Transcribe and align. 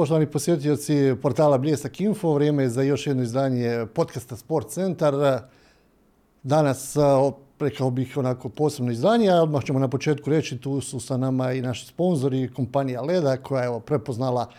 Poštovani 0.00 0.26
posjetioci 0.26 1.14
portala 1.22 1.58
Bljesak 1.58 2.00
Info, 2.00 2.32
vrijeme 2.32 2.62
je 2.62 2.68
za 2.68 2.82
još 2.82 3.06
jedno 3.06 3.22
izdanje 3.22 3.86
podcasta 3.94 4.36
Sport 4.36 4.68
Centar. 4.68 5.14
Danas, 6.42 6.96
rekao 7.58 7.90
bih, 7.90 8.16
onako 8.16 8.48
posebno 8.48 8.92
izdanje, 8.92 9.32
odmah 9.32 9.64
ćemo 9.64 9.78
na 9.78 9.88
početku 9.88 10.30
reći, 10.30 10.58
tu 10.58 10.80
su 10.80 11.00
sa 11.00 11.16
nama 11.16 11.52
i 11.52 11.60
naši 11.60 11.86
sponzori, 11.86 12.52
kompanija 12.54 13.02
Leda, 13.02 13.36
koja 13.36 13.64
je 13.64 13.80
prepoznala 13.80 14.50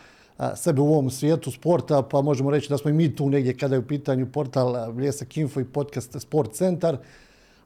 sebe 0.55 0.81
u 0.81 0.93
ovom 0.93 1.09
svijetu 1.09 1.51
sporta, 1.51 2.01
pa 2.01 2.21
možemo 2.21 2.51
reći 2.51 2.69
da 2.69 2.77
smo 2.77 2.89
i 2.89 2.93
mi 2.93 3.15
tu 3.15 3.29
negdje 3.29 3.57
kada 3.57 3.75
je 3.75 3.79
u 3.79 3.87
pitanju 3.87 4.31
portal 4.31 4.91
Bljesak 4.91 5.37
Info 5.37 5.59
i 5.59 5.65
podcast 5.65 6.19
Sport 6.19 6.53
Centar. 6.53 6.97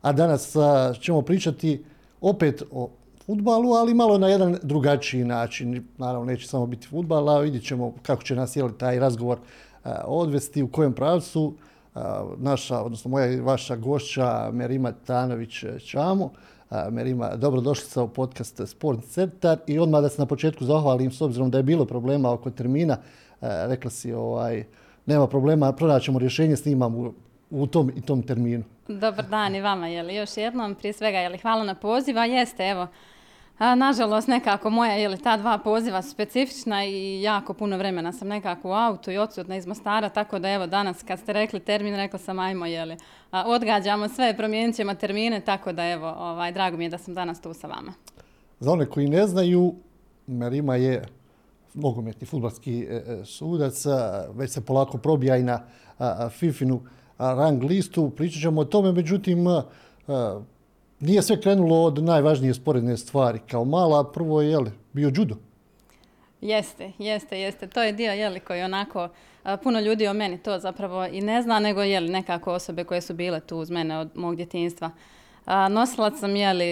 A 0.02 0.12
danas 0.12 0.56
ćemo 1.02 1.22
pričati 1.22 1.84
opet 2.22 2.64
o 2.72 2.90
futbalu, 3.26 3.74
ali 3.74 3.94
malo 3.94 4.18
na 4.18 4.28
jedan 4.28 4.58
drugačiji 4.64 5.24
način. 5.24 5.88
Naravno, 5.98 6.26
neće 6.26 6.48
samo 6.48 6.66
biti 6.66 6.88
futbal, 6.88 7.30
a 7.30 7.40
vidjet 7.40 7.64
ćemo 7.64 7.94
kako 8.02 8.24
će 8.24 8.36
nas 8.36 8.56
jeli 8.56 8.78
taj 8.78 9.00
razgovor 9.00 9.38
odvesti, 10.06 10.64
u 10.64 10.68
kojem 10.68 10.94
pravcu. 10.94 11.54
Naša, 12.38 12.82
odnosno 12.82 13.12
moja 13.12 13.32
i 13.32 13.40
vaša 13.40 13.76
gošća 13.76 14.50
Merima 14.54 14.94
Tanović-Čamo. 15.08 16.30
Merima, 16.92 17.36
dobrodošlica 17.36 18.04
u 18.04 18.08
podcast 18.08 18.62
Sport 18.68 19.06
Centar 19.06 19.58
i 19.68 19.80
odmah 19.80 20.02
da 20.02 20.10
se 20.10 20.22
na 20.22 20.26
početku 20.26 20.66
zahvalim 20.66 21.12
s 21.12 21.22
obzirom 21.22 21.52
da 21.52 21.58
je 21.58 21.64
bilo 21.64 21.86
problema 21.86 22.32
oko 22.32 22.52
termina. 22.52 22.98
Rekla 23.42 23.92
si, 23.92 24.14
ovaj, 24.14 24.64
nema 25.06 25.28
problema, 25.28 25.72
pronaćemo 25.72 26.20
rješenje, 26.20 26.56
snimam 26.56 26.96
u, 26.96 27.14
u 27.50 27.68
tom 27.68 27.92
i 27.96 28.02
tom 28.02 28.24
terminu. 28.24 28.64
Dobar 28.88 29.26
dan 29.30 29.56
i 29.56 29.62
vama, 29.62 29.88
jeli 29.88 30.16
još 30.16 30.38
jednom. 30.38 30.76
Prije 30.76 30.94
svega, 30.94 31.38
hvala 31.42 31.64
na 31.64 31.76
poziva. 31.76 32.26
Jeste, 32.26 32.64
evo, 32.64 32.88
a, 33.58 33.76
nažalost, 33.76 34.28
nekako 34.28 34.70
moja, 34.70 34.92
je 34.92 35.18
ta 35.18 35.38
dva 35.38 35.58
poziva 35.58 36.02
specifična 36.02 36.86
i 36.86 37.22
jako 37.22 37.54
puno 37.54 37.78
vremena 37.78 38.12
sam 38.12 38.28
nekako 38.28 38.70
u 38.70 38.74
autu 38.74 39.12
i 39.12 39.18
odsutna 39.18 39.56
iz 39.56 39.68
Mostara, 39.68 40.10
tako 40.10 40.40
da 40.40 40.50
evo 40.50 40.68
danas 40.68 41.04
kad 41.04 41.20
ste 41.20 41.34
rekli 41.34 41.60
termin, 41.60 41.96
rekla 41.96 42.20
sam 42.20 42.40
ajmo, 42.40 42.66
jeli, 42.66 42.98
a, 43.32 43.44
odgađamo 43.48 44.10
sve, 44.10 44.38
promijenit 44.38 44.76
ćemo 44.76 44.94
termine, 44.94 45.42
tako 45.42 45.74
da 45.74 45.86
evo, 45.86 46.08
ovaj, 46.08 46.52
drago 46.52 46.78
mi 46.78 46.84
je 46.84 46.90
da 46.90 46.98
sam 46.98 47.14
danas 47.14 47.42
tu 47.42 47.54
sa 47.54 47.68
vama. 47.68 47.94
Za 48.60 48.72
one 48.72 48.86
koji 48.86 49.10
ne 49.10 49.28
znaju, 49.28 49.76
Merima 50.28 50.76
je 50.76 51.04
nogometni 51.74 52.28
futbalski 52.28 52.88
e, 52.90 52.96
e, 52.96 53.26
sudac, 53.26 53.84
već 54.34 54.52
se 54.52 54.66
polako 54.66 54.98
probija 54.98 55.38
i 55.38 55.44
na 55.44 55.62
Fifinu 56.30 56.82
rang 57.18 57.64
listu, 57.64 58.10
pričat 58.10 58.42
ćemo 58.42 58.62
o 58.62 58.66
tome, 58.66 58.92
međutim, 58.92 59.46
nije 61.00 61.22
sve 61.22 61.42
krenulo 61.42 61.84
od 61.84 62.04
najvažnije 62.04 62.54
sporedne 62.54 62.98
stvari. 62.98 63.40
Kao 63.52 63.66
mala, 63.66 64.12
prvo 64.12 64.42
je 64.42 64.50
jeli, 64.50 64.72
bio 64.94 65.12
judo. 65.16 65.36
Jeste, 66.42 66.92
jeste, 66.98 67.40
jeste. 67.40 67.68
To 67.68 67.84
je 67.84 67.92
dio 67.92 68.14
jeli, 68.14 68.40
koji 68.40 68.62
onako 68.62 69.10
puno 69.64 69.80
ljudi 69.80 70.08
o 70.08 70.14
meni 70.14 70.38
to 70.38 70.60
zapravo 70.60 71.06
i 71.06 71.22
ne 71.22 71.42
zna, 71.42 71.60
nego 71.60 71.84
jeli 71.84 72.10
nekako 72.10 72.54
osobe 72.54 72.84
koje 72.84 73.02
su 73.02 73.14
bile 73.14 73.40
tu 73.40 73.58
uz 73.58 73.70
mene 73.70 73.98
od 73.98 74.10
mog 74.16 74.36
djetinstva. 74.36 74.92
Nosilac 75.70 76.20
sam 76.20 76.36
jeli 76.36 76.66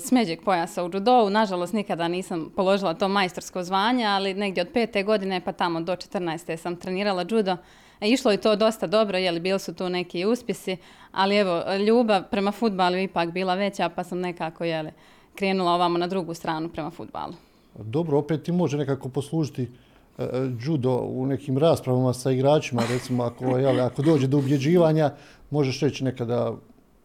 smeđeg 0.00 0.44
pojasa 0.44 0.84
u 0.84 0.90
judovu, 0.92 1.30
nažalost 1.30 1.72
nikada 1.72 2.08
nisam 2.08 2.52
položila 2.56 2.94
to 2.94 3.08
majstorsko 3.08 3.62
zvanje, 3.62 4.06
ali 4.06 4.34
negdje 4.34 4.62
od 4.62 4.68
pete 4.74 5.02
godine 5.02 5.40
pa 5.40 5.52
tamo 5.52 5.80
do 5.80 5.92
14. 5.92 6.56
sam 6.56 6.76
trenirala 6.76 7.24
judo. 7.30 7.56
E, 8.00 8.08
išlo 8.08 8.30
je 8.30 8.36
to 8.36 8.56
dosta 8.56 8.86
dobro, 8.86 9.18
jeli 9.18 9.40
bili 9.40 9.58
su 9.58 9.74
tu 9.74 9.88
neki 9.88 10.24
uspjesi, 10.24 10.76
ali 11.12 11.36
evo, 11.36 11.62
ljubav 11.86 12.22
prema 12.30 12.52
futbalu 12.52 12.96
ipak 12.96 13.30
bila 13.30 13.54
veća, 13.54 13.88
pa 13.88 14.04
sam 14.04 14.20
nekako 14.20 14.64
jeli, 14.64 14.90
krenula 15.34 15.72
ovamo 15.72 15.98
na 15.98 16.06
drugu 16.06 16.34
stranu 16.34 16.68
prema 16.68 16.90
futbalu. 16.90 17.32
Dobro, 17.78 18.18
opet 18.18 18.42
ti 18.42 18.52
može 18.52 18.76
nekako 18.76 19.08
poslužiti 19.08 19.62
e, 19.62 19.68
e, 20.24 20.28
judo 20.60 20.92
u 20.92 21.26
nekim 21.26 21.58
raspravama 21.58 22.12
sa 22.12 22.30
igračima, 22.30 22.82
recimo 22.88 23.24
ako, 23.24 23.44
jeli, 23.44 23.80
ako 23.80 24.02
dođe 24.02 24.26
do 24.26 24.38
ubjeđivanja, 24.38 25.10
možeš 25.50 25.80
reći 25.80 26.04
nekada 26.04 26.52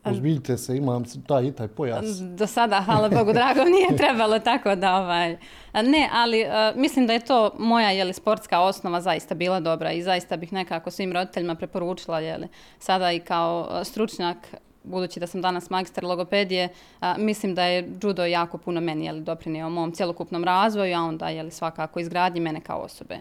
Uzbiljite 0.06 0.57
se, 0.57 0.78
imam 0.78 1.03
taj 1.28 1.45
i 1.45 1.51
taj 1.51 1.67
pojas. 1.67 2.06
Do 2.19 2.47
sada, 2.47 2.81
hvala 2.81 3.09
Bogu, 3.09 3.34
drago, 3.34 3.63
nije 3.63 3.97
trebalo 4.01 4.39
tako 4.39 4.75
da 4.75 4.95
ovaj... 4.95 5.38
Ne, 5.73 6.09
ali 6.13 6.44
uh, 6.44 6.81
mislim 6.81 7.07
da 7.07 7.13
je 7.13 7.19
to 7.19 7.56
moja 7.59 7.91
jeli, 7.91 8.13
sportska 8.13 8.59
osnova 8.59 9.01
zaista 9.01 9.35
bila 9.35 9.59
dobra 9.59 9.91
i 9.91 10.03
zaista 10.03 10.38
bih 10.38 10.53
nekako 10.53 10.91
svim 10.91 11.13
roditeljima 11.13 11.56
preporučila 11.56 12.19
jeli, 12.19 12.47
sada 12.79 13.11
i 13.11 13.19
kao 13.19 13.81
stručnjak 13.84 14.38
budući 14.84 15.19
da 15.19 15.28
sam 15.28 15.41
danas 15.41 15.69
magistar 15.69 16.03
logopedije, 16.03 16.69
a, 17.00 17.16
mislim 17.17 17.56
da 17.56 17.63
je 17.63 17.90
judo 18.03 18.25
jako 18.25 18.57
puno 18.57 18.81
meni 18.81 19.06
jeli, 19.06 19.22
doprinio 19.22 19.69
mom 19.69 19.91
cjelokupnom 19.91 20.44
razvoju, 20.44 20.97
a 20.97 21.01
onda 21.01 21.29
jeli, 21.29 21.51
svakako 21.51 22.00
izgradnji 22.00 22.41
mene 22.41 22.61
kao 22.61 22.79
osobe. 22.79 23.19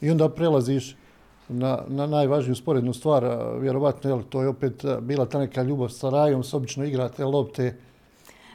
I 0.00 0.10
onda 0.10 0.28
prelaziš 0.28 0.96
na, 1.48 1.78
na 1.88 2.06
najvažniju 2.06 2.54
sporednu 2.54 2.92
stvar, 2.92 3.24
vjerovatno, 3.60 4.10
jel, 4.10 4.22
to 4.22 4.42
je 4.42 4.48
opet 4.48 4.84
bila 5.00 5.26
ta 5.26 5.38
neka 5.38 5.62
ljubav 5.62 5.88
sa 5.88 6.10
rajom, 6.10 6.44
s 6.44 6.54
obično 6.54 6.84
igrate 6.84 7.24
lopte. 7.24 7.74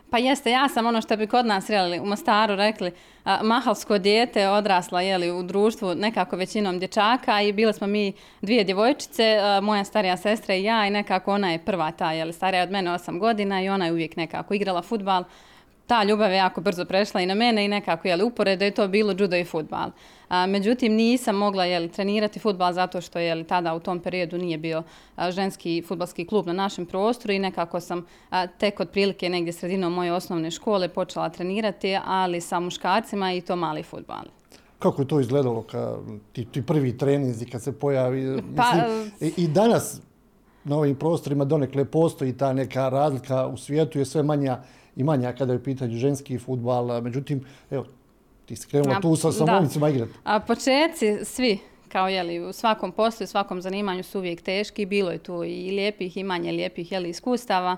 Pa 0.09 0.17
jeste, 0.17 0.51
ja 0.51 0.69
sam 0.69 0.85
ono 0.85 1.01
što 1.01 1.17
bi 1.17 1.27
kod 1.27 1.45
nas 1.45 1.69
jeli, 1.69 1.99
u 1.99 2.05
Mostaru 2.05 2.55
rekli, 2.55 2.91
a, 3.23 3.43
mahalsko 3.43 3.97
dijete 3.97 4.49
odrasla 4.49 5.01
jeli, 5.01 5.31
u 5.31 5.43
društvu 5.43 5.95
nekako 5.95 6.35
većinom 6.35 6.79
dječaka 6.79 7.41
i 7.41 7.53
bile 7.53 7.73
smo 7.73 7.87
mi 7.87 8.13
dvije 8.41 8.63
djevojčice, 8.63 9.37
a, 9.41 9.61
moja 9.61 9.83
starija 9.83 10.17
sestra 10.17 10.55
i 10.55 10.63
ja 10.63 10.87
i 10.87 10.89
nekako 10.89 11.33
ona 11.33 11.51
je 11.51 11.65
prva 11.65 11.91
ta, 11.91 12.11
jeli, 12.11 12.33
starija 12.33 12.63
od 12.63 12.71
mene 12.71 12.91
osam 12.91 13.19
godina 13.19 13.61
i 13.61 13.69
ona 13.69 13.85
je 13.85 13.91
uvijek 13.91 14.15
nekako 14.15 14.53
igrala 14.53 14.81
futbal 14.81 15.23
ta 15.91 16.03
ljubav 16.03 16.31
je 16.31 16.37
jako 16.37 16.61
brzo 16.61 16.85
prešla 16.85 17.21
i 17.21 17.25
na 17.25 17.35
mene 17.35 17.65
i 17.65 17.67
nekako 17.67 18.07
je 18.07 18.23
uporedo 18.23 18.65
je 18.65 18.71
to 18.71 18.87
bilo 18.87 19.13
judo 19.17 19.35
i 19.35 19.43
futbal. 19.43 19.89
A, 20.31 20.45
međutim, 20.45 20.93
nisam 20.93 21.35
mogla 21.35 21.65
jeli, 21.65 21.91
trenirati 21.91 22.39
futbal 22.39 22.73
zato 22.73 23.01
što 23.01 23.19
je 23.19 23.43
tada 23.43 23.73
u 23.75 23.79
tom 23.79 23.99
periodu 23.99 24.37
nije 24.37 24.57
bio 24.57 24.83
a, 25.15 25.31
ženski 25.31 25.83
futbalski 25.87 26.25
klub 26.25 26.47
na 26.47 26.53
našem 26.53 26.85
prostoru 26.85 27.33
i 27.33 27.39
nekako 27.39 27.79
sam 27.79 28.05
a, 28.29 28.47
tek 28.47 28.79
od 28.79 28.89
prilike 28.89 29.29
negdje 29.29 29.53
sredinom 29.53 29.93
moje 29.93 30.13
osnovne 30.13 30.51
škole 30.51 30.89
počela 30.89 31.29
trenirati, 31.29 31.97
ali 32.05 32.41
sa 32.41 32.59
muškarcima 32.59 33.33
i 33.33 33.41
to 33.41 33.55
mali 33.55 33.83
futbal. 33.83 34.23
Kako 34.79 35.01
je 35.01 35.07
to 35.07 35.19
izgledalo 35.19 35.61
ka, 35.61 35.97
ti, 36.33 36.45
ti 36.45 36.65
prvi 36.65 36.97
treninzi 36.97 37.45
kad 37.45 37.63
se 37.63 37.71
pojavi? 37.71 38.41
Pa, 38.57 38.63
mislim, 38.73 39.11
i, 39.19 39.43
I 39.43 39.47
danas 39.47 40.01
na 40.63 40.77
ovim 40.77 40.95
prostorima 40.95 41.45
donekle 41.45 41.85
postoji 41.85 42.37
ta 42.37 42.53
neka 42.53 42.89
razlika 42.89 43.47
u 43.47 43.57
svijetu 43.57 43.99
je 43.99 44.05
sve 44.05 44.23
manja 44.23 44.61
i 44.95 45.03
manja 45.03 45.33
kada 45.33 45.53
je 45.53 45.59
u 45.59 45.63
pitanju 45.63 45.97
ženski 45.97 46.37
futbal. 46.37 47.01
Međutim, 47.01 47.45
evo, 47.71 47.85
ti 48.51 48.61
si 48.61 48.67
krenula 48.67 48.99
tu 48.99 49.15
sa 49.15 49.31
samovnicima 49.31 49.89
igrati. 49.89 50.11
A 50.23 50.39
početci 50.39 51.25
svi, 51.25 51.59
kao 51.91 52.07
jeli, 52.07 52.39
u 52.39 52.53
svakom 52.53 52.91
poslu 52.91 53.23
i 53.23 53.27
svakom 53.27 53.61
zanimanju 53.61 54.03
su 54.03 54.19
uvijek 54.19 54.41
teški. 54.41 54.85
Bilo 54.85 55.11
je 55.11 55.17
tu 55.17 55.43
i 55.43 55.71
lijepih 55.71 56.17
i 56.17 56.23
manje 56.23 56.51
lijepih 56.51 56.91
jeli, 56.91 57.09
iskustava. 57.09 57.77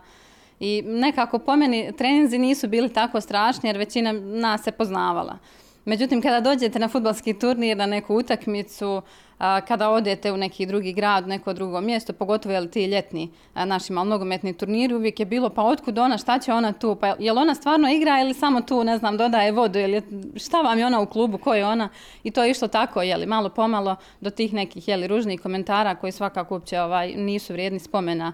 I 0.59 0.83
nekako 0.85 1.39
po 1.39 1.55
meni 1.55 1.91
treninzi 1.97 2.37
nisu 2.37 2.67
bili 2.67 2.89
tako 2.89 3.21
strašni 3.21 3.69
jer 3.69 3.77
većina 3.77 4.11
nas 4.11 4.63
se 4.63 4.71
poznavala. 4.71 5.37
Međutim, 5.85 6.21
kada 6.21 6.39
dođete 6.39 6.79
na 6.79 6.87
futbalski 6.87 7.39
turnir, 7.39 7.77
na 7.77 7.85
neku 7.85 8.15
utakmicu, 8.15 9.01
a, 9.43 9.61
kada 9.61 9.89
odete 9.89 10.31
u 10.31 10.37
neki 10.37 10.65
drugi 10.65 10.93
grad, 10.93 11.27
neko 11.27 11.53
drugo 11.53 11.81
mjesto, 11.81 12.13
pogotovo 12.13 12.55
je 12.55 12.71
ti 12.71 12.85
ljetni 12.85 13.31
naši 13.55 13.93
malnogometni 13.93 14.53
turniri, 14.53 14.93
uvijek 14.93 15.19
je 15.19 15.25
bilo, 15.25 15.49
pa 15.49 15.63
otkud 15.63 15.97
ona, 15.97 16.17
šta 16.17 16.39
će 16.39 16.53
ona 16.53 16.73
tu, 16.73 16.95
pa 16.95 17.07
je 17.07 17.33
li 17.33 17.39
ona 17.39 17.55
stvarno 17.55 17.89
igra 17.91 18.21
ili 18.21 18.33
samo 18.33 18.61
tu, 18.61 18.83
ne 18.83 18.97
znam, 18.97 19.17
dodaje 19.17 19.51
vodu, 19.51 19.79
ili 19.79 20.01
šta 20.35 20.61
vam 20.61 20.79
je 20.79 20.85
ona 20.85 20.99
u 20.99 21.05
klubu, 21.05 21.37
ko 21.37 21.53
je 21.53 21.65
ona, 21.65 21.89
i 22.23 22.31
to 22.31 22.43
je 22.43 22.51
išlo 22.51 22.67
tako, 22.67 23.01
je 23.01 23.17
li, 23.17 23.25
malo 23.25 23.49
pomalo 23.49 23.95
do 24.21 24.29
tih 24.29 24.53
nekih, 24.53 24.87
je 24.87 24.97
li, 24.97 25.07
ružnih 25.07 25.41
komentara 25.41 25.95
koji 25.95 26.11
svakako 26.11 26.53
uopće 26.53 26.81
ovaj, 26.81 27.15
nisu 27.15 27.53
vrijedni 27.53 27.79
spomena, 27.79 28.33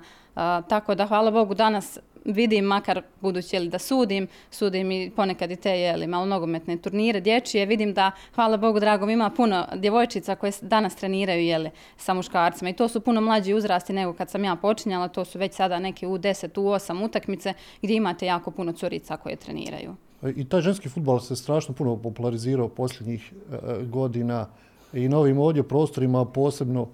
tako 0.68 0.96
da, 0.96 1.06
hvala 1.06 1.31
Bogu, 1.31 1.53
danas 1.53 2.00
vidim, 2.25 2.66
makar 2.66 3.02
budući 3.21 3.56
jeli, 3.56 3.69
da 3.69 3.80
sudim, 3.80 4.27
sudim 4.51 4.92
i 4.92 5.12
ponekad 5.16 5.51
i 5.51 5.56
te 5.56 5.69
jeli, 5.69 6.07
malo 6.07 6.25
nogometne 6.25 6.77
turnire 6.77 7.21
dječje, 7.21 7.66
vidim 7.66 7.94
da, 7.94 8.12
hvala 8.36 8.57
Bogu 8.57 8.80
dragom, 8.80 9.10
ima 9.10 9.30
puno 9.30 9.66
djevojčica 9.75 10.36
koje 10.36 10.51
danas 10.62 10.95
treniraju 10.95 11.42
jeli, 11.42 11.69
sa 11.98 12.13
muškarcima 12.13 12.69
i 12.69 12.74
to 12.74 12.88
su 12.88 13.00
puno 13.00 13.21
mlađi 13.21 13.54
uzrasti 13.54 13.94
nego 13.94 14.13
kad 14.13 14.30
sam 14.30 14.44
ja 14.44 14.56
počinjala, 14.56 15.07
to 15.07 15.25
su 15.25 15.39
već 15.39 15.54
sada 15.54 15.80
neke 15.80 16.07
u 16.07 16.18
10, 16.18 16.60
u 16.60 16.63
8 16.63 17.06
utakmice 17.06 17.54
gdje 17.81 17.95
imate 17.95 18.25
jako 18.25 18.51
puno 18.51 18.71
curica 18.71 19.18
koje 19.18 19.36
treniraju. 19.36 19.95
I 20.36 20.45
taj 20.45 20.62
ženski 20.62 20.89
futbol 20.89 21.19
se 21.19 21.36
strašno 21.36 21.74
puno 21.74 21.95
popularizirao 21.95 22.68
posljednjih 22.68 23.33
e, 23.33 23.57
godina 23.86 24.48
i 24.94 25.10
novim 25.10 25.39
ovdje 25.39 25.63
prostorima 25.63 26.25
posebno 26.25 26.88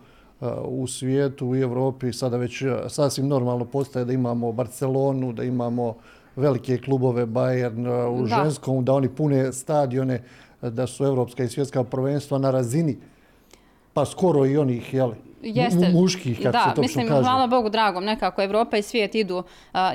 u 0.66 0.88
svijetu, 0.88 1.48
u 1.48 1.56
Evropi, 1.56 2.14
sada 2.14 2.38
već 2.38 2.64
sasvim 2.88 3.28
normalno 3.28 3.66
postaje 3.66 4.06
da 4.06 4.14
imamo 4.14 4.52
Barcelonu, 4.52 5.34
da 5.34 5.44
imamo 5.44 5.96
velike 6.36 6.78
klubove 6.78 7.26
Bayern 7.26 8.08
u 8.10 8.28
da. 8.28 8.44
ženskom, 8.44 8.86
da 8.86 8.94
oni 8.94 9.10
pune 9.10 9.54
stadione, 9.54 10.24
da 10.62 10.88
su 10.88 11.06
evropska 11.06 11.44
i 11.44 11.48
svjetska 11.48 11.84
prvenstva 11.84 12.38
na 12.38 12.52
razini, 12.52 12.98
pa 13.94 14.06
skoro 14.06 14.46
i 14.46 14.58
onih, 14.58 14.94
jeli, 14.94 15.16
Jeste. 15.46 15.90
muških, 15.94 16.38
kako 16.38 16.52
da, 16.52 16.72
se 16.76 16.82
mislim, 16.82 17.08
kaže. 17.08 17.22
hvala 17.22 17.48
Bogu 17.48 17.70
dragom, 17.70 18.04
nekako 18.04 18.42
Evropa 18.42 18.78
i 18.78 18.82
svijet 18.82 19.16
idu 19.16 19.44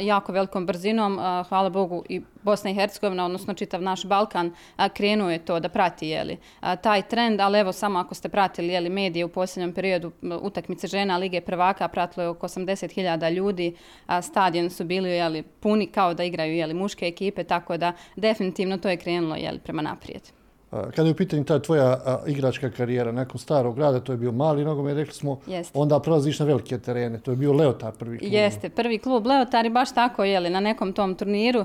jako 0.01 0.33
velikom 0.33 0.67
brzinom, 0.67 1.19
hvala 1.49 1.71
Bogu 1.71 2.05
i 2.09 2.21
Bosna 2.43 2.71
i 2.71 2.75
Hercegovina, 2.75 3.25
odnosno 3.25 3.55
čitav 3.55 3.83
naš 3.83 4.05
Balkan, 4.05 4.55
krenuo 4.95 5.31
je 5.31 5.39
to 5.39 5.61
da 5.61 5.69
prati 5.69 6.09
jeli, 6.09 6.39
taj 6.83 7.03
trend, 7.03 7.41
ali 7.41 7.59
evo 7.59 7.73
samo 7.73 7.99
ako 7.99 8.15
ste 8.15 8.29
pratili 8.29 8.69
jeli, 8.69 8.91
medije 8.91 9.25
u 9.25 9.29
posljednjem 9.29 9.73
periodu 9.73 10.13
utakmice 10.43 10.87
žena 10.87 11.17
Lige 11.17 11.41
prvaka, 11.41 11.89
pratilo 11.89 12.23
je 12.23 12.29
oko 12.29 12.49
80.000 12.49 13.33
ljudi, 13.33 13.75
a 14.07 14.23
stadion 14.23 14.71
su 14.71 14.85
bili 14.85 15.11
jeli, 15.11 15.43
puni 15.43 15.87
kao 15.87 16.15
da 16.15 16.25
igraju 16.25 16.55
jeli, 16.55 16.75
muške 16.75 17.07
ekipe, 17.07 17.45
tako 17.45 17.77
da 17.77 17.93
definitivno 18.17 18.79
to 18.79 18.89
je 18.89 18.97
krenulo 18.97 19.37
jeli, 19.37 19.59
prema 19.59 19.83
naprijed. 19.83 20.23
Kada 20.71 21.03
je 21.03 21.11
u 21.11 21.15
pitanju 21.15 21.45
ta 21.45 21.59
tvoja 21.59 22.21
igračka 22.27 22.71
karijera 22.71 23.13
nakon 23.13 23.39
starog 23.39 23.77
grada, 23.77 24.01
to 24.01 24.13
je 24.13 24.19
bio 24.19 24.33
mali 24.33 24.65
nogomet, 24.65 24.97
rekli 24.97 25.15
smo, 25.15 25.41
Jeste. 25.47 25.79
onda 25.79 26.01
prelaziš 26.01 26.39
na 26.39 26.47
velike 26.47 26.79
terene. 26.79 27.21
To 27.21 27.31
je 27.31 27.37
bio 27.37 27.53
Leotar 27.53 27.93
prvi 27.93 28.19
klub. 28.19 28.33
Jeste, 28.33 28.69
prvi 28.69 28.99
klub 28.99 29.27
Leotar 29.27 29.67
i 29.67 29.71
baš 29.71 29.95
tako, 29.95 30.25
jeli, 30.25 30.51
na 30.51 30.61
nekom 30.61 30.93
tom 30.93 31.15
turniru 31.15 31.65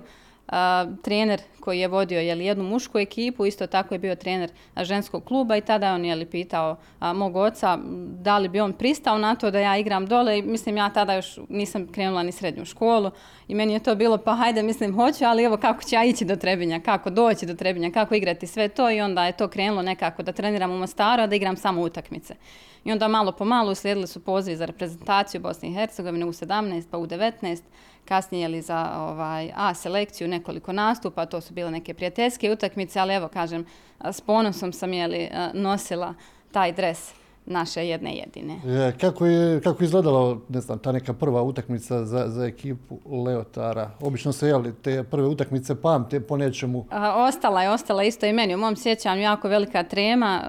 trener 1.04 1.42
koji 1.60 1.80
je 1.80 1.88
vodio 1.88 2.20
jeli, 2.20 2.46
jednu 2.46 2.64
mušku 2.64 3.00
ekipu, 3.00 3.46
isto 3.46 3.68
tako 3.68 3.96
je 3.96 4.00
bio 4.00 4.16
trener 4.16 4.52
ženskog 4.82 5.26
kluba 5.26 5.58
i 5.58 5.62
tada 5.62 5.88
je 5.88 6.14
on 6.14 6.26
pitao 6.32 6.78
a, 7.00 7.14
mog 7.14 7.36
oca 7.36 7.78
da 8.08 8.38
li 8.38 8.50
bi 8.50 8.60
on 8.60 8.74
pristao 8.74 9.18
na 9.18 9.36
to 9.36 9.52
da 9.52 9.60
ja 9.60 9.78
igram 9.78 10.06
dole 10.06 10.40
i 10.40 10.42
mislim 10.42 10.78
ja 10.78 10.90
tada 10.90 11.14
još 11.14 11.40
nisam 11.50 11.88
krenula 11.88 12.24
ni 12.24 12.32
srednju 12.32 12.66
školu 12.66 13.12
i 13.48 13.56
meni 13.56 13.74
je 13.74 13.80
to 13.80 13.96
bilo 13.96 14.18
pa 14.18 14.36
hajde 14.36 14.64
mislim 14.64 14.96
hoću, 14.96 15.26
ali 15.26 15.44
evo 15.44 15.58
kako 15.58 15.84
ću 15.84 15.96
ja 15.96 16.04
ići 16.04 16.26
do 16.26 16.36
Trebinja, 16.36 16.80
kako 16.80 17.10
doći 17.10 17.46
do 17.46 17.54
Trebinja, 17.54 17.92
kako 17.92 18.16
igrati 18.16 18.48
sve 18.48 18.68
to 18.68 18.92
i 18.92 19.02
onda 19.02 19.26
je 19.26 19.38
to 19.38 19.48
krenulo 19.48 19.82
nekako 19.82 20.24
da 20.24 20.32
treniram 20.32 20.72
u 20.72 20.78
Mostaru, 20.78 21.22
a 21.22 21.28
da 21.28 21.36
igram 21.36 21.58
samo 21.58 21.82
utakmice. 21.82 22.36
I 22.84 22.92
onda 22.92 23.08
malo 23.08 23.32
po 23.32 23.46
malo 23.46 23.72
uslijedili 23.72 24.08
su 24.08 24.24
pozivi 24.24 24.58
za 24.58 24.66
reprezentaciju 24.66 25.42
Bosne 25.42 25.70
i 25.70 25.74
Hercegovine 25.74 26.26
u 26.26 26.34
17 26.34 26.84
pa 26.92 26.98
u 26.98 27.08
19 27.08 27.62
kasnije 28.06 28.48
li 28.48 28.62
za 28.62 28.92
ovaj, 28.98 29.52
A 29.56 29.74
selekciju 29.74 30.28
nekoliko 30.28 30.74
nastupa, 30.74 31.26
to 31.26 31.42
su 31.42 31.54
bile 31.54 31.72
neke 31.72 31.94
prijateljske 31.94 32.52
utakmice, 32.52 33.00
ali 33.00 33.14
evo 33.14 33.28
kažem, 33.28 33.66
s 34.04 34.22
ponosom 34.22 34.74
sam 34.74 34.94
jeli, 34.94 35.30
nosila 35.54 36.14
taj 36.52 36.72
dres 36.72 37.14
naše 37.46 37.88
jedne 37.88 38.16
jedine. 38.16 38.54
E, 38.88 38.94
kako 39.02 39.26
je 39.26 39.62
kako 39.62 39.84
izgledala 39.84 40.38
ne 40.50 40.62
znam, 40.62 40.80
ta 40.80 40.92
neka 40.92 41.14
prva 41.14 41.44
utakmica 41.44 42.06
za, 42.06 42.28
za 42.28 42.46
ekipu 42.46 43.00
Leotara? 43.26 43.92
Obično 44.02 44.32
se 44.32 44.48
jeli 44.48 44.74
te 44.74 45.04
prve 45.04 45.28
utakmice 45.28 45.82
pamte 45.82 46.20
po 46.20 46.38
nečemu. 46.38 46.86
ostala 47.16 47.64
je, 47.64 47.70
ostala 47.70 48.04
isto 48.04 48.26
i 48.26 48.34
meni. 48.34 48.56
U 48.56 48.58
mom 48.58 48.76
sjećanju 48.76 49.22
jako 49.22 49.48
velika 49.48 49.84
trema. 49.84 50.42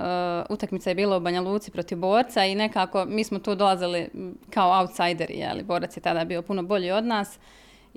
Uh, 0.48 0.54
utakmica 0.54 0.90
je 0.90 0.94
bila 0.94 1.16
u 1.16 1.20
Banja 1.20 1.40
Luci 1.40 1.70
protiv 1.70 1.98
borca 1.98 2.44
i 2.44 2.54
nekako 2.54 3.04
mi 3.08 3.24
smo 3.24 3.38
tu 3.38 3.54
dolazili 3.54 4.08
kao 4.50 4.80
outsideri. 4.80 5.34
Jeli. 5.34 5.62
Borac 5.62 5.96
je 5.96 6.00
tada 6.00 6.24
bio 6.24 6.42
puno 6.42 6.62
bolji 6.62 6.90
od 6.90 7.04
nas. 7.04 7.38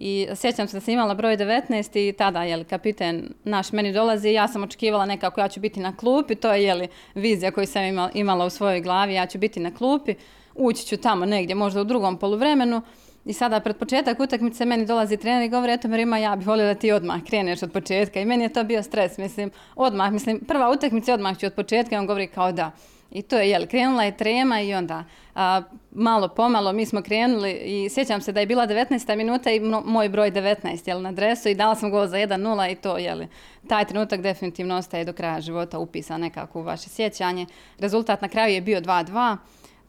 I 0.02 0.28
sjećam 0.36 0.68
se 0.68 0.78
da 0.78 0.82
sam 0.82 0.94
imala 0.94 1.14
broj 1.14 1.38
19 1.38 2.10
i 2.10 2.14
tada, 2.14 2.44
jeli, 2.44 2.64
kapiten 2.64 3.34
naš 3.44 3.72
meni 3.72 3.94
dolazi 3.94 4.30
i 4.30 4.34
ja 4.34 4.48
sam 4.48 4.64
očekivala 4.64 5.06
nekako 5.06 5.42
ja 5.42 5.48
ću 5.48 5.60
biti 5.60 5.80
na 5.80 5.98
klupi, 5.98 6.36
to 6.36 6.54
je, 6.54 6.64
jeli, 6.64 6.88
vizija 7.16 7.52
koju 7.52 7.68
sam 7.68 7.84
imala 8.14 8.46
u 8.46 8.50
svojoj 8.50 8.82
glavi, 8.82 9.14
ja 9.14 9.26
ću 9.26 9.38
biti 9.38 9.60
na 9.60 9.76
klupi, 9.76 10.16
ući 10.56 10.86
ću 10.86 10.98
tamo 10.98 11.26
negdje, 11.26 11.56
možda 11.56 11.82
u 11.82 11.84
drugom 11.84 12.18
poluvremenu. 12.18 12.82
I 13.26 13.34
sada 13.34 13.60
pred 13.60 13.78
početak 13.78 14.20
utakmice 14.20 14.66
meni 14.66 14.86
dolazi 14.86 15.18
trener 15.18 15.44
i 15.44 15.50
govori, 15.50 15.74
eto 15.74 15.88
Marima, 15.88 16.18
ja 16.18 16.36
bih 16.36 16.48
volio 16.48 16.66
da 16.66 16.76
ti 16.76 16.92
odmah 16.92 17.24
kreneš 17.28 17.64
od 17.64 17.72
početka. 17.72 18.20
I 18.20 18.26
meni 18.26 18.44
je 18.44 18.54
to 18.54 18.64
bio 18.64 18.84
stres, 18.84 19.18
mislim, 19.18 19.52
odmah, 19.76 20.12
mislim, 20.12 20.40
prva 20.48 20.72
utakmica 20.72 21.14
odmah 21.14 21.38
ću 21.38 21.46
od 21.46 21.54
početka 21.54 21.96
i 21.96 22.00
on 22.00 22.08
govori 22.08 22.28
kao 22.28 22.52
da. 22.52 22.72
I 23.12 23.22
to 23.22 23.38
je, 23.38 23.50
jel, 23.50 23.68
krenula 23.68 24.04
je 24.04 24.18
trema 24.18 24.62
i 24.62 24.74
onda 24.74 25.04
a, 25.36 25.62
malo 25.92 26.28
pomalo 26.28 26.74
mi 26.74 26.86
smo 26.86 27.02
krenuli 27.02 27.52
i 27.52 27.90
sjećam 27.90 28.22
se 28.22 28.32
da 28.32 28.40
je 28.40 28.46
bila 28.46 28.68
19. 28.68 29.16
minuta 29.16 29.52
i 29.52 29.60
moj 29.86 30.10
broj 30.10 30.32
19, 30.32 30.88
jel, 30.88 31.02
na 31.02 31.12
dresu 31.12 31.50
i 31.50 31.56
dala 31.56 31.76
sam 31.76 31.92
gol 31.92 32.08
za 32.08 32.18
1-0 32.18 32.72
i 32.72 32.76
to, 32.76 32.98
jel, 32.98 33.22
taj 33.68 33.86
trenutak 33.86 34.22
definitivno 34.22 34.78
ostaje 34.78 35.06
do 35.06 35.14
kraja 35.14 35.42
života 35.42 35.80
upisan 35.80 36.22
nekako 36.22 36.60
u 36.60 36.64
vaše 36.64 36.90
sjećanje. 36.90 37.46
Rezultat 37.80 38.22
na 38.22 38.30
kraju 38.30 38.54
je 38.54 38.62
bio 38.62 38.82
2-2. 38.82 39.38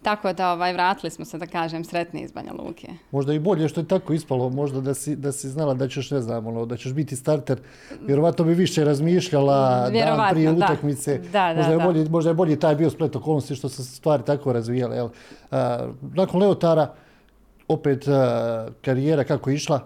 Tako 0.03 0.33
da 0.33 0.53
ovaj, 0.53 0.73
vratili 0.73 1.11
smo 1.11 1.25
se, 1.25 1.39
da 1.39 1.47
kažem, 1.47 1.85
sretni 1.85 2.23
iz 2.23 2.33
Banja 2.33 2.53
Luke. 2.53 2.89
Možda 3.11 3.33
i 3.33 3.39
bolje 3.39 3.69
što 3.69 3.81
je 3.81 3.89
tako 3.89 4.13
ispalo, 4.13 4.49
možda 4.49 4.81
da 4.81 4.95
si, 4.95 5.17
da 5.17 5.33
si 5.33 5.49
znala 5.49 5.75
da 5.75 5.89
ćeš, 5.89 6.11
ne 6.11 6.21
znam, 6.21 6.47
ono, 6.47 6.67
da 6.67 6.77
ćeš 6.77 6.93
biti 6.93 7.17
starter, 7.17 7.61
vjerovatno 8.07 8.45
bi 8.45 8.55
više 8.55 8.85
razmišljala 8.85 9.91
dan 9.91 10.31
prije 10.31 10.51
utakmice. 10.51 11.19
Da, 11.33 11.55
možda, 11.57 11.73
je 11.73 11.79
Bolji, 11.79 12.09
možda 12.09 12.31
je 12.31 12.35
bolji 12.35 12.59
taj 12.59 12.75
bio 12.75 12.91
splet 12.91 13.17
okolnosti 13.17 13.55
što 13.55 13.69
se 13.69 13.85
stvari 13.85 14.23
tako 14.27 14.53
razvijale. 14.53 14.97
Jel? 14.97 15.09
nakon 16.15 16.41
Leotara, 16.41 16.95
opet 17.69 18.05
karijera 18.83 19.25
kako 19.25 19.51
je 19.51 19.57
išla, 19.57 19.81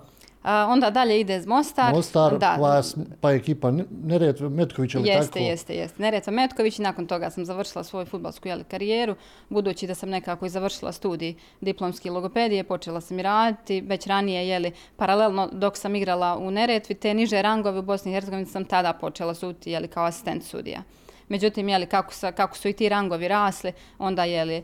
onda 0.45 0.91
dalje 0.91 1.21
ide 1.21 1.37
iz 1.37 1.47
Mostar. 1.47 1.95
Mostar, 1.95 2.39
da. 2.39 2.57
Vas, 2.61 2.97
pa 3.21 3.33
ekipa 3.33 3.73
Neretva 4.05 4.49
Metković, 4.49 4.95
ali 4.95 5.09
jeste, 5.09 5.33
tako? 5.33 5.45
Jeste, 5.45 5.75
jeste, 5.75 6.03
Neretva 6.03 6.33
Metković 6.33 6.79
i 6.79 6.83
nakon 6.83 7.07
toga 7.07 7.31
sam 7.31 7.45
završila 7.45 7.85
svoju 7.85 8.07
futbalsku 8.07 8.49
jeli, 8.49 8.65
karijeru. 8.65 9.15
Budući 9.49 9.87
da 9.87 9.95
sam 9.95 10.09
nekako 10.09 10.47
i 10.47 10.49
završila 10.49 10.93
studij 10.93 11.35
diplomski 11.61 12.11
logopedije, 12.11 12.65
počela 12.65 13.01
sam 13.01 13.19
i 13.19 13.23
raditi. 13.23 13.81
Već 13.81 14.07
ranije, 14.07 14.49
jeli, 14.49 14.73
paralelno 14.97 15.49
dok 15.53 15.77
sam 15.77 15.95
igrala 15.95 16.39
u 16.39 16.51
Neretvi, 16.51 16.95
te 16.95 17.15
niže 17.15 17.43
rangove 17.43 17.79
u 17.79 17.83
Bosni 17.83 18.11
i 18.11 18.15
Hercegovini 18.15 18.47
sam 18.47 18.65
tada 18.65 18.93
počela 18.93 19.35
suditi 19.35 19.71
jeli, 19.71 19.89
kao 19.89 20.05
asistent 20.05 20.45
sudija. 20.45 20.83
Međutim, 21.29 21.69
jeli, 21.69 21.87
kako, 21.87 22.15
sa, 22.15 22.33
kako 22.33 22.57
su 22.57 22.69
i 22.69 22.73
ti 22.73 22.89
rangovi 22.89 23.29
rasli, 23.29 23.73
onda 23.99 24.25
je 24.25 24.63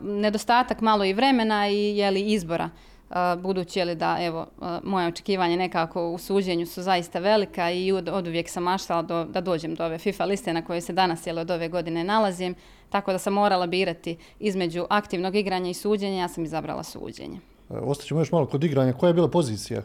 nedostatak 0.00 0.80
malo 0.80 1.04
i 1.04 1.12
vremena 1.12 1.68
i 1.68 1.96
jeli, 1.96 2.20
izbora 2.20 2.70
budući 3.38 3.78
je 3.78 3.84
li 3.84 3.94
da 3.94 4.16
evo 4.20 4.46
moje 4.82 5.08
očekivanje 5.08 5.56
nekako 5.56 6.10
u 6.10 6.18
suđenju 6.18 6.66
su 6.66 6.82
zaista 6.82 7.18
velika 7.18 7.70
i 7.70 7.92
od, 7.92 8.08
od 8.08 8.26
uvijek 8.26 8.48
sam 8.48 8.62
maštala 8.62 9.02
do, 9.02 9.24
da 9.24 9.40
dođem 9.40 9.74
do 9.74 9.84
ove 9.84 9.98
FIFA 9.98 10.24
liste 10.24 10.52
na 10.52 10.64
kojoj 10.64 10.80
se 10.80 10.92
danas 10.92 11.26
jel, 11.26 11.38
od 11.38 11.50
ove 11.50 11.68
godine 11.68 12.04
nalazim, 12.04 12.54
tako 12.90 13.12
da 13.12 13.18
sam 13.18 13.32
morala 13.32 13.66
birati 13.66 14.16
između 14.40 14.86
aktivnog 14.90 15.36
igranja 15.36 15.70
i 15.70 15.74
suđenja, 15.74 16.20
ja 16.20 16.28
sam 16.28 16.44
izabrala 16.44 16.82
suđenje. 16.82 17.38
E, 17.70 17.74
ostaćemo 17.74 18.20
još 18.20 18.32
malo 18.32 18.46
kod 18.46 18.64
igranja. 18.64 18.92
Koja 18.92 19.08
je 19.08 19.14
bila 19.14 19.28
pozicija? 19.28 19.82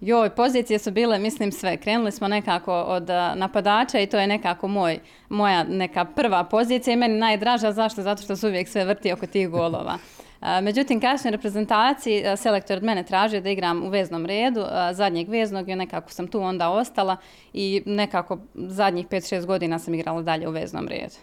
Joj, 0.00 0.30
pozicije 0.30 0.78
su 0.78 0.90
bile, 0.90 1.18
mislim, 1.18 1.52
sve. 1.52 1.76
Krenuli 1.76 2.12
smo 2.12 2.28
nekako 2.28 2.82
od 2.82 3.08
napadača 3.34 4.00
i 4.00 4.06
to 4.06 4.18
je 4.18 4.26
nekako 4.26 4.68
moj, 4.68 4.98
moja 5.28 5.64
neka 5.64 6.04
prva 6.04 6.44
pozicija 6.44 6.94
i 6.94 6.96
meni 6.96 7.18
najdraža. 7.18 7.72
Zašto? 7.72 8.02
Zato 8.02 8.22
što 8.22 8.36
se 8.36 8.46
uvijek 8.46 8.68
sve 8.68 8.84
vrti 8.84 9.12
oko 9.12 9.26
tih 9.26 9.48
golova. 9.48 9.98
Međutim, 10.62 11.00
kasnije 11.00 11.32
reprezentaciji 11.32 12.24
selektor 12.36 12.76
od 12.76 12.82
mene 12.82 13.02
tražio 13.02 13.40
da 13.40 13.50
igram 13.50 13.82
u 13.82 13.88
veznom 13.88 14.26
redu, 14.26 14.64
zadnjeg 14.92 15.28
veznog 15.28 15.68
i 15.68 15.76
nekako 15.76 16.10
sam 16.10 16.28
tu 16.28 16.40
onda 16.40 16.70
ostala 16.70 17.16
i 17.52 17.82
nekako 17.86 18.38
zadnjih 18.54 19.08
5-6 19.08 19.46
godina 19.46 19.78
sam 19.78 19.94
igrala 19.94 20.22
dalje 20.22 20.48
u 20.48 20.50
veznom 20.50 20.88
redu. 20.88 21.14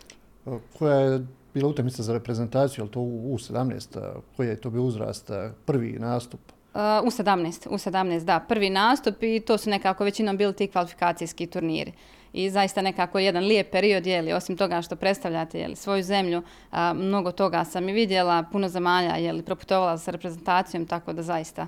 Koja 0.77 0.95
je 0.95 1.25
bila 1.53 1.69
utakmica 1.69 2.03
za 2.03 2.13
reprezentaciju, 2.13 2.83
ali 2.83 2.91
to 2.91 2.99
u 2.99 3.37
17 3.37 3.99
koji 4.37 4.47
je 4.47 4.61
to 4.61 4.69
bio 4.69 4.83
uzrast, 4.83 5.31
prvi 5.65 5.91
nastup? 5.99 6.39
u 7.03 7.07
17, 7.07 7.67
u 7.69 7.77
17, 7.77 8.23
da, 8.23 8.39
prvi 8.39 8.69
nastup 8.69 9.23
i 9.23 9.39
to 9.39 9.57
su 9.57 9.69
nekako 9.69 10.03
većinom 10.03 10.37
bili 10.37 10.53
ti 10.53 10.67
kvalifikacijski 10.67 11.47
turniri 11.47 11.91
i 12.35 12.49
zaista 12.49 12.81
nekako 12.81 13.19
jedan 13.19 13.43
lijep 13.43 13.71
period, 13.71 14.05
jeli, 14.05 14.33
osim 14.33 14.57
toga 14.57 14.81
što 14.81 14.95
predstavljate 14.95 15.59
jeli, 15.59 15.75
svoju 15.75 16.03
zemlju, 16.03 16.41
mnogo 16.95 17.31
toga 17.31 17.63
sam 17.65 17.89
i 17.89 17.93
vidjela, 17.93 18.43
puno 18.51 18.69
zemalja, 18.69 19.15
jeli, 19.15 19.41
proputovala 19.41 19.97
sa 19.97 20.11
reprezentacijom, 20.11 20.85
tako 20.85 21.13
da 21.13 21.23
zaista 21.23 21.67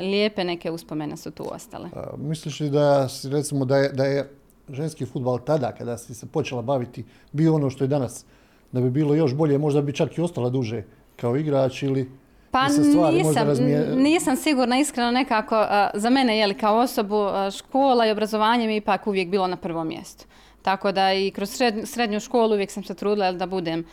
lijepe 0.00 0.44
neke 0.44 0.70
uspomene 0.70 1.16
su 1.16 1.30
tu 1.30 1.44
ostale. 1.54 1.88
misliš 2.16 2.60
li 2.60 2.70
da, 2.70 3.08
recimo, 3.30 3.64
da 3.64 3.76
je, 3.76 3.88
da 3.88 4.04
je 4.04 4.30
ženski 4.68 5.06
futbal 5.06 5.38
tada, 5.38 5.72
kada 5.72 5.98
si 5.98 6.14
se 6.14 6.26
počela 6.26 6.62
baviti, 6.62 7.04
bio 7.32 7.54
ono 7.54 7.70
što 7.70 7.84
je 7.84 7.88
danas, 7.88 8.24
da 8.72 8.80
bi 8.80 8.90
bilo 8.90 9.14
još 9.14 9.34
bolje, 9.34 9.58
možda 9.58 9.82
bi 9.82 9.92
čak 9.92 10.18
i 10.18 10.20
ostala 10.20 10.50
duže 10.50 10.82
kao 11.16 11.36
igrač 11.36 11.82
ili 11.82 12.10
pa 12.54 12.68
nisam, 13.12 13.48
nisam 13.96 14.36
sigurna 14.36 14.78
iskreno 14.78 15.10
nekako, 15.10 15.66
za 15.94 16.10
mene 16.10 16.38
je 16.38 16.46
li 16.46 16.54
kao 16.54 16.78
osobu 16.78 17.28
škola 17.58 18.06
i 18.06 18.10
obrazovanje 18.10 18.66
mi 18.66 18.76
ipak 18.76 19.06
uvijek 19.06 19.28
bilo 19.28 19.46
na 19.46 19.56
prvom 19.56 19.88
mjestu. 19.88 20.24
Tako 20.64 20.92
da 20.92 21.12
i 21.12 21.30
kroz 21.30 21.62
srednju 21.84 22.20
školu 22.20 22.54
uvijek 22.54 22.70
sam 22.70 22.84
se 22.84 22.94
trudila 22.94 23.32
da 23.32 23.46
budem 23.46 23.84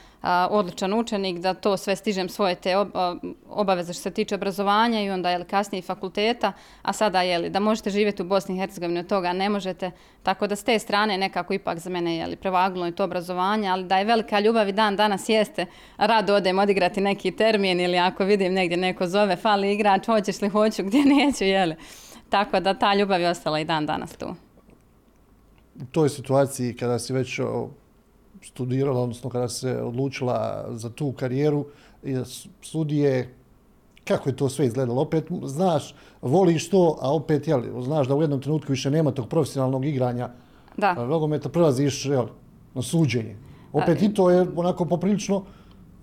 odličan 0.49 0.93
učenik, 0.93 1.39
da 1.39 1.53
to 1.53 1.77
sve 1.77 1.95
stižem 1.95 2.29
svoje 2.29 2.55
te 2.55 2.75
obaveze 3.49 3.93
što 3.93 4.01
se 4.01 4.11
tiče 4.11 4.35
obrazovanja 4.35 5.01
i 5.01 5.09
onda 5.09 5.29
je 5.29 5.43
kasnije 5.43 5.81
fakulteta, 5.81 6.53
a 6.81 6.93
sada 6.93 7.21
je 7.21 7.39
li 7.39 7.49
da 7.49 7.59
možete 7.59 7.89
živjeti 7.89 8.21
u 8.21 8.25
Bosni 8.25 8.55
i 8.55 8.59
Hercegovini 8.59 8.99
od 8.99 9.07
toga 9.07 9.33
ne 9.33 9.49
možete. 9.49 9.91
Tako 10.23 10.47
da 10.47 10.55
s 10.55 10.63
te 10.63 10.79
strane 10.79 11.17
nekako 11.17 11.53
ipak 11.53 11.79
za 11.79 11.89
mene 11.89 12.15
je 12.17 12.27
li 12.27 12.35
prevagnulo 12.35 12.87
i 12.87 12.95
to 12.95 13.03
obrazovanje, 13.03 13.69
ali 13.69 13.83
da 13.83 13.97
je 13.97 14.05
velika 14.05 14.39
ljubav 14.39 14.69
i 14.69 14.71
dan 14.71 14.95
danas 14.95 15.29
jeste, 15.29 15.65
rado 15.97 16.35
odem 16.35 16.59
odigrati 16.59 17.01
neki 17.01 17.31
termin 17.31 17.79
ili 17.79 17.97
ako 17.97 18.23
vidim 18.23 18.53
negdje 18.53 18.77
neko 18.77 19.07
zove 19.07 19.35
fali 19.35 19.73
igrač, 19.73 20.05
hoćeš 20.05 20.41
li 20.41 20.49
hoću, 20.49 20.83
gdje 20.83 21.05
neću, 21.05 21.43
je 21.43 21.75
Tako 22.29 22.59
da 22.59 22.73
ta 22.73 22.93
ljubav 22.93 23.21
je 23.21 23.29
ostala 23.29 23.59
i 23.59 23.65
dan 23.65 23.85
danas 23.85 24.17
tu 24.17 24.50
u 25.81 25.85
toj 25.91 26.09
situaciji 26.09 26.75
kada 26.75 26.99
si 26.99 27.13
već 27.13 27.39
studirala, 28.43 29.01
odnosno 29.01 29.29
kada 29.29 29.49
se 29.49 29.81
odlučila 29.81 30.65
za 30.71 30.89
tu 30.89 31.11
karijeru, 31.11 31.65
sudije, 32.61 33.35
kako 34.03 34.29
je 34.29 34.35
to 34.35 34.49
sve 34.49 34.65
izgledalo. 34.65 35.01
Opet 35.01 35.27
znaš, 35.43 35.95
voliš 36.21 36.69
to, 36.69 36.97
a 37.01 37.13
opet 37.13 37.47
jel, 37.47 37.81
znaš 37.83 38.07
da 38.07 38.15
u 38.15 38.21
jednom 38.21 38.41
trenutku 38.41 38.71
više 38.71 38.91
nema 38.91 39.11
tog 39.11 39.27
profesionalnog 39.27 39.85
igranja 39.85 40.29
da. 40.77 40.93
nogometa, 40.93 41.49
prelaziš 41.49 42.05
jel, 42.05 42.25
na 42.73 42.81
suđenje. 42.81 43.37
Opet 43.73 44.01
i 44.01 44.13
to 44.13 44.29
je 44.29 44.47
onako 44.55 44.85
poprilično 44.85 45.43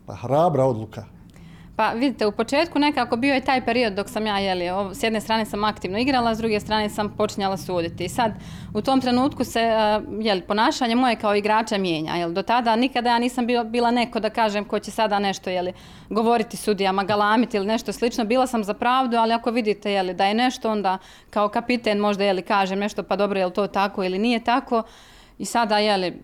pa, 0.06 0.14
hrabra 0.14 0.64
odluka. 0.64 1.04
Pa 1.78 1.92
vidite, 1.92 2.26
u 2.26 2.32
početku 2.32 2.78
nekako 2.78 3.16
bio 3.16 3.34
je 3.34 3.40
taj 3.40 3.64
period 3.64 3.92
dok 3.92 4.08
sam 4.08 4.26
ja, 4.26 4.38
jeli, 4.38 4.64
s 4.94 5.02
jedne 5.02 5.20
strane 5.20 5.44
sam 5.44 5.64
aktivno 5.64 5.98
igrala, 5.98 6.34
s 6.34 6.38
druge 6.38 6.60
strane 6.60 6.88
sam 6.88 7.14
počinjala 7.16 7.56
suditi. 7.56 8.04
I 8.04 8.08
sad, 8.08 8.32
u 8.74 8.82
tom 8.82 9.00
trenutku 9.00 9.44
se, 9.44 9.60
jeli, 10.20 10.40
ponašanje 10.40 10.94
moje 10.94 11.16
kao 11.16 11.34
igrača 11.34 11.78
mijenja. 11.78 12.14
Jel, 12.14 12.32
do 12.32 12.42
tada 12.42 12.76
nikada 12.76 13.10
ja 13.10 13.18
nisam 13.18 13.46
bila 13.64 13.90
neko 13.90 14.20
da 14.20 14.30
kažem 14.30 14.64
ko 14.64 14.78
će 14.78 14.90
sada 14.90 15.18
nešto, 15.18 15.50
jeli, 15.50 15.72
govoriti 16.10 16.56
sudijama, 16.56 17.04
galamiti 17.04 17.56
ili 17.56 17.66
nešto 17.66 17.92
slično. 17.92 18.24
Bila 18.24 18.46
sam 18.46 18.64
za 18.64 18.74
pravdu, 18.74 19.16
ali 19.16 19.32
ako 19.32 19.50
vidite, 19.50 19.92
jeli, 19.92 20.14
da 20.14 20.26
je 20.26 20.34
nešto, 20.34 20.70
onda 20.70 20.98
kao 21.30 21.48
kapiten 21.48 21.98
možda, 21.98 22.24
jeli, 22.24 22.42
kažem 22.42 22.78
nešto, 22.78 23.02
pa 23.02 23.16
dobro, 23.16 23.40
je 23.40 23.52
to 23.52 23.66
tako 23.66 24.04
ili 24.04 24.18
nije 24.18 24.44
tako. 24.44 24.82
I 25.38 25.44
sada, 25.44 25.78
jeli, 25.78 26.22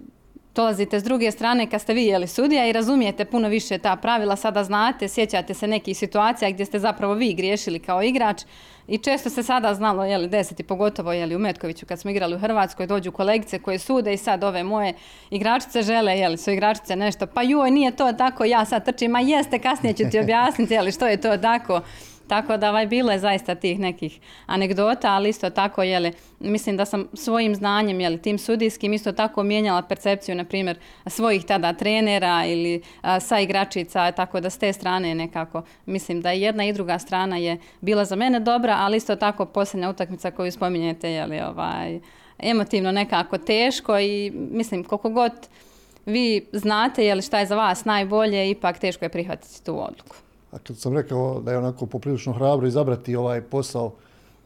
dolazite 0.54 1.00
s 1.00 1.04
druge 1.04 1.30
strane 1.30 1.70
kad 1.70 1.80
ste 1.80 1.94
vi 1.94 2.06
jeli 2.06 2.26
sudija 2.26 2.66
i 2.66 2.72
razumijete 2.72 3.24
puno 3.24 3.48
više 3.48 3.78
ta 3.78 3.96
pravila, 3.96 4.36
sada 4.36 4.64
znate, 4.64 5.08
sjećate 5.08 5.54
se 5.54 5.66
nekih 5.66 5.98
situacija 5.98 6.50
gdje 6.50 6.66
ste 6.66 6.78
zapravo 6.78 7.14
vi 7.14 7.34
griješili 7.34 7.78
kao 7.78 8.02
igrač. 8.02 8.42
I 8.88 8.98
često 8.98 9.30
se 9.30 9.42
sada 9.42 9.74
znalo, 9.74 10.04
jeli, 10.04 10.28
deseti, 10.28 10.62
pogotovo 10.62 11.12
jeli, 11.12 11.36
u 11.36 11.38
Metkoviću 11.38 11.86
kad 11.86 12.00
smo 12.00 12.10
igrali 12.10 12.34
u 12.34 12.38
Hrvatskoj, 12.38 12.86
dođu 12.86 13.12
kolegice 13.12 13.58
koje 13.58 13.78
sude 13.78 14.14
i 14.14 14.16
sad 14.16 14.44
ove 14.44 14.62
moje 14.62 14.94
igračice 15.30 15.82
žele, 15.82 16.18
jeli, 16.18 16.36
su 16.36 16.50
igračice 16.50 16.96
nešto, 16.96 17.26
pa 17.26 17.42
joj, 17.42 17.70
nije 17.70 17.96
to 17.96 18.12
tako, 18.12 18.44
ja 18.44 18.64
sad 18.64 18.84
trčim, 18.84 19.10
ma 19.10 19.20
jeste, 19.20 19.58
kasnije 19.58 19.94
ću 19.94 20.04
ti 20.10 20.18
objasniti, 20.18 20.74
jeli, 20.74 20.92
što 20.92 21.06
je 21.06 21.20
to 21.20 21.36
tako. 21.36 21.80
Tako 22.28 22.56
da 22.56 22.70
ovaj, 22.70 22.86
bilo 22.86 23.12
je 23.12 23.18
zaista 23.18 23.54
tih 23.54 23.78
nekih 23.78 24.20
anegdota, 24.46 25.12
ali 25.12 25.28
isto 25.28 25.50
tako, 25.50 25.82
jeli, 25.82 26.12
mislim 26.40 26.76
da 26.76 26.84
sam 26.84 27.08
svojim 27.12 27.54
znanjem, 27.54 28.00
jeli, 28.00 28.22
tim 28.22 28.38
sudijskim, 28.38 28.92
isto 28.92 29.12
tako 29.12 29.42
mijenjala 29.42 29.82
percepciju, 29.82 30.34
na 30.34 30.44
primjer, 30.44 30.78
svojih 31.06 31.44
tada 31.44 31.72
trenera 31.72 32.44
ili 32.46 32.82
sa 33.20 33.40
igračica, 33.40 34.12
tako 34.12 34.40
da 34.40 34.50
s 34.50 34.58
te 34.58 34.72
strane 34.72 35.14
nekako, 35.14 35.62
mislim 35.86 36.20
da 36.20 36.30
jedna 36.30 36.64
i 36.64 36.72
druga 36.72 36.98
strana 36.98 37.36
je 37.36 37.58
bila 37.80 38.04
za 38.04 38.16
mene 38.16 38.40
dobra, 38.40 38.76
ali 38.80 38.96
isto 38.96 39.16
tako 39.16 39.46
posljednja 39.46 39.90
utakmica 39.90 40.30
koju 40.30 40.52
spominjete, 40.52 41.10
jeli, 41.10 41.40
ovaj, 41.40 42.00
emotivno 42.38 42.92
nekako 42.92 43.38
teško 43.38 43.98
i 43.98 44.32
mislim 44.50 44.84
koliko 44.84 45.10
god 45.10 45.32
vi 46.06 46.46
znate 46.52 47.04
jeli, 47.04 47.22
šta 47.22 47.38
je 47.38 47.46
za 47.46 47.56
vas 47.56 47.84
najbolje, 47.84 48.50
ipak 48.50 48.78
teško 48.78 49.04
je 49.04 49.08
prihvatiti 49.08 49.64
tu 49.64 49.84
odluku. 49.84 50.23
A 50.54 50.58
kad 50.58 50.78
sam 50.78 50.96
rekao 50.96 51.40
da 51.40 51.52
je 51.52 51.58
onako 51.58 51.86
poprilično 51.86 52.32
hrabro 52.32 52.66
izabrati 52.66 53.16
ovaj 53.16 53.40
posao 53.40 53.94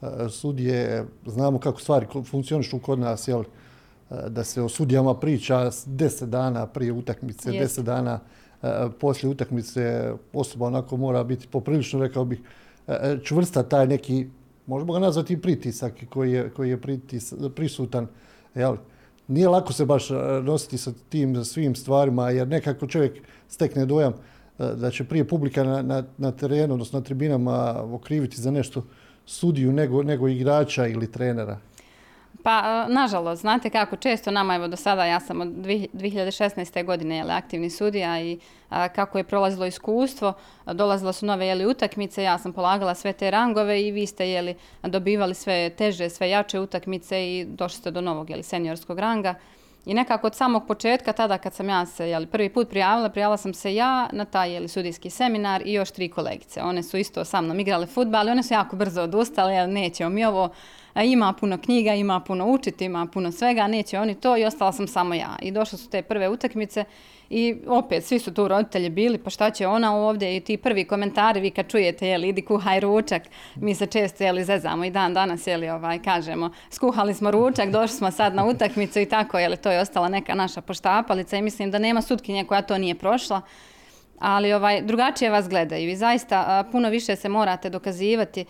e, 0.02 0.06
sudije, 0.30 1.04
znamo 1.26 1.58
kako 1.58 1.80
stvari 1.80 2.06
funkcionišu 2.24 2.78
kod 2.78 2.98
nas, 2.98 3.28
jel, 3.28 3.40
e, 3.40 4.14
da 4.28 4.44
se 4.44 4.62
o 4.62 4.68
sudijama 4.68 5.14
priča 5.14 5.70
deset 5.86 6.28
dana 6.28 6.66
prije 6.66 6.92
utakmice, 6.92 7.50
deset 7.50 7.84
dana 7.84 8.20
e, 8.62 8.68
poslije 9.00 9.30
utakmice 9.30 10.12
osoba 10.32 10.66
onako 10.66 10.96
mora 10.96 11.24
biti 11.24 11.48
poprilično, 11.48 12.00
rekao 12.00 12.24
bih, 12.24 12.40
čvrsta 13.24 13.62
taj 13.62 13.86
neki, 13.86 14.26
možemo 14.66 14.92
ga 14.92 14.98
nazvati 14.98 15.40
pritisak 15.40 15.92
koji 16.10 16.32
je, 16.32 16.50
koji 16.50 16.70
je 16.70 16.80
prisutan. 17.54 18.06
Jel? 18.54 18.76
Nije 19.26 19.48
lako 19.48 19.72
se 19.72 19.84
baš 19.84 20.08
nositi 20.42 20.78
sa 20.78 20.92
tim 21.08 21.44
svim 21.44 21.74
stvarima, 21.74 22.30
jer 22.30 22.48
nekako 22.48 22.86
čovjek 22.86 23.20
stekne 23.48 23.86
dojam 23.86 24.12
da 24.58 24.90
će 24.90 25.04
prije 25.04 25.28
publika 25.28 25.64
na, 25.64 25.82
na, 25.82 26.04
na 26.18 26.32
terenu, 26.32 26.74
odnosno 26.74 26.98
na 26.98 27.04
tribinama 27.04 27.84
okriviti 27.92 28.40
za 28.40 28.50
nešto 28.50 28.84
sudiju 29.26 29.72
nego, 29.72 30.02
nego 30.02 30.28
igrača 30.28 30.86
ili 30.86 31.12
trenera? 31.12 31.58
Pa, 32.42 32.86
nažalost, 32.88 33.40
znate 33.40 33.70
kako, 33.70 33.96
često 33.96 34.30
nama, 34.30 34.54
evo 34.54 34.68
do 34.68 34.76
sada, 34.76 35.04
ja 35.04 35.20
sam 35.20 35.40
od 35.40 35.48
2016. 35.48 36.84
godine 36.84 37.16
jeli, 37.16 37.30
aktivni 37.30 37.70
sudija 37.70 38.20
i 38.20 38.38
kako 38.68 39.18
je 39.18 39.24
prolazilo 39.24 39.66
iskustvo, 39.66 40.32
dolazilo 40.66 41.12
su 41.12 41.26
nove 41.26 41.46
jeli, 41.46 41.66
utakmice, 41.66 42.22
ja 42.22 42.38
sam 42.38 42.52
polagala 42.52 42.94
sve 42.94 43.12
te 43.12 43.30
rangove 43.30 43.82
i 43.82 43.90
vi 43.90 44.06
ste 44.06 44.28
jeli, 44.28 44.54
dobivali 44.82 45.34
sve 45.34 45.70
teže, 45.70 46.08
sve 46.08 46.30
jače 46.30 46.60
utakmice 46.60 47.38
i 47.38 47.44
došli 47.44 47.78
ste 47.78 47.90
do 47.90 48.00
novog 48.00 48.30
jeli, 48.30 48.42
seniorskog 48.42 48.98
ranga. 48.98 49.34
I 49.88 49.94
nekako 49.94 50.26
od 50.26 50.34
samog 50.34 50.66
početka, 50.66 51.12
tada 51.12 51.38
kad 51.38 51.54
sam 51.54 51.68
ja 51.68 51.86
se 51.86 52.26
prvi 52.32 52.48
put 52.48 52.68
prijavila, 52.68 53.08
prijavila 53.08 53.36
sam 53.36 53.54
se 53.54 53.74
ja 53.74 54.08
na 54.12 54.24
taj 54.24 54.68
sudijski 54.68 55.10
seminar 55.10 55.62
i 55.66 55.72
još 55.72 55.90
tri 55.90 56.08
kolegice. 56.08 56.62
One 56.62 56.82
su 56.82 56.96
isto 56.96 57.24
sa 57.24 57.40
mnom 57.40 57.60
igrale 57.60 57.86
futbal, 57.86 58.20
ali 58.20 58.30
one 58.30 58.42
su 58.42 58.54
jako 58.54 58.76
brzo 58.76 59.02
odustale, 59.02 59.54
jer 59.54 59.68
nećemo 59.68 60.10
mi 60.10 60.24
ovo, 60.24 60.48
ima 60.94 61.32
puno 61.32 61.58
knjiga, 61.58 61.94
ima 61.94 62.20
puno 62.20 62.46
učiti, 62.46 62.84
ima 62.84 63.06
puno 63.06 63.32
svega, 63.32 63.66
neće 63.66 63.98
oni 63.98 64.14
to 64.14 64.36
i 64.36 64.44
ostala 64.44 64.72
sam 64.72 64.88
samo 64.88 65.14
ja. 65.14 65.36
I 65.42 65.50
došle 65.50 65.78
su 65.78 65.90
te 65.90 66.02
prve 66.02 66.28
utakmice 66.28 66.84
i 67.30 67.56
opet, 67.66 68.04
svi 68.04 68.18
su 68.18 68.34
tu 68.34 68.48
roditelji 68.48 68.90
bili, 68.90 69.18
pa 69.18 69.30
šta 69.30 69.50
će 69.50 69.66
ona 69.66 69.96
ovdje? 69.96 70.36
I 70.36 70.40
ti 70.40 70.56
prvi 70.56 70.84
komentari, 70.84 71.40
vi 71.40 71.50
kad 71.50 71.70
čujete, 71.70 72.08
jeli, 72.08 72.28
idi 72.28 72.42
kuhaj 72.42 72.80
ručak, 72.80 73.22
mi 73.54 73.74
se 73.74 73.86
često, 73.86 74.24
jeli, 74.24 74.44
zezamo 74.44 74.84
i 74.84 74.90
dan 74.90 75.14
danas, 75.14 75.46
jeli, 75.46 75.68
ovaj, 75.68 76.02
kažemo, 76.02 76.50
skuhali 76.70 77.14
smo 77.14 77.30
ručak, 77.30 77.70
došli 77.70 77.96
smo 77.96 78.10
sad 78.10 78.34
na 78.34 78.44
utakmicu. 78.44 79.00
I 79.00 79.06
tako, 79.06 79.38
jeli, 79.38 79.56
to 79.56 79.70
je 79.70 79.80
ostala 79.80 80.08
neka 80.08 80.34
naša 80.34 80.60
poštapalica 80.60 81.36
i 81.36 81.42
mislim 81.42 81.70
da 81.70 81.78
nema 81.78 82.02
sutkinje 82.02 82.44
koja 82.44 82.62
to 82.62 82.78
nije 82.78 82.94
prošla 82.94 83.40
ali 84.18 84.52
ovaj, 84.52 84.82
drugačije 84.82 85.30
vas 85.30 85.48
gledaju 85.48 85.90
i 85.90 85.96
zaista 85.96 86.64
puno 86.72 86.88
više 86.88 87.16
se 87.16 87.28
morate 87.28 87.70
dokazivati 87.70 88.44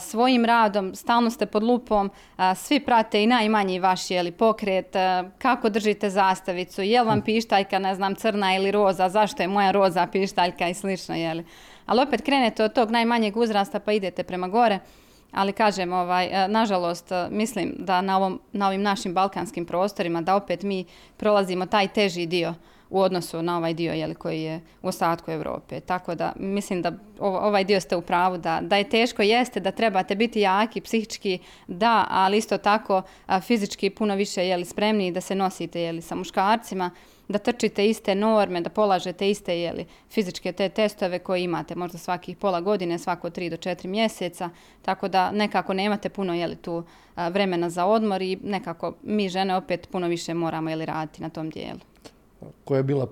svojim 0.00 0.44
radom, 0.44 0.94
stalno 0.94 1.30
ste 1.30 1.46
pod 1.46 1.62
lupom, 1.62 2.10
svi 2.56 2.80
prate 2.80 3.22
i 3.22 3.26
najmanji 3.26 3.78
vaš 3.78 4.10
jeli, 4.10 4.32
pokret, 4.32 4.96
kako 5.38 5.68
držite 5.68 6.10
zastavicu, 6.10 6.82
je 6.82 7.00
li 7.00 7.06
vam 7.06 7.18
hm. 7.18 7.24
pištaljka, 7.24 7.78
ne 7.78 7.94
znam, 7.94 8.14
crna 8.14 8.56
ili 8.56 8.70
roza, 8.70 9.08
zašto 9.08 9.42
je 9.42 9.48
moja 9.48 9.70
roza 9.70 10.06
pištaljka 10.06 10.68
i 10.68 10.74
slično, 10.74 11.14
jeli. 11.14 11.44
Ali 11.86 12.02
opet 12.02 12.22
krenete 12.22 12.64
od 12.64 12.72
tog 12.72 12.90
najmanjeg 12.90 13.36
uzrasta 13.36 13.80
pa 13.80 13.92
idete 13.92 14.22
prema 14.22 14.48
gore. 14.48 14.78
Ali 15.32 15.52
kažem, 15.52 15.92
ovaj, 15.92 16.48
nažalost, 16.48 17.12
mislim 17.30 17.74
da 17.78 18.00
na, 18.00 18.16
ovom, 18.16 18.40
na 18.52 18.66
ovim 18.68 18.82
našim 18.82 19.14
balkanskim 19.14 19.66
prostorima, 19.66 20.20
da 20.20 20.36
opet 20.36 20.62
mi 20.62 20.84
prolazimo 21.16 21.66
taj 21.66 21.88
teži 21.88 22.26
dio 22.26 22.54
u 22.90 23.00
odnosu 23.00 23.42
na 23.42 23.56
ovaj 23.56 23.74
dio 23.74 23.92
jeli, 23.92 24.14
koji 24.14 24.42
je 24.42 24.60
u 24.82 24.88
ostatku 24.88 25.30
Europe. 25.30 25.80
Tako 25.80 26.14
da 26.14 26.32
mislim 26.36 26.82
da 26.82 26.92
ovaj 27.20 27.64
dio 27.64 27.80
ste 27.80 27.96
u 27.96 28.02
pravu 28.02 28.38
da, 28.38 28.60
da 28.62 28.76
je 28.76 28.88
teško, 28.88 29.22
jeste 29.22 29.60
da 29.60 29.70
trebate 29.70 30.14
biti 30.14 30.40
jaki, 30.40 30.80
psihički, 30.80 31.38
da, 31.66 32.06
ali 32.10 32.38
isto 32.38 32.58
tako 32.58 33.02
fizički 33.40 33.90
puno 33.90 34.14
više 34.14 34.46
jeli, 34.46 34.64
spremni 34.64 35.12
da 35.12 35.20
se 35.20 35.34
nosite 35.34 35.80
jeli, 35.80 36.02
sa 36.02 36.14
muškarcima, 36.14 36.90
da 37.28 37.38
trčite 37.38 37.88
iste 37.88 38.14
norme, 38.14 38.60
da 38.60 38.70
polažete 38.70 39.30
iste 39.30 39.60
jeli, 39.60 39.86
fizičke 40.10 40.52
te 40.52 40.68
testove 40.68 41.18
koje 41.18 41.42
imate 41.42 41.74
možda 41.74 41.98
svakih 41.98 42.36
pola 42.36 42.60
godine, 42.60 42.98
svako 42.98 43.30
tri 43.30 43.50
do 43.50 43.56
četiri 43.56 43.88
mjeseca, 43.88 44.50
tako 44.82 45.08
da 45.08 45.30
nekako 45.32 45.74
nemate 45.74 46.08
puno 46.08 46.34
jeli, 46.34 46.56
tu 46.56 46.84
vremena 47.16 47.70
za 47.70 47.86
odmor 47.86 48.22
i 48.22 48.38
nekako 48.42 48.92
mi 49.02 49.28
žene 49.28 49.56
opet 49.56 49.88
puno 49.90 50.08
više 50.08 50.34
moramo 50.34 50.70
jeli, 50.70 50.86
raditi 50.86 51.22
na 51.22 51.28
tom 51.28 51.50
dijelu 51.50 51.93
koja 52.64 52.76
je 52.76 52.82
bila 52.82 53.06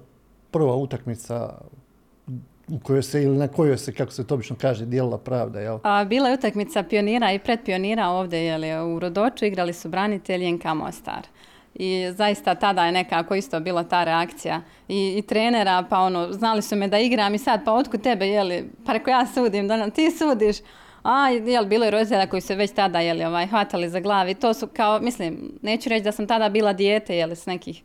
prva 0.51 0.77
utakmica 0.77 1.55
u 2.69 2.79
kojoj 2.83 3.03
se 3.03 3.23
ili 3.23 3.37
na 3.37 3.49
kojoj 3.49 3.79
se, 3.79 3.95
kako 3.95 4.13
se 4.13 4.27
to 4.27 4.35
obično 4.35 4.57
kaže, 4.61 4.87
dijelila 4.87 5.19
pravda, 5.19 5.61
jel? 5.61 5.79
A, 5.83 6.05
bila 6.05 6.29
je 6.29 6.35
utakmica 6.35 6.83
pionira 6.83 7.33
i 7.33 7.39
predpionira 7.39 8.09
ovdje, 8.09 8.45
jel, 8.45 8.95
u 8.97 8.99
Rodoču 8.99 9.45
igrali 9.45 9.73
su 9.73 9.89
branitelji 9.89 10.53
NK 10.53 10.65
Mostar. 10.65 11.27
I 11.75 12.13
zaista 12.17 12.55
tada 12.55 12.87
je 12.87 12.93
nekako 12.93 13.35
isto 13.35 13.61
bila 13.61 13.85
ta 13.85 14.05
reakcija 14.05 14.61
i, 14.89 15.15
i 15.19 15.23
trenera, 15.23 15.85
pa 15.91 15.99
ono, 15.99 16.33
znali 16.33 16.63
su 16.63 16.77
me 16.77 16.89
da 16.89 16.99
igram 16.99 17.35
i 17.35 17.39
sad, 17.39 17.65
pa 17.65 17.73
otkud 17.73 18.03
tebe, 18.03 18.27
jeli, 18.27 18.71
pa 18.87 18.93
reko 18.93 19.11
ja 19.11 19.27
sudim, 19.27 19.69
da 19.69 19.91
ti 19.91 20.11
sudiš, 20.11 20.57
a 21.03 21.29
jel, 21.29 21.65
bilo 21.65 21.85
je 21.85 21.91
roditelja 21.91 22.27
koji 22.27 22.41
su 22.41 22.55
već 22.55 22.73
tada 22.73 23.01
jeli, 23.01 23.25
ovaj, 23.25 23.47
hvatali 23.47 23.89
za 23.89 24.01
glavi. 24.01 24.35
To 24.35 24.55
su 24.55 24.67
kao, 24.67 25.01
mislim, 25.01 25.53
neću 25.63 25.89
reći 25.89 26.05
da 26.05 26.13
sam 26.13 26.27
tada 26.27 26.49
bila 26.49 26.73
dijete, 26.73 27.17
jeli, 27.17 27.37
s 27.37 27.47
nekih 27.47 27.83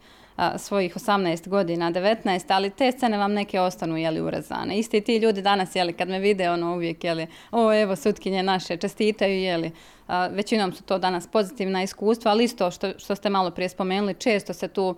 svojih 0.58 0.96
18 0.96 1.48
godina, 1.48 1.92
19, 1.92 2.46
ali 2.48 2.70
te 2.70 2.92
scene 2.92 3.18
vam 3.18 3.34
neke 3.34 3.62
ostanu 3.62 3.98
jeli 3.98 4.22
urezane. 4.22 4.78
Isti 4.80 5.02
ti 5.02 5.18
ljudi 5.18 5.42
danas 5.42 5.76
jeli 5.76 5.94
kad 5.94 6.10
me 6.10 6.20
vide 6.20 6.50
ono 6.50 6.74
uvijek 6.74 7.04
jeli, 7.04 7.28
o 7.52 7.74
evo 7.74 7.96
sutkinje 7.96 8.44
naše 8.44 8.78
čestitaju 8.78 9.34
jeli. 9.34 9.72
većinom 10.32 10.74
su 10.74 10.84
to 10.84 10.98
danas 10.98 11.28
pozitivna 11.28 11.84
iskustva, 11.84 12.32
ali 12.32 12.44
isto 12.44 12.72
što, 12.72 13.00
što 13.00 13.16
ste 13.16 13.30
malo 13.30 13.52
prije 13.52 13.70
spomenuli, 13.70 14.14
često 14.14 14.54
se 14.54 14.68
tu 14.68 14.96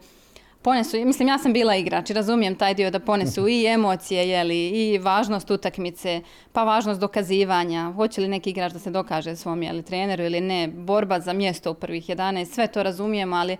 ponesu, 0.61 0.97
mislim 1.05 1.27
ja 1.27 1.37
sam 1.37 1.53
bila 1.53 1.75
igrač 1.75 2.09
i 2.09 2.13
razumijem 2.13 2.55
taj 2.55 2.73
dio 2.73 2.91
da 2.91 2.99
ponesu 2.99 3.47
i 3.47 3.65
emocije 3.65 4.29
jeli, 4.29 4.67
i 4.67 4.97
važnost 4.97 5.51
utakmice, 5.51 6.21
pa 6.51 6.63
važnost 6.63 6.99
dokazivanja, 6.99 7.91
hoće 7.95 8.21
li 8.21 8.27
neki 8.27 8.49
igrač 8.49 8.73
da 8.73 8.79
se 8.79 8.91
dokaže 8.91 9.35
svom 9.35 9.63
jeli, 9.63 9.83
treneru 9.83 10.23
ili 10.23 10.41
ne, 10.41 10.67
borba 10.67 11.19
za 11.19 11.33
mjesto 11.33 11.71
u 11.71 11.73
prvih 11.73 12.09
11, 12.09 12.45
sve 12.45 12.67
to 12.67 12.83
razumijem, 12.83 13.33
ali 13.33 13.53
e, 13.53 13.57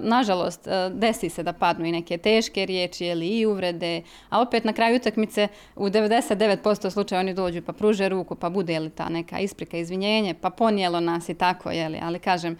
nažalost 0.00 0.66
e, 0.66 0.90
desi 0.94 1.28
se 1.28 1.42
da 1.42 1.52
padnu 1.52 1.86
i 1.86 1.92
neke 1.92 2.18
teške 2.18 2.66
riječi 2.66 3.04
jeli, 3.04 3.28
i 3.28 3.46
uvrede, 3.46 4.02
a 4.28 4.40
opet 4.40 4.64
na 4.64 4.72
kraju 4.72 4.96
utakmice 4.96 5.48
u 5.76 5.88
99% 5.88 6.90
slučaja 6.90 7.20
oni 7.20 7.34
dođu 7.34 7.62
pa 7.62 7.72
pruže 7.72 8.08
ruku, 8.08 8.34
pa 8.34 8.50
bude 8.50 8.78
li 8.78 8.90
ta 8.90 9.08
neka 9.08 9.38
isprika, 9.38 9.76
izvinjenje, 9.76 10.34
pa 10.34 10.50
ponijelo 10.50 11.00
nas 11.00 11.28
i 11.28 11.34
tako, 11.34 11.70
jeli, 11.70 11.98
ali 12.02 12.18
kažem, 12.18 12.58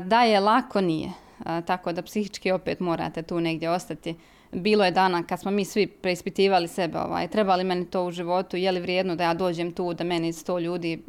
da 0.00 0.22
je 0.24 0.40
lako 0.40 0.80
nije 0.80 1.23
tako 1.66 1.92
da 1.92 2.02
psihički 2.02 2.50
opet 2.50 2.80
morate 2.80 3.22
tu 3.22 3.40
negdje 3.40 3.70
ostati. 3.70 4.14
Bilo 4.52 4.84
je 4.84 4.90
dana 4.90 5.22
kad 5.22 5.40
smo 5.40 5.50
mi 5.50 5.64
svi 5.64 5.86
preispitivali 5.86 6.68
sebe, 6.68 6.98
ovaj, 6.98 7.28
treba 7.28 7.56
li 7.56 7.64
meni 7.64 7.90
to 7.90 8.04
u 8.04 8.10
životu, 8.10 8.56
je 8.56 8.72
li 8.72 8.80
vrijedno 8.80 9.16
da 9.16 9.24
ja 9.24 9.34
dođem 9.34 9.72
tu, 9.72 9.94
da 9.94 10.04
meni 10.04 10.32
sto 10.32 10.58
ljudi 10.58 11.02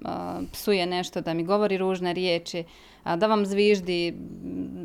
psuje 0.51 0.85
nešto, 0.85 1.21
da 1.21 1.33
mi 1.33 1.43
govori 1.43 1.77
ružne 1.77 2.13
riječi, 2.13 2.63
da 3.03 3.27
vam 3.27 3.45
zviždi, 3.45 4.13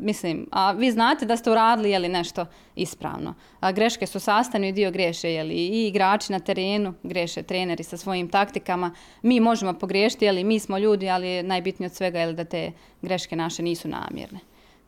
mislim, 0.01 0.47
a 0.51 0.71
vi 0.71 0.91
znate 0.91 1.25
da 1.25 1.37
ste 1.37 1.51
uradili 1.51 1.91
je 1.91 1.99
li 1.99 2.09
nešto 2.09 2.45
ispravno. 2.75 3.33
A 3.59 3.71
greške 3.71 4.07
su 4.07 4.19
sastavni 4.19 4.71
dio 4.71 4.91
greše, 4.91 5.33
je 5.33 5.43
li 5.43 5.53
i 5.53 5.87
igrači 5.87 6.31
na 6.31 6.39
terenu, 6.39 6.93
greše 7.03 7.43
treneri 7.43 7.83
sa 7.83 7.97
svojim 7.97 8.29
taktikama, 8.29 8.91
mi 9.21 9.39
možemo 9.39 9.73
pogriješiti, 9.73 10.25
je 10.25 10.43
mi 10.43 10.59
smo 10.59 10.77
ljudi, 10.77 11.09
ali 11.09 11.43
najbitnije 11.43 11.87
od 11.87 11.95
svega 11.95 12.19
je 12.19 12.33
da 12.33 12.43
te 12.43 12.71
greške 13.01 13.35
naše 13.35 13.63
nisu 13.63 13.87
namjerne. 13.87 14.39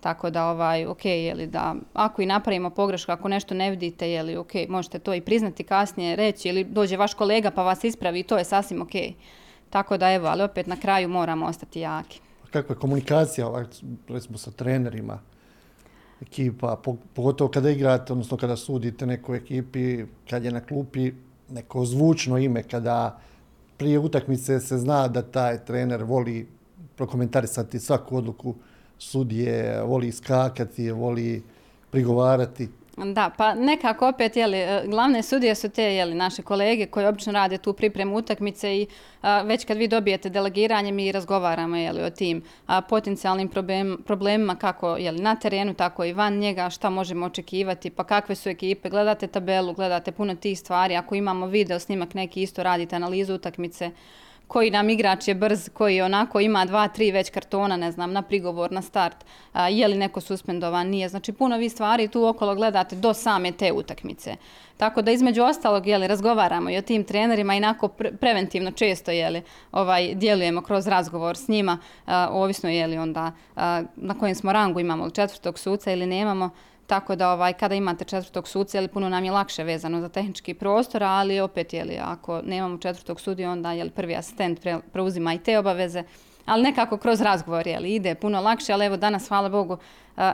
Tako 0.04 0.30
da, 0.30 0.50
ovaj, 0.50 0.86
ok, 0.86 1.06
li 1.36 1.48
da 1.48 1.76
ako 1.94 2.22
i 2.22 2.26
napravimo 2.26 2.70
pogrešku, 2.70 3.12
ako 3.12 3.28
nešto 3.28 3.54
ne 3.54 3.70
vidite, 3.70 4.12
je 4.12 4.24
li 4.24 4.38
ok, 4.38 4.52
možete 4.70 5.00
to 5.00 5.14
i 5.14 5.22
priznati 5.22 5.64
kasnije, 5.64 6.16
reći 6.16 6.50
ili 6.50 6.64
dođe 6.64 6.98
vaš 6.98 7.14
kolega 7.14 7.52
pa 7.52 7.64
vas 7.64 7.84
ispravi 7.84 8.20
i 8.20 8.24
to 8.24 8.38
je 8.38 8.44
sasvim 8.44 8.82
ok. 8.82 8.92
Tako 9.70 9.98
da 9.98 10.12
evo, 10.12 10.28
ali 10.28 10.44
opet 10.44 10.68
na 10.68 10.76
kraju 10.76 11.10
moramo 11.10 11.46
ostati 11.46 11.80
jaki. 11.80 12.20
Kakva 12.52 12.76
je 12.76 12.80
komunikacija, 12.80 13.66
recimo 14.10 14.38
sa 14.38 14.52
trenerima, 14.52 15.20
ekipa, 16.22 16.82
pogotovo 17.14 17.50
kada 17.52 17.70
igrate, 17.70 18.14
odnosno 18.14 18.38
kada 18.38 18.56
sudite 18.56 19.06
nekoj 19.06 19.38
ekipi, 19.38 20.04
kad 20.30 20.46
je 20.46 20.52
na 20.52 20.62
klupi 20.62 21.12
neko 21.50 21.86
zvučno 21.86 22.38
ime, 22.38 22.64
kada 22.64 23.20
prije 23.78 24.00
utakmice 24.00 24.60
se 24.60 24.78
zna 24.78 25.08
da 25.08 25.22
taj 25.22 25.66
trener 25.66 26.04
voli 26.04 26.48
prokomentarisati 26.96 27.80
svaku 27.80 28.18
odluku 28.18 28.56
sudije, 29.04 29.82
voli 29.82 30.12
skakati, 30.12 30.92
voli 30.92 31.44
prigovarati. 31.92 32.70
Da, 32.98 33.32
pa 33.38 33.54
nekako 33.54 34.08
opet, 34.08 34.36
jeli, 34.36 34.58
e, 34.58 34.84
glavne 34.88 35.24
sudije 35.24 35.56
su 35.56 35.70
te, 35.70 35.84
jeli, 35.84 36.16
naše 36.16 36.42
kolege 36.42 36.86
koji 36.86 37.06
obično 37.06 37.34
rade 37.34 37.58
tu 37.58 37.74
pripremu 37.74 38.16
utakmice 38.16 38.78
i 38.78 38.88
već 39.44 39.66
kad 39.66 39.78
vi 39.78 39.88
dobijete 39.88 40.30
delegiranje 40.30 40.92
mi 40.92 41.12
razgovaramo, 41.12 41.78
jeli, 41.78 42.02
o 42.02 42.10
tim 42.10 42.42
potencijalnim 42.90 43.50
problemima 44.06 44.56
kako, 44.56 44.98
jeli, 44.98 45.22
na 45.22 45.36
terenu, 45.36 45.74
tako 45.74 46.06
i 46.06 46.14
van 46.14 46.34
njega, 46.34 46.70
šta 46.70 46.90
možemo 46.90 47.26
očekivati, 47.26 47.90
pa 47.90 48.04
kakve 48.04 48.36
su 48.36 48.50
ekipe, 48.50 48.90
gledate 48.90 49.28
tabelu, 49.28 49.74
gledate 49.74 50.12
puno 50.12 50.36
tih 50.36 50.60
stvari, 50.60 50.96
ako 50.96 51.16
imamo 51.16 51.48
video 51.48 51.80
snimak 51.80 52.14
neki 52.14 52.42
isto 52.42 52.64
radite 52.64 52.96
analizu 52.96 53.34
utakmice, 53.34 53.92
koji 54.48 54.72
nam 54.72 54.90
igrač 54.90 55.28
je 55.28 55.36
brz, 55.36 55.70
koji 55.74 56.02
onako 56.02 56.40
ima 56.40 56.66
dva, 56.66 56.88
tri 56.88 57.12
već 57.12 57.30
kartona, 57.30 57.78
ne 57.78 57.92
znam, 57.92 58.12
na 58.12 58.22
prigovor, 58.22 58.72
na 58.72 58.82
start, 58.82 59.26
je 59.70 59.88
li 59.88 59.98
neko 59.98 60.22
suspendovan, 60.22 60.88
nije. 60.88 61.10
Znači 61.10 61.34
puno 61.34 61.58
vi 61.58 61.70
stvari 61.70 62.08
tu 62.08 62.26
okolo 62.26 62.56
gledate 62.56 62.96
do 62.96 63.14
same 63.14 63.52
te 63.52 63.72
utakmice. 63.72 64.36
Tako 64.78 65.02
da 65.02 65.12
između 65.12 65.44
ostalog 65.44 65.88
jeli, 65.88 66.08
razgovaramo 66.08 66.70
i 66.70 66.78
o 66.78 66.82
tim 66.82 67.04
trenerima 67.04 67.56
inako 67.56 67.88
preventivno 68.20 68.72
često 68.72 69.12
jeli, 69.12 69.42
ovaj, 69.72 70.16
djelujemo 70.16 70.62
kroz 70.62 70.88
razgovor 70.88 71.38
s 71.38 71.48
njima, 71.48 71.78
ovisno 72.30 72.70
je 72.70 72.88
li 72.88 72.98
onda 72.98 73.32
na 73.96 74.20
kojem 74.20 74.36
smo 74.36 74.54
rangu 74.54 74.80
imamo 74.80 75.10
četvrtog 75.10 75.60
suca 75.60 75.92
ili 75.92 76.06
nemamo. 76.06 76.50
Tako 76.88 77.16
da 77.16 77.32
ovaj, 77.32 77.54
kada 77.54 77.76
imate 77.76 78.06
četvrtog 78.06 78.48
suca, 78.48 78.78
jeli, 78.78 78.88
puno 78.88 79.10
nam 79.10 79.24
je 79.24 79.32
lakše 79.32 79.64
vezano 79.64 80.02
za 80.02 80.10
tehnički 80.10 80.54
prostor, 80.54 81.04
ali 81.04 81.40
opet 81.40 81.74
jeli, 81.74 81.98
ako 82.02 82.42
nemamo 82.42 82.78
četvrtog 82.78 83.22
sudija, 83.22 83.52
onda 83.52 83.72
jeli, 83.72 83.90
prvi 83.90 84.16
asistent 84.16 84.60
preuzima 84.92 85.34
i 85.34 85.40
te 85.40 85.60
obaveze. 85.60 86.04
Ali 86.46 86.64
nekako 86.64 86.98
kroz 86.98 87.22
razgovor 87.22 87.68
jeli, 87.68 87.96
ide 87.96 88.16
puno 88.16 88.42
lakše, 88.42 88.74
ali 88.74 88.86
evo 88.86 88.98
danas, 88.98 89.28
hvala 89.28 89.50
Bogu, 89.50 89.78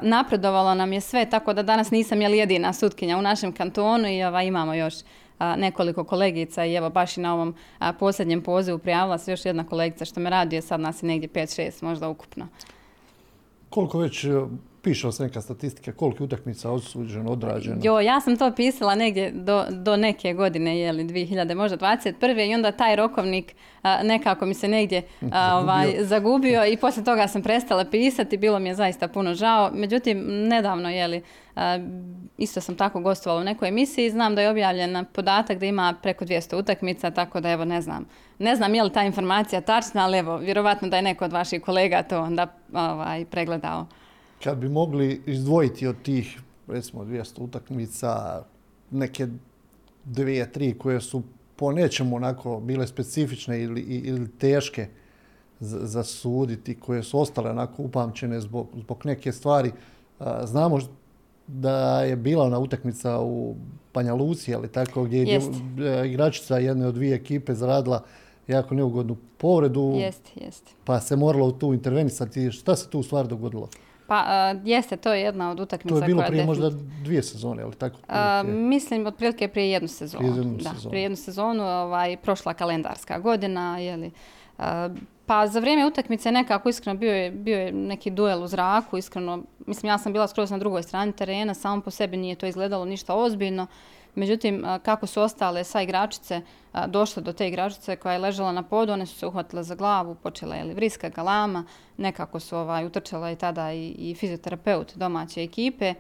napredovalo 0.02 0.76
nam 0.76 0.94
je 0.94 1.02
sve, 1.02 1.30
tako 1.30 1.54
da 1.54 1.64
danas 1.64 1.92
nisam 1.92 2.22
jeli, 2.22 2.38
jedina 2.38 2.74
sutkinja 2.74 3.18
u 3.18 3.22
našem 3.22 3.52
kantonu 3.52 4.08
i 4.08 4.24
ovaj, 4.24 4.46
imamo 4.46 4.74
još 4.74 4.94
nekoliko 5.58 6.04
kolegica 6.04 6.66
i 6.66 6.74
evo 6.74 6.90
baš 6.90 7.18
i 7.18 7.22
na 7.22 7.34
ovom 7.34 7.56
posljednjem 8.00 8.42
pozivu 8.42 8.78
prijavila 8.78 9.18
se 9.18 9.32
još 9.32 9.46
jedna 9.46 9.68
kolegica 9.68 10.06
što 10.06 10.20
me 10.20 10.30
raduje, 10.30 10.62
sad 10.62 10.80
nas 10.80 11.04
je 11.04 11.08
negdje 11.08 11.30
5-6 11.30 11.84
možda 11.84 12.10
ukupno. 12.10 12.48
Koliko 13.70 14.00
već 14.00 14.26
piše 14.82 15.12
se 15.12 15.24
neka 15.24 15.42
statistika 15.42 15.92
koliko 15.92 16.24
utakmica 16.24 16.72
osuđeno, 16.72 17.32
odrađeno. 17.32 17.82
Jo, 17.84 18.00
ja 18.00 18.22
sam 18.22 18.38
to 18.38 18.52
pisala 18.56 18.96
negdje 18.96 19.32
do, 19.32 19.66
do 19.70 19.98
neke 19.98 20.34
godine, 20.34 20.80
je 20.80 20.92
li 20.92 21.04
2000, 21.04 21.56
možda 21.56 21.78
21. 21.78 22.52
i 22.52 22.56
onda 22.56 22.72
taj 22.72 22.96
rokovnik 22.96 23.56
nekako 24.04 24.46
mi 24.46 24.54
se 24.54 24.68
negdje 24.68 25.02
ovaj, 25.60 25.96
zagubio 26.00 26.66
i 26.66 26.78
poslije 26.78 27.06
toga 27.06 27.28
sam 27.28 27.42
prestala 27.42 27.86
pisati, 27.86 28.38
bilo 28.38 28.60
mi 28.60 28.70
je 28.70 28.76
zaista 28.76 29.08
puno 29.08 29.34
žao. 29.34 29.72
Međutim, 29.74 30.24
nedavno, 30.28 30.90
je 30.90 31.08
li, 31.08 31.22
isto 32.38 32.62
sam 32.62 32.76
tako 32.76 33.00
gostovala 33.00 33.42
u 33.42 33.44
nekoj 33.44 33.68
emisiji 33.68 34.06
i 34.06 34.12
znam 34.12 34.36
da 34.36 34.42
je 34.42 34.50
objavljen 34.50 35.06
podatak 35.14 35.58
da 35.60 35.66
ima 35.66 35.96
preko 36.02 36.26
200 36.26 36.60
utakmica, 36.60 37.12
tako 37.12 37.40
da 37.40 37.50
evo 37.50 37.66
ne 37.66 37.82
znam. 37.82 38.06
Ne 38.40 38.56
znam 38.56 38.76
je 38.76 38.84
li 38.84 38.92
ta 38.94 39.04
informacija 39.04 39.62
tačna, 39.62 40.04
ali 40.04 40.18
evo, 40.18 40.38
vjerovatno 40.38 40.88
da 40.88 40.96
je 40.96 41.02
neko 41.02 41.26
od 41.26 41.34
vaših 41.34 41.62
kolega 41.62 42.04
to 42.04 42.22
onda 42.22 42.48
ovaj, 42.74 43.26
pregledao 43.26 43.88
kad 44.44 44.58
bi 44.58 44.70
mogli 44.70 45.22
izdvojiti 45.26 45.88
od 45.88 45.96
tih, 46.04 46.40
recimo, 46.68 47.04
200 47.04 47.42
utakmica, 47.42 48.44
neke 48.92 49.28
dvije, 50.06 50.52
tri 50.52 50.78
koje 50.78 51.02
su 51.02 51.22
po 51.56 51.72
nečemu 51.72 52.16
onako 52.16 52.60
bile 52.60 52.88
specifične 52.88 53.62
ili, 53.64 53.82
ili 53.82 54.32
teške 54.38 54.88
za, 55.60 56.04
suditi, 56.04 56.80
koje 56.80 57.04
su 57.04 57.20
ostale 57.20 57.50
onako 57.50 57.84
upamćene 57.84 58.40
zbog, 58.40 58.68
zbog 58.76 59.02
neke 59.06 59.32
stvari. 59.32 59.72
Znamo 60.44 60.80
da 61.48 62.02
je 62.02 62.16
bila 62.16 62.46
ona 62.46 62.60
utakmica 62.60 63.20
u 63.20 63.56
Panja 63.92 64.14
Luci, 64.14 64.56
ali 64.56 64.68
tako, 64.68 65.04
gdje 65.04 65.18
je 65.20 65.42
igračica 66.12 66.58
jedne 66.58 66.88
od 66.88 66.94
dvije 66.94 67.16
ekipe 67.16 67.54
zaradila 67.54 68.04
jako 68.48 68.76
neugodnu 68.76 69.18
povredu. 69.38 69.94
Jeste, 69.96 70.32
jeste. 70.36 70.72
Pa 70.86 71.00
se 71.00 71.16
moralo 71.16 71.52
tu 71.52 71.74
intervenisati. 71.74 72.52
Šta 72.52 72.76
se 72.76 72.90
tu 72.90 73.00
u 73.00 73.04
stvari 73.04 73.28
dogodilo? 73.28 73.70
Pa 74.10 74.54
jeste, 74.64 74.98
to 74.98 75.14
je 75.14 75.22
jedna 75.22 75.52
od 75.52 75.60
utakmica. 75.60 76.00
To 76.00 76.04
je 76.04 76.08
bilo 76.08 76.24
prije 76.28 76.46
možda 76.46 76.70
dvije 77.04 77.24
sezone, 77.24 77.64
ali 77.64 77.76
tako? 77.76 77.98
mislim, 78.44 79.08
otprilike 79.08 79.48
prije 79.48 79.72
jednu 79.72 79.88
sezonu. 79.88 80.24
Prije 80.24 80.38
jednu 80.38 80.58
da, 80.58 80.70
sezonu. 80.70 80.90
prije 80.90 81.04
jednu 81.04 81.16
sezonu, 81.16 81.64
ovaj, 81.64 82.18
prošla 82.18 82.54
kalendarska 82.54 83.20
godina, 83.20 83.80
jeli. 83.80 84.12
pa 85.26 85.48
za 85.48 85.60
vrijeme 85.60 85.86
utakmice 85.86 86.32
nekako 86.32 86.70
iskreno 86.70 87.00
bio 87.00 87.14
je, 87.14 87.32
bio 87.32 87.60
je 87.60 87.72
neki 87.72 88.10
duel 88.10 88.44
u 88.44 88.48
zraku, 88.48 88.98
iskreno, 88.98 89.44
mislim 89.66 89.90
ja 89.90 89.98
sam 89.98 90.14
bila 90.14 90.28
skroz 90.28 90.52
na 90.52 90.58
drugoj 90.58 90.84
strani 90.84 91.12
terena, 91.12 91.54
samo 91.54 91.82
po 91.82 91.92
sebi 91.92 92.18
nije 92.18 92.36
to 92.36 92.46
izgledalo 92.46 92.86
ništa 92.86 93.16
ozbiljno. 93.16 93.68
Međutim, 94.20 94.66
kako 94.84 95.08
su 95.08 95.22
ostale 95.22 95.64
sa 95.64 95.82
igračice 95.82 96.42
došle 96.88 97.24
do 97.24 97.34
te 97.34 97.48
igračice 97.48 97.96
koja 97.96 98.14
je 98.14 98.20
ležala 98.20 98.52
na 98.52 98.64
podu, 98.64 98.94
one 98.94 99.06
su 99.06 99.16
se 99.16 99.28
uhvatile 99.28 99.64
za 99.64 99.76
glavu, 99.76 100.16
počela 100.16 100.56
je 100.56 100.74
vriska, 100.74 101.10
galama, 101.10 101.64
nekako 101.98 102.40
su 102.40 102.58
ovaj, 102.58 102.86
utrčala 102.86 103.32
i 103.32 103.36
tada 103.36 103.74
i, 103.74 103.96
i 103.98 104.16
fizioterapeut 104.16 104.96
domaće 104.96 105.44
ekipe. 105.44 105.94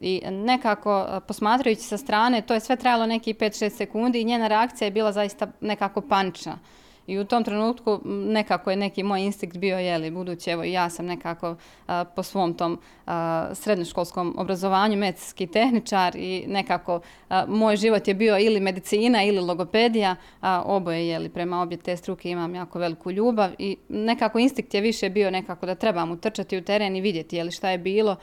I 0.00 0.22
nekako, 0.30 1.06
posmatrajući 1.28 1.82
sa 1.82 1.98
strane, 1.98 2.42
to 2.42 2.54
je 2.54 2.60
sve 2.60 2.76
trajalo 2.76 3.06
neki 3.06 3.34
5-6 3.34 3.70
sekundi 3.70 4.20
i 4.20 4.24
njena 4.24 4.48
reakcija 4.48 4.86
je 4.86 4.90
bila 4.90 5.12
zaista 5.12 5.46
nekako 5.60 6.00
panična. 6.00 6.58
I 7.06 7.18
u 7.18 7.24
tom 7.24 7.44
trenutku 7.44 8.00
nekako 8.04 8.70
je 8.70 8.76
neki 8.76 9.02
moj 9.02 9.20
instinkt 9.20 9.56
bio, 9.56 9.78
jeli, 9.78 10.10
budući 10.10 10.50
evo 10.50 10.64
ja 10.64 10.90
sam 10.90 11.06
nekako 11.06 11.56
po 12.16 12.22
svom 12.22 12.54
tom 12.54 12.78
srednjoškolskom 13.52 14.34
obrazovanju 14.38 14.96
medicinski 14.96 15.46
tehničar 15.46 16.16
i 16.16 16.44
nekako 16.46 17.00
moj 17.48 17.76
život 17.76 18.08
je 18.08 18.14
bio 18.14 18.38
ili 18.38 18.60
medicina 18.60 19.22
ili 19.22 19.40
logopedija, 19.40 20.16
a 20.40 20.62
oboje 20.66 21.08
jeli, 21.08 21.28
prema 21.28 21.62
obje 21.62 21.78
te 21.78 21.96
struke 21.96 22.30
imam 22.30 22.54
jako 22.54 22.78
veliku 22.78 23.10
ljubav 23.10 23.50
i 23.58 23.76
nekako 23.88 24.38
instinkt 24.38 24.74
je 24.74 24.80
više 24.80 25.10
bio 25.10 25.30
nekako 25.30 25.66
da 25.66 25.74
trebam 25.74 26.10
utrčati 26.10 26.58
u 26.58 26.64
teren 26.64 26.96
i 26.96 27.00
vidjeti 27.00 27.36
jeli, 27.36 27.52
šta 27.52 27.70
je 27.70 27.78
bilo 27.78 28.16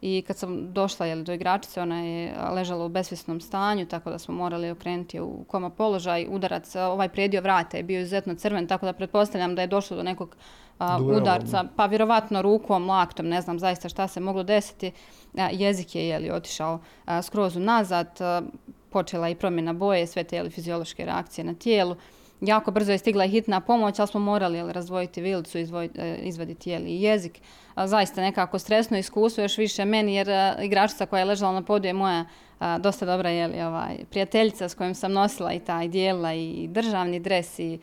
i 0.00 0.24
kad 0.26 0.36
sam 0.36 0.72
došla 0.72 1.06
jeli, 1.06 1.22
do 1.24 1.32
igračice, 1.32 1.82
ona 1.82 2.00
je 2.00 2.34
ležala 2.52 2.84
u 2.84 2.88
besvjesnom 2.88 3.40
stanju, 3.40 3.86
tako 3.86 4.10
da 4.10 4.18
smo 4.18 4.34
morali 4.34 4.70
okrenuti 4.70 5.20
u 5.20 5.44
koma 5.48 5.70
položaj. 5.70 6.26
Udarac, 6.30 6.74
ovaj 6.76 7.08
predio 7.08 7.40
vrata 7.40 7.76
je 7.76 7.82
bio 7.82 8.00
izuzetno 8.00 8.34
crven, 8.34 8.66
tako 8.66 8.86
da 8.86 8.92
pretpostavljam 8.92 9.54
da 9.54 9.62
je 9.62 9.66
došlo 9.66 9.96
do 9.96 10.02
nekog 10.02 10.36
udarca, 11.16 11.64
pa 11.76 11.86
vjerovatno 11.86 12.42
rukom, 12.42 12.88
laktom, 12.88 13.28
ne 13.28 13.40
znam 13.40 13.58
zaista 13.58 13.88
šta 13.88 14.08
se 14.08 14.20
moglo 14.20 14.42
desiti. 14.42 14.92
jezik 15.52 15.94
je 15.94 16.08
jeli, 16.08 16.30
otišao 16.30 16.78
skroz 17.22 17.56
nazad, 17.56 18.20
počela 18.90 19.28
i 19.28 19.34
promjena 19.34 19.72
boje, 19.72 20.06
sve 20.06 20.24
te 20.24 20.36
jeli, 20.36 20.50
fiziološke 20.50 21.04
reakcije 21.04 21.44
na 21.44 21.54
tijelu. 21.54 21.96
Jako 22.40 22.70
brzo 22.70 22.92
je 22.92 22.98
stigla 22.98 23.26
hitna 23.26 23.60
pomoć, 23.60 23.98
ali 23.98 24.08
smo 24.08 24.20
morali 24.20 24.58
jeli, 24.58 24.72
razdvojiti 24.72 25.20
vilicu, 25.20 25.58
e, 25.58 25.64
izvaditi 26.22 26.70
jeli, 26.70 27.00
jezik 27.00 27.40
zaista 27.76 28.20
nekako 28.20 28.58
stresno 28.58 28.98
iskustvo, 28.98 29.42
još 29.42 29.58
više 29.58 29.84
meni 29.84 30.14
jer 30.14 30.28
igračica 30.62 31.06
koja 31.06 31.20
je 31.20 31.24
ležala 31.24 31.52
na 31.52 31.62
podu 31.62 31.86
je 31.86 31.92
moja 31.92 32.24
dosta 32.78 33.06
dobra 33.06 33.30
je 33.30 33.66
ovaj, 33.66 33.96
prijateljica 34.10 34.68
s 34.68 34.74
kojom 34.74 34.94
sam 34.94 35.12
nosila 35.12 35.52
i 35.52 35.60
taj 35.60 35.88
dijela 35.88 36.34
i 36.34 36.68
državni 36.68 37.20
dres 37.20 37.58
i 37.58 37.78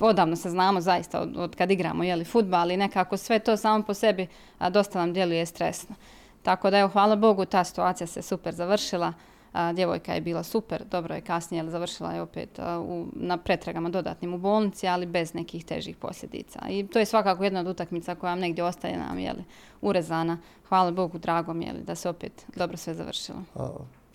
odavno 0.00 0.36
se 0.36 0.50
znamo 0.50 0.80
zaista 0.80 1.20
od, 1.20 1.56
kad 1.56 1.70
igramo 1.70 2.04
jeli, 2.04 2.24
futbal 2.24 2.70
i 2.70 2.76
nekako 2.76 3.16
sve 3.16 3.38
to 3.38 3.56
samo 3.56 3.84
po 3.84 3.94
sebi 3.94 4.26
dosta 4.70 4.98
nam 4.98 5.12
djeluje 5.12 5.46
stresno. 5.46 5.94
Tako 6.42 6.70
da 6.70 6.78
evo, 6.78 6.88
hvala 6.88 7.16
Bogu, 7.16 7.44
ta 7.44 7.64
situacija 7.64 8.06
se 8.06 8.22
super 8.22 8.54
završila. 8.54 9.12
A, 9.52 9.72
djevojka 9.72 10.14
je 10.14 10.20
bila 10.20 10.42
super, 10.42 10.84
dobro 10.90 11.14
je 11.14 11.20
kasnije 11.20 11.70
završila 11.70 12.12
je 12.12 12.22
opet 12.22 12.58
u, 12.80 13.06
na 13.12 13.36
pretragama 13.36 13.88
dodatnim 13.88 14.34
u 14.34 14.38
bolnici, 14.38 14.88
ali 14.88 15.06
bez 15.06 15.34
nekih 15.34 15.64
težih 15.64 15.96
posljedica. 15.96 16.60
I 16.70 16.86
to 16.86 16.98
je 16.98 17.06
svakako 17.06 17.44
jedna 17.44 17.60
od 17.60 17.66
utakmica 17.66 18.14
koja 18.14 18.30
vam 18.30 18.38
negdje 18.38 18.64
ostaje 18.64 18.98
nam 18.98 19.18
jeli, 19.18 19.44
urezana. 19.80 20.38
Hvala 20.68 20.90
Bogu, 20.90 21.18
drago 21.18 21.54
mi 21.54 21.64
je 21.64 21.72
da 21.72 21.94
se 21.94 22.08
opet 22.08 22.46
dobro 22.56 22.76
sve 22.76 22.94
završilo. 22.94 23.38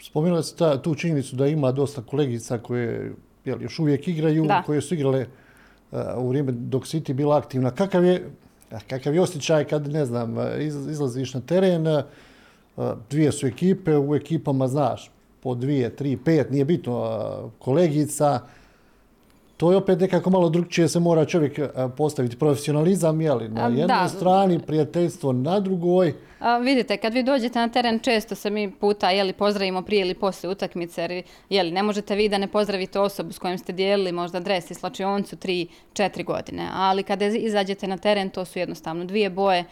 Spomenula 0.01 0.43
se 0.43 0.55
tu 0.83 0.95
činjenicu 0.95 1.35
da 1.35 1.47
ima 1.47 1.71
dosta 1.71 2.01
kolegica 2.01 2.57
koje 2.57 3.13
još 3.45 3.79
uvijek 3.79 4.07
igraju, 4.07 4.47
koje 4.65 4.81
su 4.81 4.93
igrale 4.93 5.25
u 6.17 6.29
vrijeme 6.29 6.51
dok 6.51 6.83
City 6.83 7.13
bila 7.13 7.37
aktivna. 7.37 7.71
Kakav 7.71 8.05
je, 8.05 8.29
kakav 8.87 9.15
je 9.15 9.21
osjećaj 9.21 9.65
kad, 9.65 9.87
ne 9.87 10.05
znam, 10.05 10.35
izlaziš 10.89 11.33
na 11.33 11.41
teren, 11.41 11.85
dvije 13.09 13.31
su 13.31 13.47
ekipe, 13.47 13.97
u 13.97 14.15
ekipama, 14.15 14.67
znaš, 14.67 15.11
po 15.47 15.55
dvije, 15.55 15.95
tri, 15.95 16.17
pet, 16.17 16.51
nije 16.51 16.65
bitno, 16.65 17.51
kolegica, 17.59 18.39
to 19.57 19.71
je 19.71 19.77
opet 19.77 19.99
nekako 19.99 20.29
malo 20.29 20.49
drugčije 20.49 20.87
se 20.87 20.99
mora 20.99 21.25
čovjek 21.25 21.59
postaviti. 21.97 22.37
Profesionalizam, 22.37 23.21
jeli, 23.21 23.49
na 23.49 23.67
jednoj 23.67 24.09
strani, 24.09 24.59
prijateljstvo 24.59 25.33
na 25.33 25.59
drugoj. 25.59 26.13
A, 26.39 26.57
vidite, 26.57 26.97
kad 26.97 27.13
vi 27.13 27.23
dođete 27.23 27.59
na 27.59 27.69
teren, 27.69 27.99
često 27.99 28.35
se 28.35 28.49
mi 28.49 28.71
puta 28.71 29.09
jeli, 29.09 29.33
pozdravimo 29.33 29.81
prije 29.81 30.01
ili 30.01 30.13
poslije 30.13 30.51
utakmice, 30.51 31.01
jer 31.01 31.23
jeli, 31.49 31.71
ne 31.71 31.83
možete 31.83 32.15
vi 32.15 32.29
da 32.29 32.37
ne 32.37 32.47
pozdravite 32.47 32.99
osobu 32.99 33.33
s 33.33 33.39
kojom 33.39 33.57
ste 33.57 33.73
dijelili 33.73 34.11
možda 34.11 34.39
dres 34.39 34.71
i 34.71 34.73
slačioncu 34.73 35.35
tri, 35.35 35.67
četiri 35.93 36.23
godine. 36.23 36.69
Ali 36.73 37.03
kada 37.03 37.25
izađete 37.25 37.87
na 37.87 37.97
teren, 37.97 38.29
to 38.29 38.45
su 38.45 38.59
jednostavno 38.59 39.05
dvije 39.05 39.29
boje. 39.29 39.65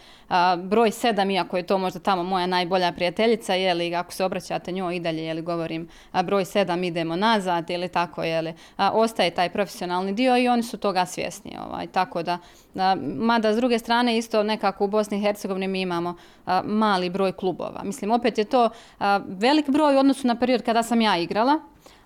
broj 0.58 0.90
sedam, 0.90 1.30
iako 1.30 1.56
je 1.56 1.62
to 1.62 1.78
možda 1.78 2.00
tamo 2.00 2.22
moja 2.22 2.46
najbolja 2.46 2.92
prijateljica, 2.92 3.54
jeli, 3.54 3.94
ako 3.94 4.12
se 4.12 4.24
obraćate 4.24 4.72
njoj 4.72 4.96
i 4.96 5.00
dalje, 5.00 5.24
jeli, 5.24 5.42
govorim 5.42 5.88
a, 6.12 6.22
broj 6.22 6.44
sedam, 6.44 6.84
idemo 6.84 7.16
nazad 7.16 7.70
ili 7.70 7.88
tako, 7.88 8.22
jeli, 8.22 8.54
ostaje 8.78 9.30
taj 9.30 9.48
profesionalni 9.76 10.12
dio 10.12 10.36
i 10.36 10.48
oni 10.48 10.62
su 10.62 10.76
toga 10.76 11.06
svjesni. 11.06 11.56
Ovaj, 11.66 11.86
tako 11.86 12.22
da, 12.22 12.38
mada 13.16 13.52
s 13.52 13.56
druge 13.56 13.78
strane 13.78 14.18
isto 14.18 14.42
nekako 14.42 14.84
u 14.84 14.88
Bosni 14.88 15.18
i 15.18 15.20
Hercegovini 15.20 15.68
mi 15.68 15.80
imamo 15.80 16.14
mali 16.64 17.10
broj 17.10 17.32
klubova. 17.32 17.82
Mislim, 17.84 18.10
opet 18.10 18.38
je 18.38 18.44
to 18.44 18.70
velik 19.26 19.70
broj 19.70 19.96
u 19.96 19.98
odnosu 19.98 20.26
na 20.26 20.34
period 20.34 20.62
kada 20.62 20.82
sam 20.82 21.00
ja 21.00 21.16
igrala, 21.16 21.58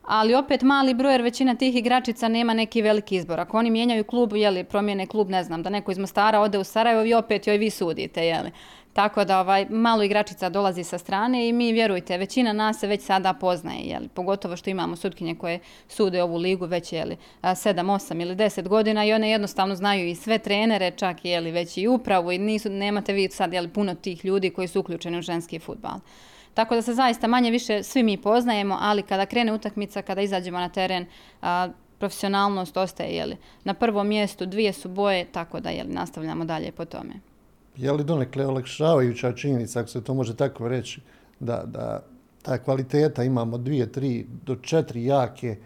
ali 0.03 0.35
opet 0.35 0.63
mali 0.63 0.95
broj 0.95 1.15
jer 1.15 1.23
većina 1.23 1.55
tih 1.55 1.77
igračica 1.77 2.29
nema 2.29 2.55
neki 2.55 2.83
veliki 2.83 3.17
izbor. 3.17 3.41
Ako 3.41 3.59
oni 3.59 3.71
mijenjaju 3.71 4.05
klub, 4.05 4.37
jeli, 4.37 4.65
promijene 4.65 5.07
klub, 5.07 5.31
ne 5.31 5.45
znam, 5.45 5.63
da 5.63 5.71
neko 5.71 5.91
iz 5.91 5.99
Mostara 5.99 6.41
ode 6.41 6.59
u 6.59 6.65
Sarajevo 6.65 7.05
i 7.05 7.15
opet 7.15 7.47
joj 7.47 7.59
vi 7.59 7.71
sudite, 7.71 8.27
jeli. 8.27 8.51
Tako 9.01 9.25
da 9.25 9.41
ovaj, 9.41 9.67
malo 9.71 10.03
igračica 10.03 10.49
dolazi 10.49 10.85
sa 10.85 10.99
strane 10.99 11.49
i 11.49 11.53
mi 11.53 11.73
vjerujte, 11.73 12.19
većina 12.19 12.53
nas 12.53 12.79
se 12.79 12.87
već 12.87 13.03
sada 13.03 13.33
poznaje, 13.33 13.81
jeli, 13.81 14.09
pogotovo 14.09 14.57
što 14.57 14.71
imamo 14.71 14.97
sutkinje 14.97 15.35
koje 15.35 15.61
sude 15.89 16.23
ovu 16.23 16.37
ligu 16.37 16.67
već 16.67 16.93
jeli, 16.93 17.17
7, 17.43 17.75
8 17.75 18.23
ili 18.23 18.37
10 18.37 18.69
godina 18.69 19.05
i 19.05 19.13
one 19.13 19.31
jednostavno 19.31 19.75
znaju 19.75 20.09
i 20.09 20.15
sve 20.15 20.39
trenere, 20.39 20.91
čak 20.91 21.25
jeli, 21.25 21.51
već 21.51 21.77
i 21.77 21.87
upravu 21.89 22.33
i 22.33 22.39
nisu, 22.39 22.71
nemate 22.71 23.13
vi 23.13 23.31
sad 23.31 23.53
jeli, 23.53 23.69
puno 23.69 23.95
tih 23.95 24.25
ljudi 24.25 24.51
koji 24.51 24.69
su 24.69 24.81
uključeni 24.81 25.19
u 25.19 25.23
ženski 25.23 25.59
futbal. 25.59 25.99
Tako 26.55 26.75
da 26.75 26.83
se 26.83 26.95
zaista 26.95 27.27
manje 27.27 27.51
više 27.51 27.83
svi 27.83 28.03
mi 28.03 28.17
poznajemo, 28.17 28.79
ali 28.81 29.03
kada 29.03 29.27
krene 29.27 29.53
utakmica, 29.53 30.03
kada 30.03 30.21
izađemo 30.21 30.59
na 30.59 30.69
teren, 30.69 31.07
profesionalnost 31.99 32.77
ostaje 32.77 33.17
jeli, 33.17 33.37
na 33.65 33.75
prvom 33.75 34.09
mjestu, 34.09 34.47
dvije 34.47 34.73
su 34.73 34.89
boje, 34.89 35.25
tako 35.25 35.61
da 35.61 35.71
jeli, 35.71 35.93
nastavljamo 35.93 36.45
dalje 36.45 36.73
po 36.73 36.85
tome 36.85 37.30
je 37.81 37.93
li 37.93 38.05
donekle 38.05 38.47
olakšavajuća 38.47 39.33
činjenica, 39.33 39.81
ako 39.81 39.89
se 39.89 40.05
to 40.05 40.15
može 40.15 40.37
tako 40.37 40.69
reći, 40.69 41.01
da, 41.41 41.63
da 41.67 42.03
ta 42.43 42.59
kvaliteta 42.59 43.25
imamo 43.25 43.59
dvije, 43.59 43.93
tri 43.93 44.27
do 44.47 44.57
četiri 44.57 45.05
jake 45.05 45.57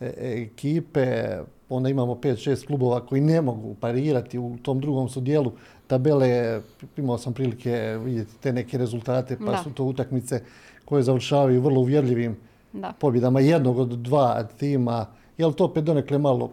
e, 0.00 0.12
ekipe, 0.18 1.36
onda 1.68 1.88
imamo 1.88 2.14
pet, 2.14 2.38
šest 2.38 2.66
klubova 2.66 3.06
koji 3.06 3.20
ne 3.20 3.40
mogu 3.40 3.74
parirati 3.74 4.38
u 4.38 4.56
tom 4.62 4.80
drugom 4.80 5.08
su 5.08 5.20
dijelu 5.20 5.52
tabele, 5.86 6.60
imao 6.96 7.18
sam 7.18 7.32
prilike 7.32 7.98
vidjeti 8.04 8.38
te 8.40 8.52
neke 8.52 8.78
rezultate, 8.78 9.38
pa 9.46 9.62
su 9.62 9.72
to 9.72 9.84
utakmice 9.84 10.42
koje 10.84 11.02
završavaju 11.02 11.60
vrlo 11.60 11.80
uvjerljivim 11.80 12.36
da. 12.72 12.92
pobjedama 13.00 13.40
jednog 13.40 13.78
od 13.78 13.88
dva 13.88 14.42
tima. 14.42 15.06
Je 15.38 15.46
li 15.46 15.54
to 15.54 15.64
opet 15.64 15.84
donekle 15.84 16.18
malo 16.18 16.50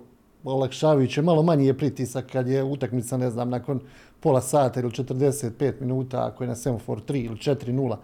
olakšavajuće, 0.54 1.22
malo 1.22 1.44
manji 1.44 1.66
je 1.66 1.78
pritisak 1.78 2.26
kad 2.32 2.48
je 2.48 2.64
utakmica, 2.64 3.18
ne 3.18 3.30
znam, 3.30 3.50
nakon 3.50 3.80
pola 4.20 4.42
sata 4.42 4.80
ili 4.80 4.90
45 4.90 5.74
minuta, 5.82 6.28
ako 6.28 6.44
je 6.44 6.48
na 6.48 6.56
semafor 6.56 7.02
3 7.08 7.26
ili 7.26 7.36
4-0, 7.36 7.96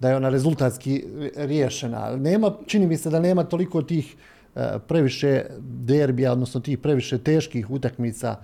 da 0.00 0.10
je 0.10 0.16
ona 0.16 0.28
rezultatski 0.28 1.04
riješena. 1.36 2.16
Nema, 2.16 2.52
čini 2.66 2.86
mi 2.86 2.96
se 2.96 3.10
da 3.10 3.20
nema 3.20 3.44
toliko 3.44 3.82
tih 3.82 4.16
e, 4.56 4.78
previše 4.88 5.44
derbija, 5.60 6.32
odnosno 6.32 6.60
tih 6.60 6.78
previše 6.78 7.18
teških 7.18 7.70
utakmica 7.70 8.36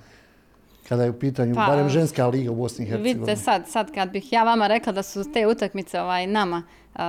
kada 0.88 1.05
je 1.05 1.11
u 1.11 1.18
pitanju 1.18 1.55
pa, 1.55 1.66
barem 1.66 1.88
ženska 1.88 2.27
liga 2.27 2.51
u 2.51 2.55
Bosni 2.55 2.85
i 2.85 2.88
Hercegovini. 2.88 3.14
Vidite 3.14 3.37
sad, 3.37 3.68
sad 3.68 3.94
kad 3.94 4.11
bih 4.11 4.33
ja 4.33 4.44
vama 4.44 4.66
rekla 4.66 4.92
da 4.92 5.03
su 5.03 5.33
te 5.33 5.47
utakmice 5.47 6.01
ovaj, 6.01 6.27
nama 6.27 6.62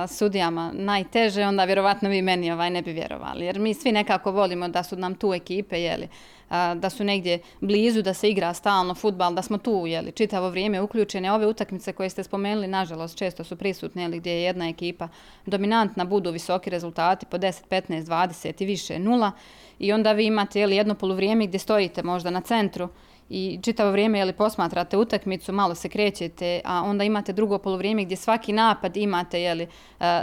sudijama 0.08 0.72
najteže, 0.74 1.46
onda 1.46 1.64
vjerovatno 1.64 2.08
vi 2.08 2.22
meni 2.22 2.52
ovaj, 2.52 2.70
ne 2.70 2.82
bi 2.82 2.92
vjerovali. 2.92 3.44
Jer 3.44 3.58
mi 3.58 3.74
svi 3.74 3.92
nekako 3.92 4.30
volimo 4.32 4.68
da 4.68 4.82
su 4.82 4.96
nam 4.96 5.14
tu 5.14 5.34
ekipe, 5.34 5.80
jeli, 5.80 6.08
da 6.74 6.90
su 6.90 7.04
negdje 7.04 7.38
blizu, 7.60 8.02
da 8.02 8.14
se 8.14 8.30
igra 8.30 8.54
stalno 8.54 8.94
futbal, 8.94 9.34
da 9.34 9.42
smo 9.42 9.58
tu 9.58 9.84
jeli, 9.86 10.12
čitavo 10.12 10.50
vrijeme 10.50 10.80
uključene. 10.80 11.32
Ove 11.32 11.46
utakmice 11.46 11.92
koje 11.92 12.10
ste 12.10 12.22
spomenuli, 12.22 12.66
nažalost, 12.66 13.18
često 13.18 13.44
su 13.44 13.56
prisutne, 13.56 14.02
jeli, 14.02 14.18
gdje 14.18 14.30
je 14.30 14.42
jedna 14.42 14.68
ekipa 14.68 15.08
dominantna, 15.46 16.04
budu 16.04 16.30
visoki 16.30 16.70
rezultati 16.70 17.26
po 17.26 17.38
10, 17.38 17.62
15, 17.70 18.02
20 18.02 18.62
i 18.62 18.66
više 18.66 18.98
nula. 18.98 19.32
I 19.78 19.92
onda 19.92 20.12
vi 20.12 20.26
imate 20.26 20.60
jeli, 20.60 20.76
jedno 20.76 20.94
poluvrijeme 20.94 21.46
gdje 21.46 21.58
stojite 21.58 22.02
možda 22.02 22.30
na 22.30 22.40
centru 22.40 22.88
i 23.28 23.58
čitavo 23.62 23.90
vrijeme 23.90 24.18
jeli 24.18 24.32
posmatrate 24.32 24.96
utakmicu, 24.96 25.52
malo 25.52 25.74
se 25.74 25.88
krećete, 25.88 26.60
a 26.64 26.82
onda 26.82 27.04
imate 27.04 27.32
drugo 27.32 27.58
polovrijeme 27.58 28.04
gdje 28.04 28.16
svaki 28.16 28.52
napad 28.52 28.96
imate 28.96 29.42
jeli, 29.42 29.62
e, 29.62 29.68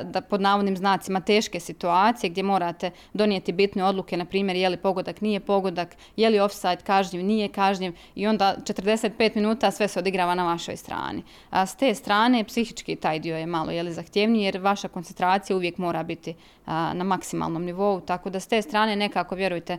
da 0.04 0.22
pod 0.22 0.42
navodnim 0.42 0.78
znacima 0.78 1.22
teške 1.22 1.60
situacije 1.60 2.30
gdje 2.30 2.44
morate 2.44 2.92
donijeti 3.14 3.52
bitne 3.52 3.84
odluke, 3.84 4.18
na 4.18 4.26
primjer 4.26 4.58
je 4.58 4.70
li 4.70 4.78
pogodak, 4.78 5.22
nije 5.22 5.40
pogodak, 5.40 5.96
je 6.16 6.30
li 6.30 6.40
offside 6.40 6.82
kažnjiv, 6.84 7.26
nije 7.26 7.48
kažnjiv 7.48 7.94
i 8.16 8.28
onda 8.28 8.56
45 8.64 9.36
minuta 9.36 9.72
sve 9.72 9.88
se 9.88 10.00
odigrava 10.00 10.36
na 10.36 10.44
vašoj 10.44 10.78
strani. 10.78 11.24
A 11.50 11.66
s 11.66 11.76
te 11.76 11.96
strane 11.96 12.44
psihički 12.44 12.96
taj 12.96 13.20
dio 13.20 13.38
je 13.38 13.46
malo 13.46 13.72
jeli, 13.72 13.94
zahtjevniji 13.94 14.44
jer 14.44 14.58
vaša 14.58 14.88
koncentracija 14.88 15.56
uvijek 15.56 15.78
mora 15.78 16.04
biti 16.04 16.36
na 16.66 17.04
maksimalnom 17.04 17.64
nivou, 17.64 18.02
tako 18.02 18.30
da 18.30 18.40
s 18.40 18.48
te 18.48 18.62
strane 18.62 18.96
nekako 18.96 19.36
vjerujte 19.36 19.78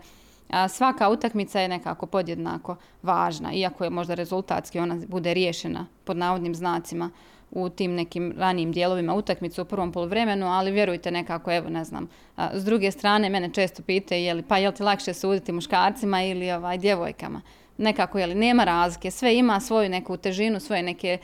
svaka 0.69 1.09
utakmica 1.09 1.61
je 1.61 1.69
nekako 1.69 2.07
podjednako 2.07 2.77
važna, 3.03 3.53
iako 3.53 3.85
je 3.85 3.91
možda 3.91 4.15
rezultatski 4.15 4.79
ona 4.79 4.97
bude 5.09 5.35
riješena 5.35 5.87
pod 6.05 6.17
navodnim 6.17 6.55
znacima 6.55 7.11
u 7.51 7.69
tim 7.69 7.95
nekim 7.95 8.35
ranijim 8.39 8.73
dijelovima 8.73 9.15
utakmice 9.15 9.63
u 9.63 9.65
prvom 9.65 9.93
poluvremenu, 9.93 10.47
ali 10.47 10.73
vjerujte 10.73 11.11
nekako, 11.11 11.53
evo 11.53 11.69
ne 11.69 11.85
znam, 11.85 12.09
s 12.53 12.65
druge 12.65 12.91
strane 12.91 13.31
mene 13.31 13.53
često 13.53 13.83
pitaju 13.83 14.25
je 14.25 14.35
li, 14.35 14.43
pa 14.43 14.59
je 14.59 14.69
li 14.69 14.75
ti 14.75 14.83
lakše 14.83 15.15
suditi 15.15 15.53
muškarcima 15.53 16.23
ili 16.23 16.53
ovaj, 16.53 16.79
djevojkama. 16.79 17.41
Nekako, 17.77 18.19
jeli, 18.19 18.35
nema 18.35 18.65
razlike, 18.65 19.11
sve 19.11 19.37
ima 19.37 19.61
svoju 19.61 19.89
neku 19.89 20.17
težinu, 20.17 20.61
svoje 20.61 20.83
neke 20.83 21.19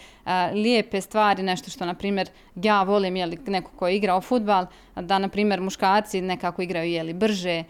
lijepe 0.53 1.01
stvari, 1.01 1.43
nešto 1.43 1.71
što, 1.71 1.87
na 1.87 1.95
primjer, 1.95 2.29
ja 2.55 2.83
volim, 2.83 3.17
jeli, 3.17 3.39
neko 3.47 3.71
ko 3.77 3.89
je 3.89 3.97
igrao 3.97 4.21
futbal, 4.21 4.67
da, 4.97 5.19
na 5.19 5.29
primjer, 5.29 5.61
muškarci 5.61 6.21
nekako 6.21 6.63
igraju, 6.63 6.91
jeli, 6.91 7.13
brže, 7.13 7.65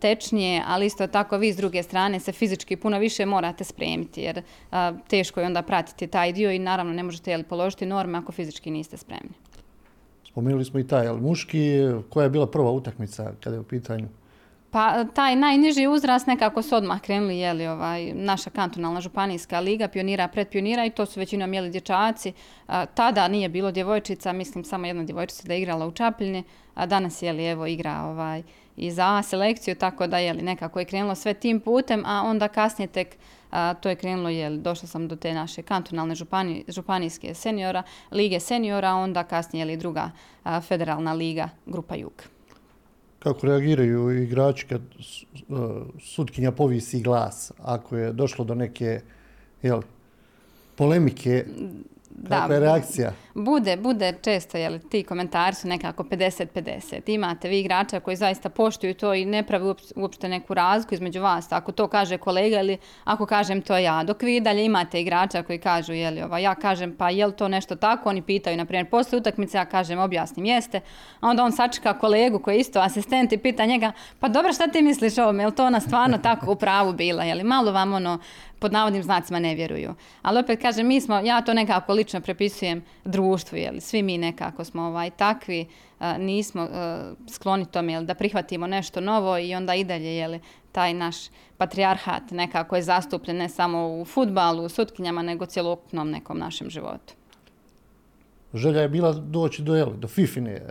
tečnije, 0.00 0.62
ali 0.66 0.86
isto 0.86 1.06
tako 1.06 1.38
vi 1.38 1.52
s 1.52 1.56
druge 1.56 1.82
strane 1.82 2.20
se 2.20 2.32
fizički 2.32 2.76
puno 2.76 2.98
više 2.98 3.26
morate 3.26 3.64
spremiti, 3.64 4.20
jer 4.20 4.42
teško 5.08 5.40
je 5.40 5.46
onda 5.46 5.62
pratiti 5.62 6.06
taj 6.06 6.32
dio 6.32 6.50
i 6.50 6.58
naravno 6.58 6.92
ne 6.92 7.02
možete, 7.02 7.30
jeli, 7.30 7.44
položiti 7.44 7.86
norme 7.86 8.18
ako 8.18 8.32
fizički 8.32 8.70
niste 8.70 8.96
spremni. 8.96 9.32
Spomenuli 10.24 10.64
smo 10.64 10.80
i 10.80 10.86
taj, 10.86 11.06
ali 11.06 11.20
muški, 11.20 11.80
koja 12.10 12.24
je 12.24 12.30
bila 12.30 12.46
prva 12.46 12.70
utakmica 12.70 13.32
kada 13.40 13.56
je 13.56 13.60
u 13.60 13.64
pitanju? 13.64 14.08
Pa 14.76 15.04
taj 15.04 15.36
najniži 15.36 15.86
uzrast 15.86 16.26
nekako 16.26 16.62
su 16.62 16.76
odmah 16.76 17.00
krenuli, 17.00 17.38
jeli, 17.38 17.66
ovaj, 17.66 18.12
naša 18.14 18.50
kantonalna 18.50 19.00
županijska 19.00 19.60
liga, 19.60 19.88
pionira, 19.88 20.28
predpionira 20.28 20.84
i 20.84 20.90
to 20.90 21.06
su 21.06 21.20
većinom 21.20 21.54
jeli 21.54 21.70
dječaci. 21.70 22.32
tada 22.94 23.28
nije 23.28 23.48
bilo 23.48 23.70
djevojčica, 23.70 24.32
mislim 24.32 24.64
samo 24.64 24.86
jedna 24.86 25.04
djevojčica 25.04 25.48
da 25.48 25.54
je 25.54 25.60
igrala 25.60 25.86
u 25.86 25.92
Čapljini, 25.92 26.44
a 26.74 26.86
danas 26.86 27.22
je 27.22 27.32
li 27.32 27.46
evo 27.46 27.66
igra 27.66 28.02
ovaj, 28.02 28.42
i 28.76 28.90
za 28.90 29.22
selekciju, 29.22 29.74
tako 29.74 30.06
da 30.06 30.18
je 30.18 30.32
li 30.32 30.42
nekako 30.42 30.78
je 30.78 30.84
krenulo 30.84 31.14
sve 31.14 31.34
tim 31.34 31.60
putem, 31.60 32.02
a 32.06 32.22
onda 32.22 32.48
kasnije 32.48 32.86
tek 32.86 33.16
to 33.80 33.88
je 33.88 33.96
krenulo, 33.96 34.28
jel, 34.28 34.56
došla 34.56 34.88
sam 34.88 35.08
do 35.08 35.16
te 35.16 35.34
naše 35.34 35.62
kantonalne 35.62 36.14
županijske 36.68 37.34
seniora, 37.34 37.82
lige 38.10 38.40
seniora, 38.40 38.94
onda 38.94 39.24
kasnije 39.24 39.62
je 39.62 39.66
li 39.66 39.76
druga 39.76 40.10
federalna 40.60 41.12
liga, 41.12 41.48
grupa 41.66 41.94
Jug 41.94 42.35
kako 43.26 43.46
reagiraju 43.46 44.22
igrači 44.22 44.66
kad 44.66 44.80
sutkinja 46.00 46.52
povisi 46.52 47.00
glas 47.00 47.52
ako 47.62 47.96
je 47.96 48.12
došlo 48.12 48.44
do 48.44 48.54
neke 48.54 49.00
jel, 49.62 49.82
polemike 50.76 51.44
Kakva 52.28 52.54
je 52.54 52.60
reakcija? 52.60 53.12
Bude, 53.34 53.76
bude 53.76 54.14
često, 54.22 54.58
jel, 54.58 54.78
ti 54.78 55.02
komentari 55.02 55.54
su 55.54 55.68
nekako 55.68 56.02
50-50. 56.02 57.00
Imate 57.06 57.48
vi 57.48 57.60
igrača 57.60 58.00
koji 58.00 58.16
zaista 58.16 58.48
poštuju 58.48 58.94
to 58.94 59.14
i 59.14 59.24
ne 59.24 59.42
pravi 59.42 59.74
uopšte 59.96 60.28
neku 60.28 60.54
razliku 60.54 60.94
između 60.94 61.20
vas. 61.20 61.52
Ako 61.52 61.72
to 61.72 61.88
kaže 61.88 62.18
kolega 62.18 62.60
ili 62.60 62.78
ako 63.04 63.26
kažem 63.26 63.62
to 63.62 63.76
ja. 63.76 64.04
Dok 64.04 64.22
vi 64.22 64.40
dalje 64.40 64.64
imate 64.64 65.00
igrača 65.00 65.42
koji 65.42 65.58
kažu, 65.58 65.92
jel, 65.92 66.24
ova, 66.24 66.38
ja 66.38 66.54
kažem 66.54 66.94
pa 66.96 67.10
jel 67.10 67.32
to 67.32 67.48
nešto 67.48 67.76
tako, 67.76 68.08
oni 68.08 68.22
pitaju, 68.22 68.56
na 68.56 68.64
primjer, 68.64 68.90
poslije 68.90 69.20
utakmice 69.20 69.58
ja 69.58 69.64
kažem 69.64 69.98
objasnim 69.98 70.46
jeste, 70.46 70.80
a 71.20 71.28
onda 71.28 71.44
on 71.44 71.52
sačeka 71.52 71.98
kolegu 71.98 72.38
koji 72.38 72.54
je 72.54 72.60
isto 72.60 72.80
asistent 72.80 73.32
i 73.32 73.38
pita 73.38 73.66
njega, 73.66 73.92
pa 74.20 74.28
dobro 74.28 74.52
šta 74.52 74.66
ti 74.66 74.82
misliš 74.82 75.18
o 75.18 75.22
ovome, 75.22 75.42
jel 75.42 75.50
to 75.50 75.64
ona 75.64 75.80
stvarno 75.80 76.18
tako 76.18 76.52
u 76.52 76.56
pravu 76.56 76.92
bila, 76.92 77.24
jel, 77.24 77.44
malo 77.44 77.72
vam 77.72 77.92
ono 77.92 78.18
pod 78.66 78.72
navodnim 78.72 79.02
znacima 79.02 79.38
ne 79.38 79.54
vjeruju. 79.54 79.94
Ali 80.22 80.38
opet 80.38 80.62
kažem, 80.62 80.86
mi 80.86 81.00
smo, 81.00 81.18
ja 81.18 81.40
to 81.40 81.54
nekako 81.54 81.92
lično 81.92 82.20
prepisujem 82.20 82.82
društvu, 83.04 83.58
jel, 83.58 83.80
svi 83.80 84.02
mi 84.02 84.18
nekako 84.18 84.64
smo 84.64 84.82
ovaj, 84.82 85.10
takvi, 85.10 85.66
nismo 86.18 86.68
skloni 87.30 87.66
tome 87.66 87.92
jel, 87.92 88.04
da 88.04 88.14
prihvatimo 88.14 88.66
nešto 88.66 89.00
novo 89.00 89.38
i 89.38 89.54
onda 89.54 89.74
i 89.74 89.84
dalje 89.84 90.16
jel, 90.16 90.38
taj 90.72 90.94
naš 90.94 91.16
patrijarhat 91.56 92.30
nekako 92.30 92.76
je 92.76 92.82
zastupljen 92.82 93.36
ne 93.36 93.48
samo 93.48 93.88
u 93.88 94.04
futbalu, 94.04 94.64
u 94.64 94.68
sutkinjama, 94.68 95.22
nego 95.22 95.46
cjelokupnom 95.46 96.10
nekom 96.10 96.38
našem 96.38 96.70
životu. 96.70 97.14
Želja 98.56 98.80
je 98.80 98.88
bila 98.88 99.12
doći 99.12 99.62
do, 99.62 99.76
jel, 99.76 99.90
do 99.96 100.08
Fifine 100.08 100.62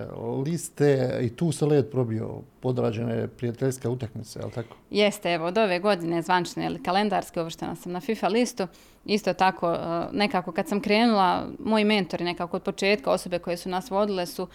liste 0.46 1.20
i 1.22 1.30
tu 1.30 1.52
se 1.52 1.66
led 1.66 1.92
probio 1.92 2.42
podrađene 2.60 3.28
prijateljske 3.28 3.88
utakmice, 3.90 4.40
je 4.40 4.52
tako? 4.56 4.76
Jeste, 4.90 5.34
evo, 5.34 5.46
od 5.46 5.58
ove 5.58 5.80
godine 5.80 6.22
zvančne 6.22 6.66
ili 6.66 6.84
kalendarske 6.84 7.42
uvrštena 7.42 7.76
sam 7.76 7.92
na 7.92 8.00
FIFA 8.00 8.28
listu 8.28 8.68
isto 9.06 9.34
tako, 9.34 9.74
e, 9.74 9.78
nekako 10.12 10.52
kad 10.52 10.68
sam 10.68 10.82
krenula, 10.82 11.48
moji 11.60 11.86
mentori 11.86 12.24
nekako 12.24 12.58
od 12.58 12.64
početka, 12.64 13.12
osobe 13.12 13.40
koje 13.40 13.58
su 13.58 13.70
nas 13.70 13.92
vodile 13.92 14.26
su 14.26 14.48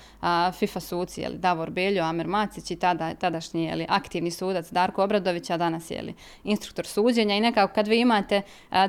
FIFA 0.58 0.80
suci, 0.80 1.20
jeli, 1.20 1.38
Davor 1.38 1.70
Beljo, 1.70 2.02
Amer 2.02 2.26
Macić 2.26 2.70
i 2.70 2.76
tada, 2.76 3.14
tadašnji 3.14 3.64
jeli, 3.64 3.86
aktivni 3.88 4.30
sudac 4.30 4.70
Darko 4.70 5.04
Obradović, 5.04 5.50
a 5.50 5.56
danas 5.56 5.90
je 5.90 6.14
instruktor 6.44 6.86
suđenja 6.86 7.36
i 7.36 7.40
nekako 7.40 7.74
kad 7.74 7.88
vi 7.88 8.00
imate 8.00 8.42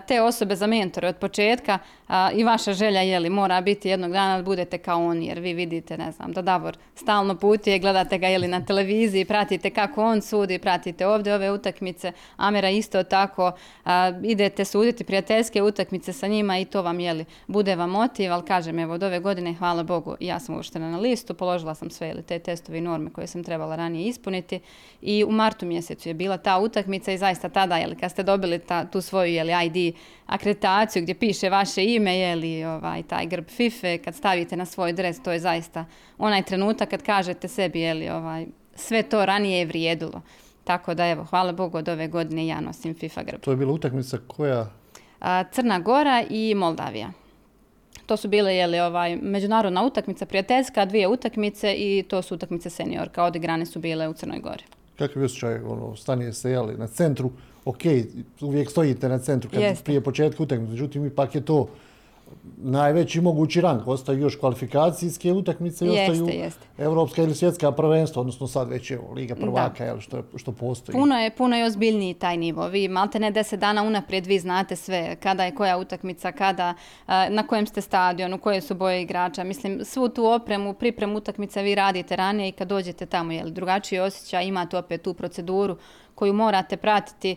te 0.07 0.21
osobe 0.21 0.55
za 0.55 0.67
mentore 0.67 1.07
od 1.07 1.15
početka 1.15 1.79
i 2.33 2.43
vaša 2.43 2.73
želja 2.73 3.01
je 3.01 3.19
li 3.19 3.29
mora 3.29 3.61
biti 3.61 3.89
jednog 3.89 4.11
dana 4.11 4.37
da 4.37 4.43
budete 4.43 4.77
kao 4.77 5.05
oni, 5.05 5.25
jer 5.25 5.39
vi 5.39 5.53
vidite, 5.53 5.97
ne 5.97 6.11
znam, 6.11 6.31
da 6.31 6.41
Davor 6.41 6.77
stalno 6.95 7.35
putuje, 7.35 7.79
gledate 7.79 8.17
ga 8.17 8.27
jeli 8.27 8.47
na 8.47 8.65
televiziji, 8.65 9.25
pratite 9.25 9.69
kako 9.69 10.03
on 10.03 10.21
sudi, 10.21 10.59
pratite 10.59 11.07
ovdje 11.07 11.35
ove 11.35 11.51
utakmice, 11.51 12.11
Amera 12.37 12.69
isto 12.69 13.03
tako, 13.03 13.51
idete 14.23 14.65
suditi 14.65 15.03
prijateljski 15.03 15.50
utakmice 15.59 16.13
sa 16.13 16.27
njima 16.27 16.59
i 16.59 16.65
to 16.65 16.81
vam 16.81 16.99
jeli, 16.99 17.25
bude 17.47 17.75
vam 17.75 17.89
motiv, 17.89 18.33
ali 18.33 18.45
kažem 18.45 18.79
evo 18.79 18.93
od 18.93 19.03
ove 19.03 19.19
godine 19.19 19.53
hvala 19.53 19.83
Bogu 19.83 20.15
ja 20.19 20.39
sam 20.39 20.55
uvrštena 20.55 20.91
na 20.91 20.97
listu, 20.97 21.33
položila 21.33 21.75
sam 21.75 21.89
sve 21.89 22.09
ili 22.09 22.23
te 22.23 22.39
testove 22.39 22.77
i 22.77 22.81
norme 22.81 23.09
koje 23.09 23.27
sam 23.27 23.43
trebala 23.43 23.75
ranije 23.75 24.07
ispuniti 24.07 24.59
i 25.01 25.23
u 25.23 25.31
martu 25.31 25.65
mjesecu 25.65 26.09
je 26.09 26.13
bila 26.13 26.37
ta 26.37 26.59
utakmica 26.59 27.11
i 27.11 27.17
zaista 27.17 27.49
tada 27.49 27.77
jeli, 27.77 27.95
kad 27.95 28.11
ste 28.11 28.23
dobili 28.23 28.59
ta, 28.59 28.85
tu 28.85 29.01
svoju 29.01 29.33
jeli, 29.33 29.53
ID 29.65 29.95
akreditaciju 30.25 31.01
gdje 31.01 31.15
piše 31.15 31.49
vaše 31.49 31.85
ime 31.85 32.17
jeli, 32.17 32.65
ovaj, 32.65 33.03
taj 33.03 33.25
grb 33.25 33.47
FIFA, 33.49 33.97
kad 34.03 34.15
stavite 34.15 34.57
na 34.57 34.65
svoj 34.65 34.93
dres 34.93 35.23
to 35.23 35.31
je 35.31 35.39
zaista 35.39 35.85
onaj 36.17 36.43
trenutak 36.43 36.89
kad 36.89 37.03
kažete 37.03 37.47
sebi 37.47 37.79
jeli, 37.79 38.09
ovaj, 38.09 38.45
sve 38.75 39.03
to 39.03 39.25
ranije 39.25 39.59
je 39.59 39.65
vrijedilo. 39.65 40.21
Tako 40.63 40.93
da 40.93 41.07
evo, 41.07 41.23
hvala 41.23 41.51
Bogu 41.51 41.77
od 41.77 41.89
ove 41.89 42.07
godine 42.07 42.47
ja 42.47 42.61
nosim 42.61 42.93
FIFA 42.95 43.23
grb. 43.23 43.41
To 43.41 43.51
je 43.51 43.57
bila 43.57 43.73
utakmica 43.73 44.17
koja 44.27 44.69
Crna 45.51 45.79
Gora 45.79 46.23
i 46.29 46.55
Moldavija. 46.55 47.11
To 48.05 48.17
su 48.17 48.27
bile 48.27 48.55
jeli, 48.55 48.79
ovaj, 48.79 49.15
međunarodna 49.15 49.83
utakmica, 49.83 50.25
prijateljska, 50.25 50.85
dvije 50.85 51.07
utakmice 51.07 51.73
i 51.77 52.03
to 52.03 52.21
su 52.21 52.35
utakmice 52.35 52.69
seniorka. 52.69 53.23
Odigrane 53.23 53.65
su 53.65 53.79
bile 53.79 54.07
u 54.07 54.13
Crnoj 54.13 54.39
Gori. 54.39 54.63
Kakav 54.97 55.21
je 55.21 55.25
osjećaj, 55.25 55.55
ono, 55.55 55.95
stanije 55.95 56.33
se 56.33 56.51
jeli, 56.51 56.77
na 56.77 56.87
centru, 56.87 57.31
ok, 57.65 57.81
uvijek 58.41 58.71
stojite 58.71 59.09
na 59.09 59.19
centru 59.19 59.49
kad 59.49 59.83
prije 59.83 60.01
početka 60.01 60.43
utakmice, 60.43 60.71
međutim 60.71 61.05
ipak 61.05 61.35
je 61.35 61.45
to 61.45 61.67
najveći 62.57 63.21
mogući 63.21 63.61
rang. 63.61 63.87
Ostaju 63.87 64.19
još 64.19 64.35
kvalifikacijske 64.35 65.33
utakmice 65.33 65.85
i 65.85 65.89
ostaju 65.89 66.27
jeste. 66.27 66.65
europska 66.77 67.23
ili 67.23 67.35
svjetska 67.35 67.71
prvenstva, 67.71 68.19
odnosno 68.19 68.47
sad 68.47 68.69
već 68.69 68.91
je 68.91 68.99
Liga 69.15 69.35
prvaka, 69.35 69.85
jel, 69.85 69.99
što, 69.99 70.23
što 70.35 70.51
postoji. 70.51 70.93
Puno 70.93 71.17
je, 71.17 71.31
puno 71.31 71.57
je 71.57 71.65
ozbiljniji 71.65 72.13
taj 72.13 72.37
nivo. 72.37 72.67
Vi 72.67 72.87
malte 72.87 73.19
ne 73.19 73.31
deset 73.31 73.59
dana 73.59 73.83
unaprijed 73.83 74.25
vi 74.25 74.39
znate 74.39 74.75
sve, 74.75 75.15
kada 75.15 75.43
je 75.43 75.55
koja 75.55 75.77
utakmica, 75.77 76.31
kada, 76.31 76.73
na 77.07 77.47
kojem 77.47 77.67
ste 77.67 77.81
stadionu, 77.81 78.37
koje 78.37 78.61
su 78.61 78.75
boje 78.75 79.01
igrača. 79.01 79.43
Mislim, 79.43 79.85
svu 79.85 80.09
tu 80.09 80.25
opremu, 80.25 80.73
pripremu 80.73 81.17
utakmica 81.17 81.61
vi 81.61 81.75
radite 81.75 82.15
ranije 82.15 82.49
i 82.49 82.51
kad 82.51 82.67
dođete 82.67 83.05
tamo, 83.05 83.31
jel, 83.31 83.49
drugačiji 83.49 83.99
osjećaj, 83.99 84.45
imate 84.45 84.77
opet 84.77 85.01
tu 85.01 85.13
proceduru 85.13 85.77
koju 86.21 86.33
morate 86.33 86.77
pratiti 86.77 87.35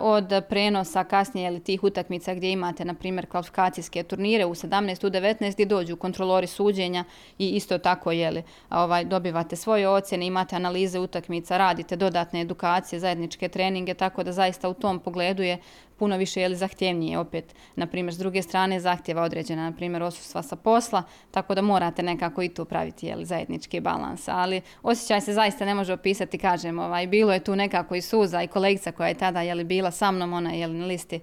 od 0.00 0.32
prenosa 0.48 1.04
kasnije 1.04 1.48
ili 1.48 1.60
tih 1.60 1.84
utakmica 1.84 2.34
gdje 2.34 2.52
imate 2.52 2.84
na 2.84 2.94
primjer 2.94 3.26
kvalifikacijske 3.26 4.02
turnire 4.02 4.46
u 4.46 4.54
17 4.54 5.06
u 5.06 5.10
19 5.10 5.52
gdje 5.52 5.66
dođu 5.66 5.96
kontrolori 5.96 6.46
suđenja 6.46 7.04
i 7.38 7.48
isto 7.50 7.78
tako 7.78 8.12
jeli, 8.12 8.42
ovaj, 8.70 9.04
dobivate 9.04 9.56
svoje 9.56 9.88
ocjene, 9.88 10.26
imate 10.26 10.56
analize 10.56 10.98
utakmica, 11.00 11.56
radite 11.56 11.96
dodatne 11.96 12.40
edukacije, 12.40 13.00
zajedničke 13.00 13.48
treninge, 13.48 13.94
tako 13.94 14.22
da 14.22 14.32
zaista 14.32 14.68
u 14.68 14.74
tom 14.74 15.00
pogledu 15.00 15.42
je 15.42 15.58
puno 15.98 16.16
više 16.16 16.40
je 16.40 16.48
li 16.48 16.56
zahtjevnije 16.56 17.18
opet. 17.18 17.54
Na 17.76 17.86
primjer, 17.86 18.14
s 18.14 18.18
druge 18.18 18.42
strane 18.42 18.80
zahtjeva 18.80 19.22
određena, 19.22 19.70
na 19.70 19.76
primjer, 19.76 20.02
osustva 20.02 20.42
sa 20.42 20.56
posla, 20.56 21.02
tako 21.30 21.54
da 21.54 21.62
morate 21.62 22.02
nekako 22.02 22.42
i 22.42 22.48
tu 22.48 22.64
praviti 22.64 23.06
je 23.06 23.16
li, 23.16 23.24
zajednički 23.24 23.80
balans. 23.80 24.28
Ali 24.28 24.60
osjećaj 24.82 25.20
se 25.20 25.32
zaista 25.32 25.64
ne 25.64 25.74
može 25.74 25.92
opisati, 25.92 26.38
kažem, 26.38 26.78
ovaj, 26.78 27.06
bilo 27.06 27.32
je 27.32 27.44
tu 27.44 27.56
nekako 27.56 27.94
i 27.94 28.02
suza 28.02 28.42
i 28.42 28.48
kolegica 28.48 28.92
koja 28.92 29.08
je 29.08 29.14
tada 29.14 29.42
je 29.42 29.54
li, 29.54 29.64
bila 29.64 29.90
sa 29.90 30.10
mnom, 30.10 30.32
ona 30.32 30.52
je 30.52 30.66
li, 30.66 30.78
na 30.78 30.86
listi, 30.86 31.20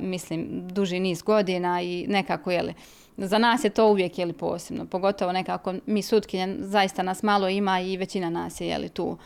mislim, 0.00 0.68
duži 0.68 1.00
niz 1.00 1.22
godina 1.22 1.82
i 1.82 2.06
nekako 2.08 2.50
je 2.50 2.62
li, 2.62 2.74
za 3.16 3.38
nas 3.38 3.64
je 3.64 3.70
to 3.70 3.88
uvijek 3.88 4.18
je 4.18 4.26
li 4.26 4.32
posebno, 4.32 4.86
pogotovo 4.86 5.32
nekako 5.32 5.74
mi 5.86 6.02
sutkinje, 6.02 6.56
zaista 6.58 7.02
nas 7.02 7.22
malo 7.22 7.48
ima 7.48 7.80
i 7.80 7.96
većina 7.96 8.30
nas 8.30 8.60
je 8.60 8.78
li 8.78 8.88
tu 8.88 9.18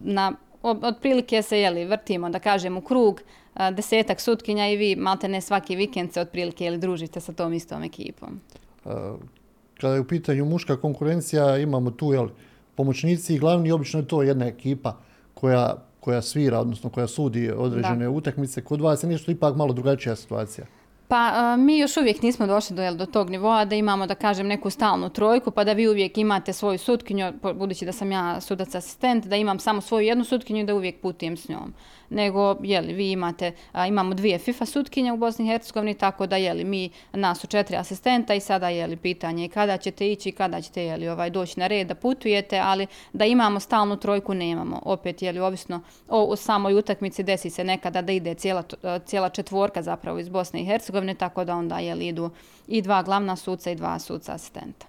na 0.00 0.32
otprilike 0.62 1.42
se 1.42 1.60
jeli, 1.60 1.84
vrtimo, 1.84 2.30
da 2.30 2.38
kažem, 2.38 2.76
u 2.76 2.80
krug, 2.80 3.22
desetak 3.54 4.20
sutkinja 4.20 4.68
i 4.68 4.76
vi 4.76 4.96
malte 4.96 5.28
ne 5.28 5.40
svaki 5.40 5.76
vikend 5.76 6.12
se 6.12 6.20
otprilike 6.20 6.64
jeli, 6.64 6.78
družite 6.78 7.20
sa 7.20 7.32
tom 7.32 7.52
istom 7.52 7.82
ekipom. 7.82 8.40
Kada 9.80 9.94
je 9.94 10.00
u 10.00 10.04
pitanju 10.04 10.44
muška 10.44 10.76
konkurencija, 10.76 11.58
imamo 11.58 11.90
tu 11.90 12.12
jel, 12.12 12.28
pomoćnici 12.74 13.34
i 13.34 13.38
glavni, 13.38 13.72
obično 13.72 14.00
je 14.00 14.06
to 14.06 14.22
jedna 14.22 14.46
ekipa 14.46 14.96
koja, 15.34 15.76
koja 16.00 16.22
svira, 16.22 16.60
odnosno 16.60 16.90
koja 16.90 17.06
sudi 17.06 17.50
određene 17.50 18.08
utakmice. 18.08 18.64
Kod 18.64 18.80
vas 18.80 19.02
je 19.02 19.08
nešto 19.08 19.30
ipak 19.30 19.56
malo 19.56 19.72
drugačija 19.72 20.16
situacija. 20.16 20.66
Pa 21.10 21.56
mi 21.56 21.78
još 21.78 21.96
uvijek 21.96 22.22
nismo 22.22 22.46
došli 22.46 22.76
do, 22.76 22.94
do 22.94 23.06
tog 23.06 23.30
nivoa 23.30 23.64
da 23.64 23.74
imamo, 23.74 24.06
da 24.06 24.14
kažem, 24.14 24.46
neku 24.46 24.70
stalnu 24.70 25.08
trojku, 25.08 25.50
pa 25.50 25.64
da 25.64 25.72
vi 25.72 25.88
uvijek 25.88 26.18
imate 26.18 26.52
svoju 26.52 26.78
sutkinju, 26.78 27.32
budući 27.54 27.84
da 27.84 27.92
sam 27.92 28.12
ja 28.12 28.40
sudac 28.40 28.74
asistent, 28.74 29.26
da 29.26 29.36
imam 29.36 29.58
samo 29.58 29.80
svoju 29.80 30.06
jednu 30.06 30.24
sutkinju 30.24 30.60
i 30.60 30.64
da 30.64 30.74
uvijek 30.74 31.00
putujem 31.00 31.36
s 31.36 31.48
njom. 31.48 31.74
Nego, 32.10 32.56
jeli, 32.62 32.92
vi 32.92 33.10
imate, 33.10 33.52
imamo 33.88 34.14
dvije 34.14 34.38
FIFA 34.38 34.66
sutkinje 34.66 35.12
u 35.12 35.16
Bosni 35.16 35.44
i 35.44 35.48
Hercegovini, 35.48 35.94
tako 35.94 36.26
da, 36.26 36.36
jeli, 36.36 36.64
mi, 36.64 36.90
nas 37.12 37.40
su 37.40 37.46
četiri 37.46 37.76
asistenta 37.76 38.34
i 38.34 38.40
sada, 38.40 38.68
jeli, 38.68 38.96
pitanje 38.96 39.48
kada 39.48 39.76
ćete 39.76 40.12
ići, 40.12 40.32
kada 40.32 40.60
ćete, 40.60 40.84
jeli, 40.84 41.08
ovaj, 41.08 41.30
doći 41.30 41.60
na 41.60 41.66
red 41.66 41.86
da 41.86 41.94
putujete, 41.94 42.58
ali 42.58 42.86
da 43.12 43.24
imamo 43.24 43.60
stalnu 43.60 43.96
trojku 43.96 44.34
nemamo. 44.34 44.80
Opet, 44.84 45.22
jeli, 45.22 45.40
ovisno 45.40 45.80
o, 46.08 46.24
o 46.24 46.36
samoj 46.36 46.74
utakmici 46.74 47.22
desi 47.22 47.50
se 47.50 47.64
nekada 47.64 48.02
da 48.02 48.12
ide 48.12 48.34
cijela, 48.34 48.62
cijela 49.04 49.28
četvorka 49.28 49.82
zapravo 49.82 50.18
iz 50.18 50.28
Bosne 50.28 50.60
i 50.60 50.64
Hercegovine, 50.64 50.99
tako 51.14 51.44
da 51.44 51.56
onda 51.56 51.78
jel, 51.78 52.02
idu 52.02 52.30
i 52.68 52.82
dva 52.82 53.02
glavna 53.02 53.36
suca 53.36 53.70
i 53.70 53.74
dva 53.74 53.98
suca 53.98 54.32
asistenta. 54.32 54.86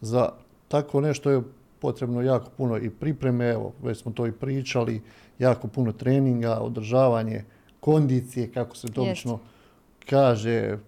Za 0.00 0.28
tako 0.68 1.00
nešto 1.00 1.30
je 1.30 1.42
potrebno 1.80 2.22
jako 2.22 2.50
puno 2.56 2.76
i 2.76 2.90
pripreme, 2.90 3.48
evo, 3.48 3.72
već 3.82 3.98
smo 3.98 4.12
to 4.12 4.26
i 4.26 4.32
pričali, 4.32 5.02
jako 5.38 5.68
puno 5.68 5.92
treninga, 5.92 6.58
održavanje 6.60 7.44
kondicije, 7.80 8.52
kako 8.52 8.76
se 8.76 8.88
to 8.88 9.02
obično 9.02 9.38
kaže, 10.10 10.78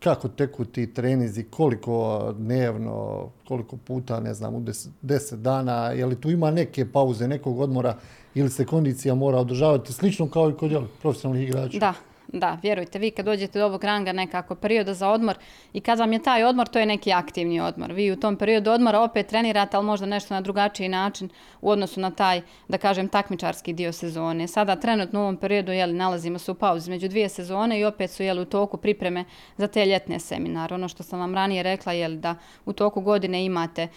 kako 0.00 0.28
teku 0.28 0.64
ti 0.64 0.94
trenizi, 0.94 1.44
koliko 1.44 2.24
dnevno, 2.38 3.28
koliko 3.48 3.76
puta, 3.76 4.20
ne 4.20 4.34
znam, 4.34 4.54
u 4.54 4.62
deset, 5.02 5.40
dana, 5.40 5.90
je 5.90 6.06
li 6.06 6.20
tu 6.20 6.30
ima 6.30 6.50
neke 6.50 6.92
pauze, 6.92 7.28
nekog 7.28 7.60
odmora 7.60 7.96
ili 8.34 8.50
se 8.50 8.66
kondicija 8.66 9.14
mora 9.14 9.38
održavati 9.38 9.92
slično 9.92 10.28
kao 10.28 10.50
i 10.50 10.54
kod 10.54 10.84
profesionalnih 11.02 11.48
igrača? 11.48 11.78
Da, 11.78 11.94
da, 12.32 12.58
vjerujte, 12.62 12.98
vi 12.98 13.10
kad 13.10 13.24
dođete 13.24 13.58
do 13.58 13.66
ovog 13.66 13.84
ranga 13.84 14.12
nekako 14.12 14.54
perioda 14.54 14.94
za 14.94 15.08
odmor 15.08 15.38
i 15.72 15.80
kad 15.80 15.98
vam 15.98 16.12
je 16.12 16.22
taj 16.22 16.44
odmor, 16.44 16.68
to 16.68 16.78
je 16.78 16.86
neki 16.86 17.12
aktivni 17.12 17.60
odmor. 17.60 17.92
Vi 17.92 18.12
u 18.12 18.16
tom 18.16 18.36
periodu 18.36 18.70
odmora 18.70 19.00
opet 19.00 19.26
trenirate, 19.26 19.76
ali 19.76 19.86
možda 19.86 20.06
nešto 20.06 20.34
na 20.34 20.40
drugačiji 20.40 20.88
način 20.88 21.28
u 21.60 21.70
odnosu 21.70 22.00
na 22.00 22.10
taj, 22.10 22.42
da 22.68 22.78
kažem, 22.78 23.08
takmičarski 23.08 23.72
dio 23.72 23.92
sezone. 23.92 24.48
Sada 24.48 24.76
trenutno 24.76 25.20
u 25.20 25.22
ovom 25.22 25.36
periodu 25.36 25.72
jeli, 25.72 25.92
nalazimo 25.92 26.38
se 26.38 26.50
u 26.50 26.54
pauzi 26.54 26.90
među 26.90 27.08
dvije 27.08 27.28
sezone 27.28 27.80
i 27.80 27.84
opet 27.84 28.10
su 28.10 28.22
jeli, 28.22 28.40
u 28.40 28.44
toku 28.44 28.76
pripreme 28.76 29.24
za 29.56 29.66
te 29.66 29.86
ljetne 29.86 30.20
seminare. 30.20 30.74
Ono 30.74 30.88
što 30.88 31.02
sam 31.02 31.20
vam 31.20 31.34
ranije 31.34 31.62
rekla 31.62 31.92
je 31.92 32.08
da 32.08 32.34
u 32.64 32.72
toku 32.72 33.00
godine 33.00 33.44
imate 33.44 33.88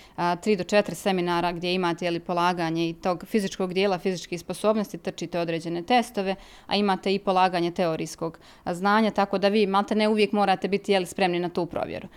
tri 0.41 0.55
do 0.55 0.63
četiri 0.63 0.95
seminara 0.95 1.51
gdje 1.51 1.73
imate 1.73 2.05
jeli, 2.05 2.19
polaganje 2.19 2.89
i 2.89 2.93
tog 2.93 3.23
fizičkog 3.27 3.73
dijela 3.73 3.97
fizičkih 3.97 4.39
sposobnosti, 4.39 4.97
trčite 4.97 5.39
određene 5.39 5.83
testove, 5.83 6.35
a 6.67 6.75
imate 6.75 7.13
i 7.13 7.19
polaganje 7.19 7.71
teorijskog 7.71 8.22
znanja, 8.65 9.11
tako 9.11 9.37
da 9.37 9.47
vi 9.47 9.67
malte 9.67 9.95
ne 9.95 10.07
uvijek 10.07 10.31
morate 10.31 10.67
biti 10.67 10.91
jeli, 10.91 11.05
spremni 11.05 11.39
na 11.39 11.49
tu 11.49 11.65
provjeru. 11.65 12.07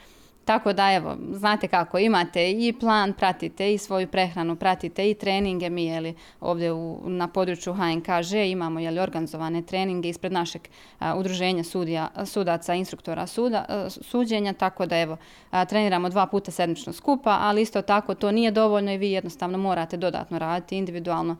Tako 0.47 0.73
da 0.73 0.93
evo, 0.93 1.17
znate 1.33 1.69
kako, 1.69 1.99
imate 1.99 2.51
i 2.51 2.73
plan, 2.81 3.13
pratite 3.13 3.75
i 3.75 3.79
svoju 3.79 4.07
prehranu, 4.07 4.57
pratite 4.57 5.11
i 5.11 5.15
treninge. 5.15 5.71
Mi 5.71 5.85
jeli, 5.85 6.15
ovdje 6.41 6.73
u, 6.73 7.01
na 7.05 7.29
području 7.29 7.75
HNKŽ 7.75 8.33
imamo 8.33 8.81
jeli, 8.81 9.01
organizovane 9.01 9.63
treninge 9.63 10.09
ispred 10.09 10.33
našeg 10.33 10.63
udruženja 11.17 11.65
sudija, 11.65 12.09
sudaca, 12.25 12.75
instruktora 12.75 13.27
suda, 13.27 13.89
suđenja, 13.89 14.53
tako 14.53 14.87
da 14.87 14.99
evo, 14.99 15.17
treniramo 15.69 16.09
dva 16.09 16.27
puta 16.27 16.51
sedmično 16.51 16.93
skupa, 16.93 17.39
ali 17.41 17.63
isto 17.63 17.83
tako 17.83 18.15
to 18.15 18.31
nije 18.33 18.51
dovoljno 18.51 18.93
i 18.93 18.99
vi 18.99 19.11
jednostavno 19.11 19.59
morate 19.59 19.97
dodatno 19.97 20.39
raditi 20.39 20.77
individualno 20.77 21.37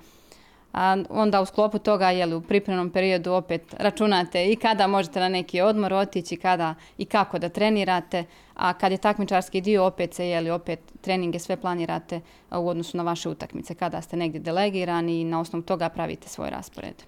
a 0.77 0.97
onda 1.11 1.41
u 1.41 1.47
sklopu 1.47 1.79
toga 1.79 2.11
jeli, 2.11 2.35
u 2.35 2.41
pripremnom 2.41 2.91
periodu 2.91 3.33
opet 3.33 3.75
računate 3.79 4.53
i 4.53 4.57
kada 4.57 4.87
možete 4.87 5.21
na 5.21 5.29
neki 5.29 5.61
odmor 5.61 5.93
otići, 5.93 6.37
kada 6.37 6.75
i 6.99 7.05
kako 7.05 7.39
da 7.39 7.49
trenirate, 7.49 8.25
a 8.55 8.73
kad 8.73 8.93
je 8.93 8.99
takmičarski 8.99 9.61
dio 9.61 9.85
opet 9.85 10.15
se 10.15 10.29
jeli, 10.29 10.51
opet 10.51 10.81
treninge 11.01 11.39
sve 11.39 11.57
planirate 11.57 12.21
u 12.51 12.69
odnosu 12.69 12.97
na 12.97 13.03
vaše 13.03 13.29
utakmice, 13.29 13.75
kada 13.75 14.03
ste 14.03 14.17
negdje 14.17 14.41
delegirani 14.41 15.21
i 15.21 15.25
na 15.25 15.41
osnovu 15.41 15.63
toga 15.63 15.89
pravite 15.89 16.29
svoj 16.29 16.51
raspored. 16.51 17.03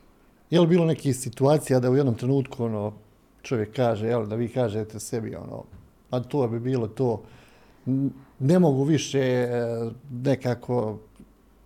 Je 0.50 0.60
li 0.60 0.66
bilo 0.66 0.84
nekih 0.84 1.16
situacija 1.16 1.80
da 1.80 1.90
u 1.90 1.96
jednom 1.96 2.14
trenutku 2.14 2.64
ono, 2.64 2.92
čovjek 3.42 3.76
kaže, 3.76 4.06
jel, 4.06 4.26
da 4.26 4.36
vi 4.36 4.48
kažete 4.48 5.00
sebi 5.00 5.34
ono, 5.34 5.64
a 6.10 6.20
to 6.20 6.48
bi 6.48 6.60
bilo 6.60 6.88
to, 6.88 7.22
ne 8.38 8.58
mogu 8.58 8.84
više 8.84 9.20
e, 9.20 9.50
nekako 10.10 10.98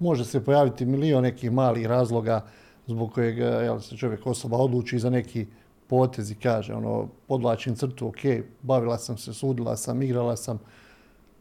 može 0.03 0.25
se 0.25 0.45
pojaviti 0.45 0.87
milion 0.87 1.23
nekih 1.23 1.53
malih 1.53 1.87
razloga 1.87 2.45
zbog 2.87 3.13
kojeg 3.13 3.39
jel, 3.39 3.81
se 3.81 3.97
čovjek 3.97 4.27
osoba 4.27 4.57
odluči 4.57 4.99
za 4.99 5.11
neki 5.11 5.47
potez 5.87 6.31
i 6.31 6.35
kaže, 6.35 6.75
ono, 6.75 7.09
podlačim 7.29 7.75
crtu, 7.77 8.07
ok, 8.09 8.45
bavila 8.63 8.99
sam 8.99 9.19
se, 9.19 9.35
sudila 9.35 9.77
sam, 9.77 10.03
igrala 10.03 10.37
sam, 10.37 10.59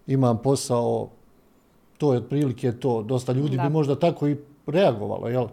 imam 0.07 0.41
posao, 0.41 1.09
to 1.97 2.13
je 2.13 2.17
otprilike 2.17 2.71
to. 2.71 3.03
Dosta 3.03 3.31
ljudi 3.33 3.57
bi 3.57 3.69
možda 3.69 3.95
tako 3.95 4.27
i 4.27 4.37
reagovalo, 4.67 5.27
jel? 5.27 5.47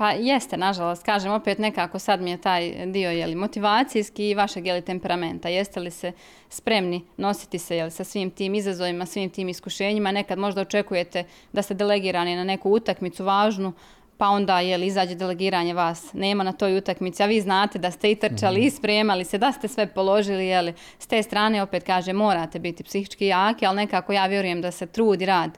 Pa 0.00 0.10
jeste, 0.10 0.56
nažalost, 0.56 1.02
kažem 1.04 1.32
opet 1.32 1.58
nekako 1.58 1.98
sad 1.98 2.22
mi 2.22 2.30
je 2.30 2.36
taj 2.36 2.86
dio 2.86 3.10
jeli, 3.10 3.34
motivacijski 3.34 4.30
i 4.30 4.34
vašeg 4.34 4.66
jeli, 4.66 4.82
temperamenta. 4.82 5.48
Jeste 5.48 5.80
li 5.80 5.90
se 5.90 6.12
spremni 6.48 7.02
nositi 7.16 7.58
se 7.58 7.76
jeli, 7.76 7.90
sa 7.90 8.04
svim 8.04 8.30
tim 8.30 8.54
izazovima, 8.54 9.06
svim 9.06 9.30
tim 9.30 9.48
iskušenjima? 9.48 10.12
Nekad 10.12 10.38
možda 10.38 10.60
očekujete 10.60 11.24
da 11.52 11.62
ste 11.62 11.74
delegirani 11.74 12.36
na 12.36 12.44
neku 12.44 12.70
utakmicu 12.70 13.24
važnu, 13.24 13.72
pa 14.20 14.28
onda 14.28 14.60
jeli, 14.60 14.86
izađe 14.86 15.14
delegiranje 15.14 15.74
vas, 15.74 16.12
nema 16.12 16.44
na 16.44 16.52
toj 16.52 16.76
utakmici, 16.76 17.22
a 17.22 17.26
vi 17.26 17.40
znate 17.40 17.78
da 17.78 17.90
ste 17.90 18.10
i 18.10 18.14
trčali 18.14 18.60
i 18.60 18.66
mhm. 18.66 18.76
spremali 18.76 19.24
se, 19.24 19.38
da 19.38 19.52
ste 19.52 19.68
sve 19.68 19.86
položili, 19.86 20.46
jeli, 20.46 20.74
s 20.98 21.06
te 21.06 21.22
strane 21.22 21.62
opet 21.62 21.84
kaže 21.84 22.12
morate 22.12 22.58
biti 22.58 22.84
psihički 22.84 23.26
jaki, 23.26 23.66
ali 23.66 23.76
nekako 23.76 24.12
ja 24.12 24.26
vjerujem 24.26 24.60
da 24.60 24.70
se 24.70 24.86
trudi 24.86 25.26
rad 25.26 25.50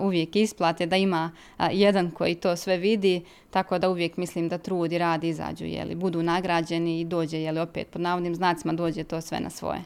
uvijek 0.00 0.36
isplate, 0.36 0.86
da 0.86 0.96
ima 0.96 1.30
jedan 1.72 2.10
koji 2.10 2.34
to 2.34 2.56
sve 2.56 2.76
vidi, 2.76 3.24
tako 3.50 3.78
da 3.78 3.88
uvijek 3.88 4.16
mislim 4.16 4.48
da 4.48 4.58
trudi, 4.58 4.98
rad 4.98 5.24
izađu, 5.24 5.64
jeli, 5.64 5.94
budu 5.94 6.22
nagrađeni 6.22 7.00
i 7.00 7.04
dođe, 7.04 7.38
jeli, 7.38 7.60
opet 7.60 7.86
pod 7.90 8.02
navodnim 8.02 8.34
znacima 8.34 8.72
dođe 8.72 9.04
to 9.04 9.20
sve 9.20 9.40
na 9.40 9.50
svoje. 9.50 9.80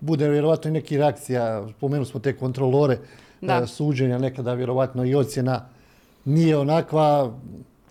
Bude 0.00 0.28
vjerovatno 0.28 0.70
i 0.70 0.72
neki 0.72 0.98
reakcija, 0.98 1.68
spomenuli 1.76 2.06
smo 2.06 2.20
te 2.20 2.36
kontrolore 2.36 2.98
da. 3.40 3.66
suđenja, 3.66 4.18
nekada 4.18 4.54
vjerovatno 4.54 5.04
i 5.04 5.14
ocjena 5.14 5.75
nije 6.26 6.56
onakva, 6.56 7.38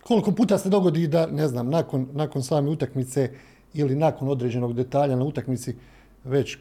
koliko 0.03 0.31
puta 0.31 0.57
se 0.57 0.69
dogodi 0.69 1.07
da, 1.07 1.27
ne 1.27 1.47
znam, 1.47 1.69
nakon, 1.69 2.07
nakon 2.13 2.43
same 2.43 2.69
utakmice 2.69 3.31
ili 3.73 3.95
nakon 3.95 4.29
određenog 4.29 4.73
detalja 4.73 5.15
na 5.15 5.23
utakmici 5.23 5.75
već 6.23 6.57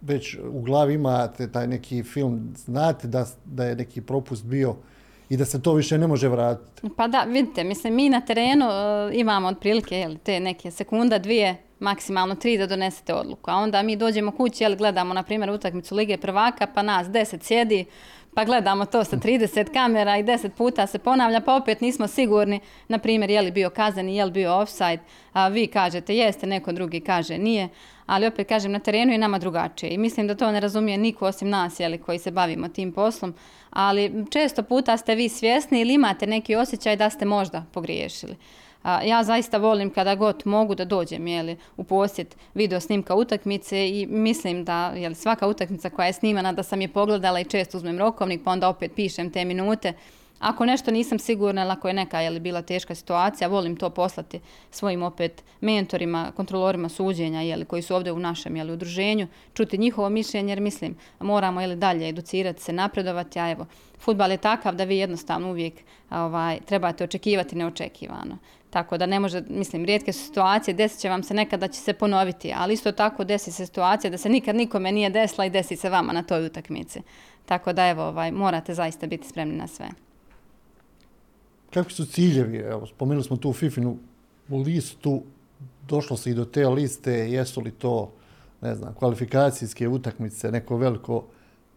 već 0.00 0.36
u 0.52 0.60
glavi 0.62 0.94
imate 0.94 1.52
taj 1.52 1.66
neki 1.66 2.02
film, 2.02 2.54
znate 2.56 3.08
da, 3.08 3.26
da 3.44 3.64
je 3.64 3.76
neki 3.76 4.00
propust 4.00 4.44
bio 4.44 4.76
i 5.28 5.36
da 5.36 5.44
se 5.44 5.62
to 5.62 5.74
više 5.74 5.98
ne 5.98 6.06
može 6.06 6.28
vratiti. 6.28 6.88
Pa 6.96 7.08
da, 7.08 7.22
vidite, 7.22 7.64
mislim, 7.64 7.94
mi 7.94 8.08
na 8.08 8.20
terenu 8.20 8.66
uh, 8.66 8.72
imamo 9.18 9.48
otprilike 9.48 9.96
jel, 9.96 10.16
te 10.22 10.40
neke 10.40 10.70
sekunda, 10.70 11.18
dvije, 11.18 11.56
maksimalno 11.80 12.34
tri 12.34 12.58
da 12.58 12.66
donesete 12.66 13.14
odluku. 13.14 13.50
A 13.50 13.54
onda 13.54 13.82
mi 13.82 13.96
dođemo 13.96 14.32
kući, 14.32 14.64
jel, 14.64 14.76
gledamo, 14.76 15.14
na 15.14 15.22
primjer, 15.22 15.50
utakmicu 15.50 15.94
Lige 15.94 16.16
prvaka, 16.16 16.66
pa 16.74 16.82
nas 16.82 17.08
deset 17.10 17.42
sjedi, 17.42 17.84
pa 18.38 18.44
gledamo 18.44 18.84
to 18.84 19.04
sa 19.04 19.16
30 19.16 19.72
kamera 19.72 20.18
i 20.18 20.22
10 20.22 20.48
puta 20.48 20.86
se 20.86 20.98
ponavlja, 20.98 21.40
pa 21.40 21.54
opet 21.54 21.80
nismo 21.80 22.06
sigurni, 22.06 22.60
na 22.88 22.98
primjer, 22.98 23.30
je 23.30 23.42
li 23.42 23.50
bio 23.50 23.70
kazani, 23.70 24.16
je 24.16 24.24
li 24.24 24.30
bio 24.30 24.54
offside, 24.54 24.98
a 25.32 25.48
vi 25.48 25.66
kažete 25.66 26.16
jeste, 26.16 26.46
neko 26.46 26.72
drugi 26.72 27.00
kaže 27.00 27.38
nije, 27.38 27.68
ali 28.06 28.26
opet 28.26 28.48
kažem, 28.48 28.72
na 28.72 28.78
terenu 28.78 29.12
je 29.12 29.18
nama 29.18 29.38
drugačije. 29.38 29.90
I 29.90 29.98
mislim 29.98 30.26
da 30.26 30.34
to 30.34 30.52
ne 30.52 30.60
razumije 30.60 30.98
niko 30.98 31.26
osim 31.26 31.48
nas, 31.48 31.80
jeli, 31.80 31.98
koji 31.98 32.18
se 32.18 32.30
bavimo 32.30 32.68
tim 32.68 32.92
poslom, 32.92 33.34
ali 33.70 34.24
često 34.30 34.62
puta 34.62 34.96
ste 34.96 35.14
vi 35.14 35.28
svjesni 35.28 35.80
ili 35.80 35.94
imate 35.94 36.26
neki 36.26 36.56
osjećaj 36.56 36.96
da 36.96 37.10
ste 37.10 37.24
možda 37.24 37.64
pogriješili 37.72 38.36
ja 38.84 39.24
zaista 39.24 39.58
volim 39.58 39.90
kada 39.90 40.14
god 40.14 40.42
mogu 40.44 40.74
da 40.74 40.84
dođem 40.84 41.26
jeli, 41.26 41.56
u 41.76 41.84
posjet 41.84 42.36
video 42.54 42.80
snimka 42.80 43.14
utakmice 43.14 43.88
i 43.88 44.06
mislim 44.06 44.64
da 44.64 44.92
jeli, 44.96 45.14
svaka 45.14 45.46
utakmica 45.46 45.90
koja 45.90 46.06
je 46.06 46.12
snimana 46.12 46.52
da 46.52 46.62
sam 46.62 46.80
je 46.80 46.88
pogledala 46.88 47.40
i 47.40 47.44
često 47.44 47.76
uzmem 47.76 47.98
rokovnik 47.98 48.40
pa 48.44 48.50
onda 48.50 48.68
opet 48.68 48.92
pišem 48.94 49.30
te 49.30 49.44
minute. 49.44 49.92
Ako 50.38 50.66
nešto 50.66 50.90
nisam 50.90 51.18
sigurna 51.18 51.72
ako 51.72 51.88
je 51.88 51.94
neka 51.94 52.20
jeli, 52.20 52.40
bila 52.40 52.62
teška 52.62 52.94
situacija, 52.94 53.48
volim 53.48 53.76
to 53.76 53.90
poslati 53.90 54.40
svojim 54.70 55.02
opet 55.02 55.44
mentorima, 55.60 56.32
kontrolorima 56.36 56.88
suđenja 56.88 57.40
jeli, 57.40 57.64
koji 57.64 57.82
su 57.82 57.94
ovdje 57.94 58.12
u 58.12 58.18
našem 58.18 58.56
jeli, 58.56 58.72
udruženju, 58.72 59.26
čuti 59.54 59.78
njihovo 59.78 60.08
mišljenje 60.08 60.52
jer 60.52 60.60
mislim 60.60 60.96
moramo 61.20 61.60
jeli, 61.60 61.76
dalje 61.76 62.08
educirati 62.08 62.62
se, 62.62 62.72
napredovati, 62.72 63.38
a 63.38 63.50
evo, 63.50 63.66
futbal 63.98 64.30
je 64.30 64.36
takav 64.36 64.74
da 64.74 64.84
vi 64.84 64.96
jednostavno 64.96 65.50
uvijek 65.50 65.74
ovaj, 66.10 66.60
trebate 66.60 67.04
očekivati 67.04 67.56
neočekivano. 67.56 68.38
Tako 68.70 68.98
da 68.98 69.06
ne 69.06 69.20
može, 69.20 69.42
mislim, 69.48 69.84
rijetke 69.84 70.12
su 70.12 70.26
situacije, 70.26 70.74
desit 70.74 71.00
će 71.00 71.08
vam 71.08 71.22
se 71.22 71.34
nekada 71.34 71.66
da 71.66 71.72
će 71.72 71.80
se 71.80 71.92
ponoviti, 71.92 72.52
ali 72.56 72.74
isto 72.74 72.92
tako 72.92 73.24
desi 73.24 73.52
se 73.52 73.66
situacija 73.66 74.10
da 74.10 74.18
se 74.18 74.28
nikad 74.28 74.56
nikome 74.56 74.92
nije 74.92 75.10
desila 75.10 75.46
i 75.46 75.50
desi 75.50 75.76
se 75.76 75.90
vama 75.90 76.12
na 76.12 76.22
toj 76.22 76.46
utakmici. 76.46 77.00
Tako 77.46 77.72
da 77.72 77.88
evo, 77.88 78.02
ovaj, 78.02 78.32
morate 78.32 78.74
zaista 78.74 79.06
biti 79.06 79.28
spremni 79.28 79.56
na 79.56 79.66
sve. 79.66 79.88
Kakvi 81.70 81.92
su 81.92 82.06
ciljevi? 82.06 82.56
Evo, 82.56 82.86
spomenuli 82.86 83.24
smo 83.24 83.36
tu 83.36 83.52
Fifinu 83.52 83.98
listu 84.50 85.22
došlo 85.88 86.16
se 86.16 86.30
i 86.30 86.34
do 86.34 86.44
te 86.44 86.68
liste, 86.68 87.12
jesu 87.12 87.60
li 87.60 87.70
to, 87.70 88.12
ne 88.60 88.74
znam, 88.74 88.94
kvalifikacijske 88.94 89.88
utakmice, 89.88 90.50
neko 90.52 90.76
veliko 90.76 91.24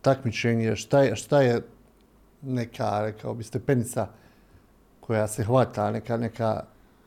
takmičenje, 0.01 0.75
šta 0.75 1.04
je, 1.04 1.15
šta 1.15 1.41
je 1.41 1.62
neka, 2.41 3.01
rekao 3.01 3.34
bi, 3.34 3.43
stepenica 3.43 4.08
koja 4.99 5.27
se 5.27 5.43
hvata, 5.43 5.91
neka, 5.91 6.17
neka 6.17 6.63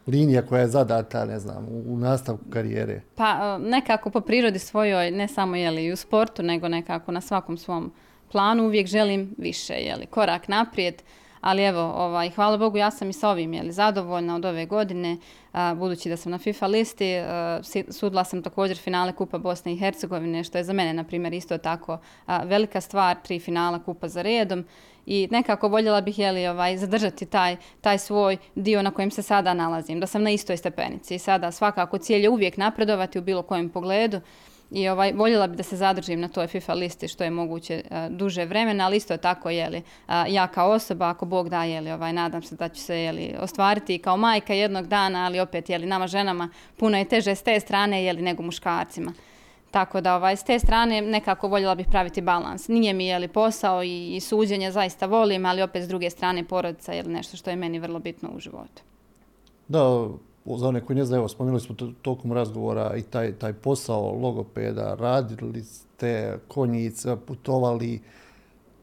linija 0.06 0.42
koja 0.46 0.60
je 0.60 0.68
zadata, 0.68 1.24
ne 1.24 1.38
znam, 1.38 1.66
u, 1.86 1.96
nastavku 1.98 2.44
karijere? 2.50 3.00
Pa 3.14 3.58
e, 3.58 3.58
nekako 3.58 4.10
po 4.10 4.20
prirodi 4.20 4.58
svojoj, 4.58 5.10
ne 5.10 5.28
samo 5.28 5.56
jeli, 5.56 5.92
u 5.92 5.96
sportu, 5.96 6.42
nego 6.42 6.68
nekako 6.68 7.12
na 7.12 7.20
svakom 7.20 7.56
svom 7.56 7.92
planu 8.32 8.64
uvijek 8.64 8.86
želim 8.86 9.34
više, 9.38 9.74
jeli, 9.74 10.06
korak 10.06 10.48
naprijed. 10.48 11.02
Ali 11.40 11.62
evo, 11.62 11.80
ovaj, 11.80 12.30
hvala 12.30 12.56
Bogu, 12.56 12.76
ja 12.76 12.90
sam 12.90 13.10
i 13.10 13.12
sa 13.12 13.30
ovim 13.30 13.54
jeli, 13.54 13.72
zadovoljna 13.72 14.36
od 14.36 14.44
ove 14.44 14.66
godine, 14.66 15.16
budući 15.76 16.08
da 16.08 16.16
sam 16.16 16.32
na 16.32 16.38
FIFA 16.38 16.66
listi. 16.66 17.14
sudila 17.90 18.24
sam 18.24 18.42
također 18.42 18.76
finale 18.76 19.12
Kupa 19.12 19.38
Bosne 19.38 19.72
i 19.72 19.76
Hercegovine, 19.76 20.44
što 20.44 20.58
je 20.58 20.64
za 20.64 20.72
mene, 20.72 20.92
na 20.92 21.04
primjer, 21.04 21.34
isto 21.34 21.58
tako 21.58 21.98
velika 22.44 22.80
stvar, 22.80 23.16
tri 23.22 23.38
finala 23.38 23.82
Kupa 23.84 24.08
za 24.08 24.22
redom 24.22 24.64
i 25.06 25.28
nekako 25.30 25.68
voljela 25.68 26.00
bih 26.00 26.18
jeli, 26.18 26.46
ovaj, 26.46 26.76
zadržati 26.76 27.26
taj, 27.26 27.56
taj 27.80 27.98
svoj 27.98 28.36
dio 28.54 28.82
na 28.82 28.90
kojem 28.90 29.10
se 29.10 29.22
sada 29.22 29.54
nalazim, 29.54 30.00
da 30.00 30.06
sam 30.06 30.22
na 30.22 30.30
istoj 30.30 30.56
stepenici. 30.56 31.14
I 31.14 31.18
sada 31.18 31.52
svakako 31.52 31.98
cilj 31.98 32.22
je 32.22 32.28
uvijek 32.28 32.56
napredovati 32.56 33.18
u 33.18 33.22
bilo 33.22 33.42
kojem 33.42 33.68
pogledu 33.68 34.20
i 34.70 34.88
ovaj, 34.88 35.12
voljela 35.12 35.46
bi 35.46 35.56
da 35.56 35.62
se 35.62 35.76
zadržim 35.76 36.20
na 36.20 36.28
toj 36.28 36.46
FIFA 36.46 36.74
listi 36.74 37.08
što 37.08 37.24
je 37.24 37.30
moguće 37.30 37.82
duže 38.10 38.44
vremena, 38.44 38.86
ali 38.86 38.96
isto 38.96 39.16
tako 39.16 39.50
jeli, 39.50 39.82
ja 40.28 40.46
kao 40.46 40.70
osoba, 40.70 41.08
ako 41.08 41.24
Bog 41.26 41.48
da, 41.48 41.64
jeli, 41.64 41.90
ovaj, 41.90 42.12
nadam 42.12 42.42
se 42.42 42.56
da 42.56 42.68
ću 42.68 42.80
se 42.80 42.98
jeli, 42.98 43.34
ostvariti 43.40 43.98
kao 43.98 44.16
majka 44.16 44.54
jednog 44.54 44.86
dana, 44.86 45.26
ali 45.26 45.40
opet 45.40 45.68
jeli, 45.68 45.86
nama 45.86 46.06
ženama 46.06 46.48
puno 46.76 46.98
je 46.98 47.04
teže 47.04 47.34
s 47.34 47.42
te 47.42 47.60
strane 47.60 48.04
jeli, 48.04 48.22
nego 48.22 48.42
muškarcima. 48.42 49.12
Tako 49.74 50.00
da 50.00 50.16
ovaj, 50.16 50.36
s 50.36 50.42
te 50.42 50.58
strane 50.58 51.00
nekako 51.00 51.48
voljela 51.48 51.74
bih 51.74 51.86
praviti 51.90 52.20
balans. 52.20 52.68
Nije 52.68 52.92
mi 52.92 53.06
je 53.06 53.18
li 53.18 53.28
posao 53.28 53.82
i, 53.82 54.16
i 54.16 54.20
suđenje 54.20 54.70
zaista 54.70 55.06
volim, 55.06 55.46
ali 55.46 55.62
opet 55.62 55.82
s 55.82 55.88
druge 55.88 56.10
strane 56.10 56.44
porodica 56.44 56.92
je 56.92 57.02
nešto 57.02 57.36
što 57.36 57.50
je 57.50 57.56
meni 57.56 57.78
vrlo 57.78 57.98
bitno 57.98 58.30
u 58.36 58.40
životu. 58.40 58.82
Da, 59.68 60.08
za 60.44 60.68
one 60.68 60.80
koji 60.80 60.96
ne 60.96 61.04
znaju, 61.04 61.20
evo, 61.20 61.28
spomenuli 61.28 61.60
smo 61.60 61.74
tokom 62.02 62.32
razgovora 62.32 62.96
i 62.96 63.02
taj, 63.02 63.32
taj 63.32 63.52
posao 63.52 64.12
logopeda, 64.12 64.94
radili 64.94 65.62
ste 65.62 66.38
konjica, 66.48 67.16
putovali, 67.16 68.00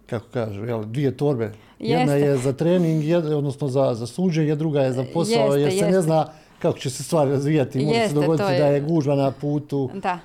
kako 0.05 0.25
kažu, 0.33 0.65
jel, 0.65 0.83
dvije 0.85 1.17
torbe. 1.17 1.51
Jedna 1.79 2.13
je 2.13 2.37
za 2.37 2.53
trening, 2.53 3.03
jedna, 3.03 3.37
odnosno 3.37 3.67
za, 3.67 3.93
za 3.93 4.07
suđenje, 4.07 4.55
druga 4.55 4.81
je 4.81 4.91
za 4.93 5.05
posao, 5.13 5.55
jer 5.55 5.79
se 5.79 5.91
ne 5.91 6.01
zna 6.01 6.27
kako 6.59 6.79
će 6.79 6.89
se 6.89 7.03
stvari 7.03 7.31
razvijati. 7.31 7.85
Može 7.85 8.07
se 8.07 8.13
dogoditi 8.13 8.43
da 8.43 8.65
je 8.65 8.81
gužva 8.81 9.15
na 9.15 9.31
putu. 9.31 9.89
Da. 9.93 10.19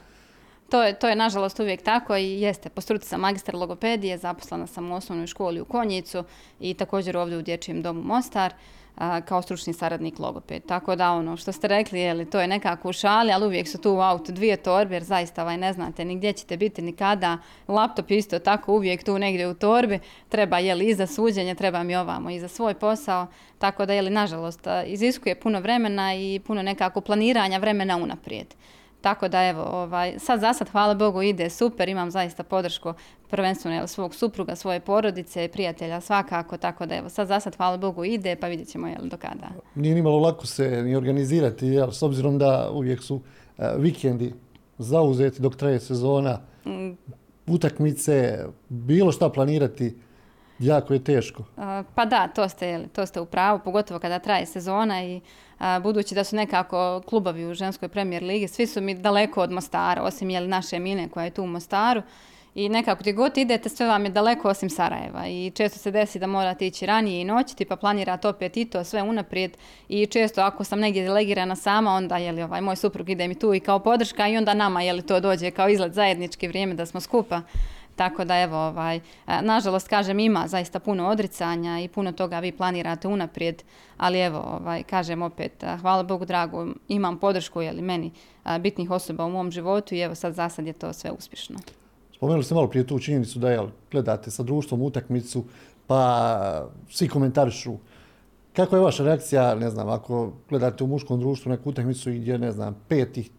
To 0.70 0.82
je, 0.82 0.98
to 0.98 1.08
je 1.08 1.16
nažalost 1.16 1.60
uvijek 1.60 1.82
tako 1.82 2.16
i 2.16 2.40
jeste. 2.40 2.68
Po 2.68 2.80
struci 2.80 3.08
sam 3.08 3.20
magistar 3.20 3.54
logopedije, 3.54 4.18
zaposlena 4.18 4.66
sam 4.66 4.92
u 4.92 4.94
osnovnoj 4.94 5.26
školi 5.26 5.60
u 5.60 5.64
Konjicu 5.64 6.24
i 6.60 6.74
također 6.74 7.16
ovdje 7.16 7.38
u 7.38 7.42
Dječjem 7.42 7.82
domu 7.82 8.02
Mostar 8.02 8.52
kao 9.24 9.42
stručni 9.42 9.72
saradnik 9.72 10.18
logoped. 10.18 10.62
Tako 10.66 10.96
da 10.96 11.12
ono 11.12 11.36
što 11.36 11.52
ste 11.52 11.68
rekli, 11.68 12.00
je 12.00 12.14
li, 12.14 12.30
to 12.30 12.40
je 12.40 12.48
nekako 12.48 12.88
u 12.88 12.92
šali, 12.92 13.32
ali 13.32 13.46
uvijek 13.46 13.68
su 13.68 13.78
tu 13.78 13.92
u 13.92 14.00
autu 14.00 14.32
dvije 14.32 14.56
torbe, 14.56 14.94
jer 14.94 15.02
zaista 15.02 15.42
ovaj, 15.42 15.56
ne 15.56 15.72
znate 15.72 16.04
ni 16.04 16.16
gdje 16.16 16.32
ćete 16.32 16.56
biti, 16.56 16.82
ni 16.82 16.92
kada. 16.92 17.38
Laptop 17.68 18.10
isto 18.10 18.38
tako 18.38 18.72
uvijek 18.72 19.04
tu 19.04 19.18
negdje 19.18 19.48
u 19.48 19.54
torbi. 19.54 19.98
Treba 20.28 20.58
je 20.58 20.74
li 20.74 20.86
i 20.86 20.94
za 20.94 21.06
suđenje, 21.06 21.54
treba 21.54 21.82
mi 21.82 21.96
ovamo 21.96 22.30
i 22.30 22.40
za 22.40 22.48
svoj 22.48 22.74
posao. 22.74 23.26
Tako 23.58 23.86
da 23.86 23.92
je 23.92 24.10
nažalost 24.10 24.66
iziskuje 24.86 25.40
puno 25.40 25.60
vremena 25.60 26.14
i 26.14 26.40
puno 26.46 26.62
nekako 26.62 27.00
planiranja 27.00 27.58
vremena 27.58 27.96
unaprijed. 27.96 28.46
Tako 29.00 29.28
da 29.28 29.48
evo, 29.48 29.62
ovaj, 29.62 30.18
sad 30.18 30.40
za 30.40 30.52
sad, 30.52 30.68
hvala 30.68 30.94
Bogu, 30.94 31.22
ide 31.22 31.50
super, 31.50 31.88
imam 31.88 32.10
zaista 32.10 32.42
podršku 32.42 32.94
prvenstveno 33.30 33.86
svog 33.86 34.14
supruga, 34.14 34.56
svoje 34.56 34.80
porodice, 34.80 35.48
prijatelja 35.48 36.00
svakako, 36.00 36.56
tako 36.56 36.86
da 36.86 36.94
evo, 36.96 37.08
sad 37.08 37.28
za 37.28 37.40
sad, 37.40 37.56
hvala 37.56 37.76
Bogu, 37.76 38.04
ide, 38.04 38.36
pa 38.36 38.46
vidjet 38.46 38.68
ćemo 38.68 38.86
jel, 38.86 39.08
do 39.08 39.16
kada. 39.16 39.48
Nije 39.74 39.94
ni 39.94 40.02
malo 40.02 40.18
lako 40.18 40.46
se 40.46 40.82
ni 40.82 40.96
organizirati, 40.96 41.66
jel, 41.66 41.90
s 41.90 42.02
obzirom 42.02 42.38
da 42.38 42.70
uvijek 42.72 43.02
su 43.02 43.20
e, 43.58 43.70
vikendi 43.78 44.34
zauzeti 44.78 45.42
dok 45.42 45.56
traje 45.56 45.80
sezona, 45.80 46.40
mm. 46.66 46.90
utakmice, 47.46 48.44
bilo 48.68 49.12
šta 49.12 49.28
planirati, 49.28 49.94
jako 50.58 50.94
je 50.94 51.04
teško. 51.04 51.44
pa 51.94 52.04
da, 52.04 52.28
to 52.28 52.48
ste, 52.48 52.88
to 52.92 53.06
ste 53.06 53.20
u 53.20 53.26
pravu, 53.26 53.60
pogotovo 53.64 54.00
kada 54.00 54.18
traje 54.18 54.46
sezona 54.46 55.04
i 55.04 55.20
budući 55.82 56.14
da 56.14 56.24
su 56.24 56.36
nekako 56.36 57.02
klubovi 57.06 57.46
u 57.46 57.54
ženskoj 57.54 57.88
premijer 57.88 58.22
ligi, 58.22 58.48
svi 58.48 58.66
su 58.66 58.80
mi 58.80 58.94
daleko 58.94 59.42
od 59.42 59.50
Mostara, 59.50 60.02
osim 60.02 60.30
jel, 60.30 60.48
naše 60.48 60.78
Mine 60.78 61.08
koja 61.08 61.24
je 61.24 61.30
tu 61.30 61.42
u 61.42 61.46
Mostaru. 61.46 62.02
I 62.56 62.68
nekako 62.68 63.00
gdje 63.00 63.12
god 63.12 63.38
idete, 63.38 63.68
sve 63.68 63.86
vam 63.86 64.04
je 64.04 64.10
daleko 64.10 64.48
osim 64.48 64.70
Sarajeva. 64.70 65.26
I 65.28 65.52
često 65.54 65.78
se 65.78 65.90
desi 65.90 66.18
da 66.18 66.26
morate 66.26 66.66
ići 66.66 66.86
ranije 66.86 67.20
i 67.20 67.24
noćiti, 67.24 67.64
pa 67.64 67.76
planirate 67.76 68.28
opet 68.28 68.56
i 68.56 68.64
to 68.64 68.84
sve 68.84 69.02
unaprijed. 69.02 69.56
I 69.88 70.06
često 70.06 70.40
ako 70.40 70.64
sam 70.64 70.80
negdje 70.80 71.04
delegirana 71.04 71.56
sama, 71.56 71.90
onda 71.90 72.16
je 72.16 72.32
li 72.32 72.42
ovaj, 72.42 72.60
moj 72.60 72.76
suprug 72.76 73.10
ide 73.10 73.28
mi 73.28 73.34
tu 73.34 73.54
i 73.54 73.60
kao 73.60 73.78
podrška 73.78 74.28
i 74.28 74.36
onda 74.36 74.54
nama 74.54 74.82
je 74.82 74.92
li 74.92 75.02
to 75.02 75.20
dođe 75.20 75.50
kao 75.50 75.68
izlet 75.68 75.92
zajednički 75.92 76.48
vrijeme 76.48 76.74
da 76.74 76.86
smo 76.86 77.00
skupa. 77.00 77.42
Tako 77.96 78.24
da 78.24 78.38
evo, 78.40 78.56
ovaj, 78.56 79.00
nažalost 79.42 79.88
kažem 79.88 80.18
ima 80.18 80.44
zaista 80.48 80.80
puno 80.80 81.08
odricanja 81.08 81.80
i 81.80 81.88
puno 81.88 82.12
toga 82.12 82.38
vi 82.38 82.52
planirate 82.52 83.08
unaprijed, 83.08 83.62
ali 83.96 84.20
evo, 84.20 84.38
ovaj, 84.38 84.82
kažem 84.82 85.22
opet, 85.22 85.64
hvala 85.80 86.02
Bogu 86.02 86.24
drago, 86.24 86.66
imam 86.88 87.18
podršku 87.18 87.62
jeli, 87.62 87.82
meni 87.82 88.10
bitnih 88.60 88.90
osoba 88.90 89.24
u 89.24 89.30
mom 89.30 89.50
životu 89.50 89.94
i 89.94 90.00
evo 90.00 90.14
sad 90.14 90.34
za 90.34 90.48
sad 90.48 90.66
je 90.66 90.72
to 90.72 90.92
sve 90.92 91.10
uspješno. 91.10 91.58
Spomenuli 92.14 92.44
ste 92.44 92.54
malo 92.54 92.68
prije 92.68 92.86
tu 92.86 92.98
činjenicu 92.98 93.38
da 93.38 93.50
jel, 93.50 93.68
gledate 93.90 94.30
sa 94.30 94.42
društvom 94.42 94.82
utakmicu, 94.82 95.44
pa 95.86 96.68
svi 96.90 97.08
komentarišu 97.08 97.76
kako 98.56 98.76
je 98.76 98.82
vaša 98.82 99.04
reakcija, 99.04 99.54
ne 99.54 99.70
znam, 99.70 99.88
ako 99.88 100.32
gledate 100.48 100.84
u 100.84 100.86
muškom 100.86 101.20
društvu 101.20 101.50
neku 101.50 101.70
utakmicu 101.70 102.10
i 102.10 102.18
gdje, 102.18 102.38
ne 102.38 102.52
znam, 102.52 102.76
pet 102.88 103.16
ih 103.16 103.30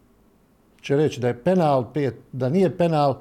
će 0.82 0.96
reći 0.96 1.20
da 1.20 1.28
je 1.28 1.42
penal, 1.42 1.92
pet 1.92 2.14
da 2.32 2.48
nije 2.48 2.76
penal, 2.76 3.20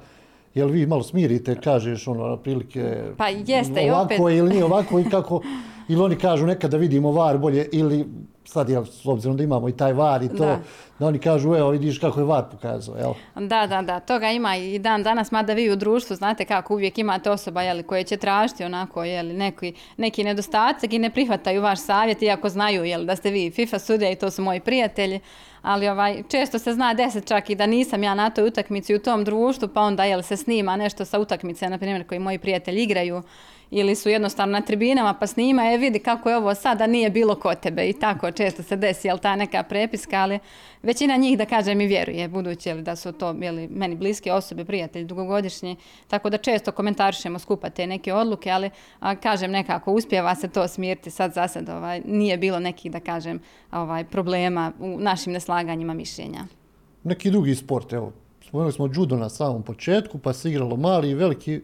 jel 0.57 0.69
vi 0.69 0.85
malo 0.85 1.03
smirite, 1.03 1.55
kažeš 1.55 2.07
ono, 2.07 2.37
prilike 2.37 3.03
pa 3.17 3.27
jeste, 3.27 3.91
ovako 3.91 4.23
opet. 4.23 4.37
ili 4.37 4.49
nije 4.49 4.65
ovako 4.65 4.99
i 4.99 5.03
kako, 5.09 5.41
ili 5.89 6.01
oni 6.01 6.15
kažu 6.15 6.45
nekada 6.45 6.71
da 6.71 6.77
vidimo 6.77 7.11
var 7.11 7.37
bolje 7.37 7.69
ili 7.71 8.05
sad 8.47 8.69
jel, 8.69 8.85
s 8.85 9.05
obzirom 9.05 9.37
da 9.37 9.43
imamo 9.43 9.69
i 9.69 9.77
taj 9.77 9.93
var 9.93 10.23
i 10.23 10.29
to, 10.29 10.45
da, 10.45 10.59
da 10.99 11.07
oni 11.07 11.19
kažu 11.19 11.55
evo 11.55 11.69
vidiš 11.69 11.99
kako 11.99 12.19
je 12.19 12.25
var 12.25 12.43
pokazao, 12.51 12.95
jel? 12.97 13.13
Da, 13.47 13.67
da, 13.67 13.81
da, 13.81 13.99
toga 13.99 14.31
ima 14.31 14.55
i 14.55 14.79
dan 14.79 15.03
danas, 15.03 15.31
mada 15.31 15.53
vi 15.53 15.71
u 15.71 15.75
društvu 15.75 16.15
znate 16.15 16.45
kako 16.45 16.73
uvijek 16.73 16.97
imate 16.97 17.31
osoba 17.31 17.61
jeli, 17.61 17.83
koje 17.83 18.03
će 18.03 18.17
tražiti 18.17 18.63
onako 18.63 19.03
jeli, 19.03 19.33
neki, 19.33 19.73
neki 19.97 20.23
nedostatak 20.23 20.93
i 20.93 20.99
ne 20.99 21.09
prihvataju 21.09 21.61
vaš 21.61 21.79
savjet 21.79 22.21
iako 22.21 22.49
znaju 22.49 22.83
jeli, 22.83 23.05
da 23.05 23.15
ste 23.15 23.29
vi 23.29 23.51
FIFA 23.51 23.79
sudija 23.79 24.11
i 24.11 24.15
to 24.15 24.31
su 24.31 24.41
moji 24.41 24.59
prijatelji, 24.59 25.19
ali 25.61 25.87
ovaj, 25.87 26.23
često 26.29 26.59
se 26.59 26.73
zna 26.73 26.93
deset 26.93 27.27
čak 27.27 27.49
i 27.49 27.55
da 27.55 27.65
nisam 27.65 28.03
ja 28.03 28.15
na 28.15 28.29
toj 28.29 28.47
utakmici 28.47 28.95
u 28.95 28.99
tom 28.99 29.23
društvu, 29.23 29.67
pa 29.73 29.81
onda 29.81 30.03
jel, 30.03 30.21
se 30.21 30.37
snima 30.37 30.75
nešto 30.75 31.05
sa 31.05 31.19
utakmice, 31.19 31.69
na 31.69 31.77
primjer, 31.77 32.07
koji 32.07 32.19
moji 32.19 32.39
prijatelji 32.39 32.83
igraju 32.83 33.23
ili 33.71 33.95
su 33.95 34.09
jednostavno 34.09 34.51
na 34.51 34.61
tribinama 34.61 35.13
pa 35.13 35.27
snima, 35.27 35.63
je 35.63 35.77
vidi 35.77 35.99
kako 35.99 36.29
je 36.29 36.37
ovo 36.37 36.55
sada 36.55 36.87
nije 36.87 37.09
bilo 37.09 37.35
kod 37.35 37.59
tebe 37.59 37.89
i 37.89 37.93
tako 37.93 38.31
često 38.31 38.63
se 38.63 38.75
desi, 38.75 39.07
jel 39.07 39.17
ta 39.17 39.35
neka 39.35 39.63
prepiska, 39.63 40.17
ali 40.17 40.39
većina 40.83 41.17
njih 41.17 41.37
da 41.37 41.45
kažem 41.45 41.81
i 41.81 41.87
vjeruje, 41.87 42.27
budući 42.27 42.73
da 42.73 42.95
su 42.95 43.11
to 43.11 43.35
jeli, 43.41 43.67
meni 43.67 43.95
bliske 43.95 44.33
osobe, 44.33 44.65
prijatelji, 44.65 45.05
dugogodišnji, 45.05 45.75
tako 46.07 46.29
da 46.29 46.37
često 46.37 46.71
komentarišemo 46.71 47.39
skupa 47.39 47.69
te 47.69 47.87
neke 47.87 48.13
odluke, 48.13 48.51
ali 48.51 48.69
a, 48.99 49.15
kažem 49.15 49.51
nekako 49.51 49.93
uspjeva 49.93 50.35
se 50.35 50.47
to 50.47 50.67
smirti 50.67 51.11
sad 51.11 51.33
za 51.33 51.47
sad, 51.47 51.69
ovaj, 51.69 52.01
nije 52.05 52.37
bilo 52.37 52.59
nekih 52.59 52.91
da 52.91 52.99
kažem 52.99 53.39
ovaj, 53.71 54.03
problema 54.03 54.71
u 54.79 54.99
našim 54.99 55.33
neslaganjima 55.33 55.93
mišljenja. 55.93 56.45
Neki 57.03 57.31
drugi 57.31 57.55
sport, 57.55 57.93
evo, 57.93 58.11
spomenuli 58.47 58.73
smo 58.73 58.89
judo 58.93 59.17
na 59.17 59.29
samom 59.29 59.63
početku, 59.63 60.17
pa 60.17 60.33
se 60.33 60.49
igralo 60.49 60.75
mali 60.75 61.09
i 61.09 61.15
veliki 61.15 61.61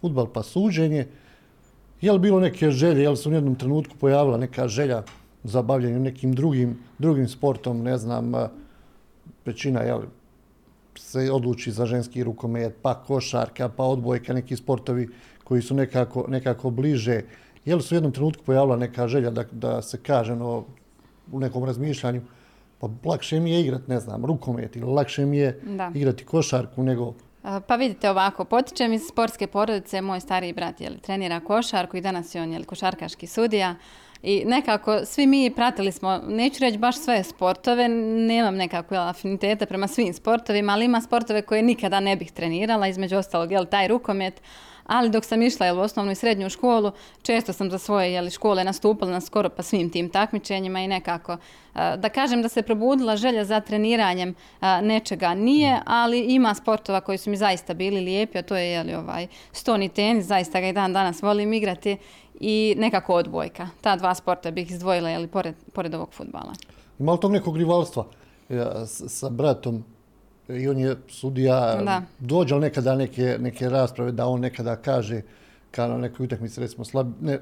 futbal, 0.00 0.26
pa 0.32 0.42
suđenje. 0.42 1.06
Je 2.04 2.12
li 2.12 2.18
bilo 2.18 2.40
neke 2.40 2.70
želje, 2.70 3.02
je 3.02 3.10
li 3.10 3.16
se 3.16 3.28
u 3.28 3.32
jednom 3.32 3.54
trenutku 3.54 3.96
pojavila 4.00 4.36
neka 4.36 4.68
želja 4.68 5.02
za 5.44 5.62
bavljenje 5.62 5.98
nekim 5.98 6.34
drugim, 6.34 6.78
drugim 6.98 7.28
sportom, 7.28 7.82
ne 7.82 7.98
znam, 7.98 8.32
većina 9.44 9.80
je 9.80 9.94
se 10.98 11.30
odluči 11.32 11.72
za 11.72 11.86
ženski 11.86 12.24
rukomet, 12.24 12.76
pa 12.82 12.94
košarka, 12.94 13.68
pa 13.68 13.84
odbojka, 13.84 14.32
neki 14.32 14.56
sportovi 14.56 15.08
koji 15.44 15.62
su 15.62 15.74
nekako, 15.74 16.26
nekako 16.28 16.70
bliže. 16.70 17.22
Je 17.64 17.76
li 17.76 17.82
se 17.82 17.94
u 17.94 17.96
jednom 17.96 18.12
trenutku 18.12 18.44
pojavila 18.44 18.76
neka 18.76 19.08
želja 19.08 19.30
da, 19.30 19.44
da 19.50 19.82
se 19.82 19.98
kaže 20.02 20.36
no, 20.36 20.64
u 21.32 21.40
nekom 21.40 21.64
razmišljanju, 21.64 22.22
pa 22.80 22.88
lakše 23.04 23.40
mi 23.40 23.52
je 23.52 23.60
igrati, 23.60 23.90
ne 23.90 24.00
znam, 24.00 24.24
rukomet 24.24 24.76
ili 24.76 24.92
lakše 24.92 25.26
mi 25.26 25.38
je 25.38 25.60
da. 25.76 25.90
igrati 25.94 26.24
košarku 26.24 26.82
nego 26.82 27.14
pa 27.66 27.76
vidite 27.76 28.10
ovako, 28.10 28.44
potičem 28.44 28.92
iz 28.92 29.02
sportske 29.08 29.46
porodice, 29.46 30.00
moj 30.00 30.20
stariji 30.20 30.52
brat 30.52 30.80
je 30.80 30.98
trenira 30.98 31.40
košarku 31.40 31.96
i 31.96 32.00
danas 32.00 32.34
je 32.34 32.42
on 32.42 32.52
je 32.52 32.64
košarkaški 32.64 33.26
sudija 33.26 33.74
I 34.26 34.44
nekako 34.46 35.04
svi 35.04 35.26
mi 35.26 35.50
pratili 35.50 35.92
smo, 35.92 36.20
neću 36.28 36.60
reći 36.60 36.78
baš 36.78 36.96
sve 36.96 37.24
sportove, 37.24 37.88
nemam 37.88 38.56
nekakve 38.56 38.98
afinitete 38.98 39.66
prema 39.66 39.88
svim 39.88 40.14
sportovima, 40.14 40.72
ali 40.72 40.84
ima 40.84 41.00
sportove 41.00 41.42
koje 41.42 41.62
nikada 41.62 42.00
ne 42.00 42.16
bih 42.16 42.32
trenirala, 42.32 42.88
između 42.88 43.16
ostalog, 43.16 43.52
jel, 43.52 43.66
taj 43.66 43.88
rukomet, 43.88 44.40
ali 44.86 45.10
dok 45.10 45.24
sam 45.24 45.42
išla 45.42 45.66
jel, 45.66 45.78
u 45.78 45.80
osnovnu 45.80 46.12
i 46.12 46.14
srednju 46.14 46.50
školu, 46.50 46.92
često 47.22 47.52
sam 47.52 47.70
za 47.70 47.78
svoje 47.78 48.12
jel, 48.12 48.30
škole 48.30 48.64
nastupala 48.64 49.12
na 49.12 49.20
skoro 49.20 49.48
pa 49.48 49.62
svim 49.62 49.90
tim 49.90 50.08
takmičenjima 50.08 50.80
i 50.80 50.88
nekako, 50.88 51.36
da 51.74 52.08
kažem 52.08 52.42
da 52.42 52.48
se 52.48 52.62
probudila 52.62 53.16
želja 53.16 53.44
za 53.44 53.60
treniranjem 53.60 54.34
nečega 54.82 55.34
nije, 55.34 55.80
ali 55.86 56.20
ima 56.20 56.54
sportova 56.54 57.00
koji 57.00 57.18
su 57.18 57.30
mi 57.30 57.36
zaista 57.36 57.74
bili 57.74 58.00
lijepi, 58.00 58.38
a 58.38 58.42
to 58.42 58.56
je 58.56 58.70
jel, 58.70 58.98
ovaj, 58.98 59.26
stoni 59.52 59.88
tenis, 59.88 60.26
zaista 60.26 60.60
ga 60.60 60.68
i 60.68 60.72
dan 60.72 60.92
danas 60.92 61.22
volim 61.22 61.52
igrati 61.52 61.96
i 62.40 62.74
nekako 62.78 63.14
odbojka. 63.14 63.68
Ta 63.80 63.96
dva 63.96 64.14
sporta 64.14 64.50
bih 64.50 64.70
izdvojila 64.70 65.10
jel, 65.10 65.28
pored, 65.28 65.54
pored 65.72 65.94
ovog 65.94 66.12
futbala. 66.12 66.54
Ima 66.98 67.12
li 67.12 67.20
tog 67.20 67.32
nekog 67.32 67.56
rivalstva 67.56 68.04
ja, 68.48 68.86
sa 68.86 69.28
bratom 69.28 69.84
i 70.48 70.68
on 70.68 70.78
je 70.78 70.96
sudija, 71.08 71.82
da. 71.84 72.02
dođe 72.18 72.54
li 72.54 72.60
nekada 72.60 72.96
neke, 72.96 73.36
neke 73.40 73.68
rasprave 73.68 74.12
da 74.12 74.26
on 74.26 74.40
nekada 74.40 74.76
kaže 74.76 75.22
kao 75.70 75.88
na 75.88 75.98
nekoj 75.98 76.24
utakmici 76.24 76.60
recimo 76.60 76.84
slab, 76.84 77.12
ne, 77.20 77.38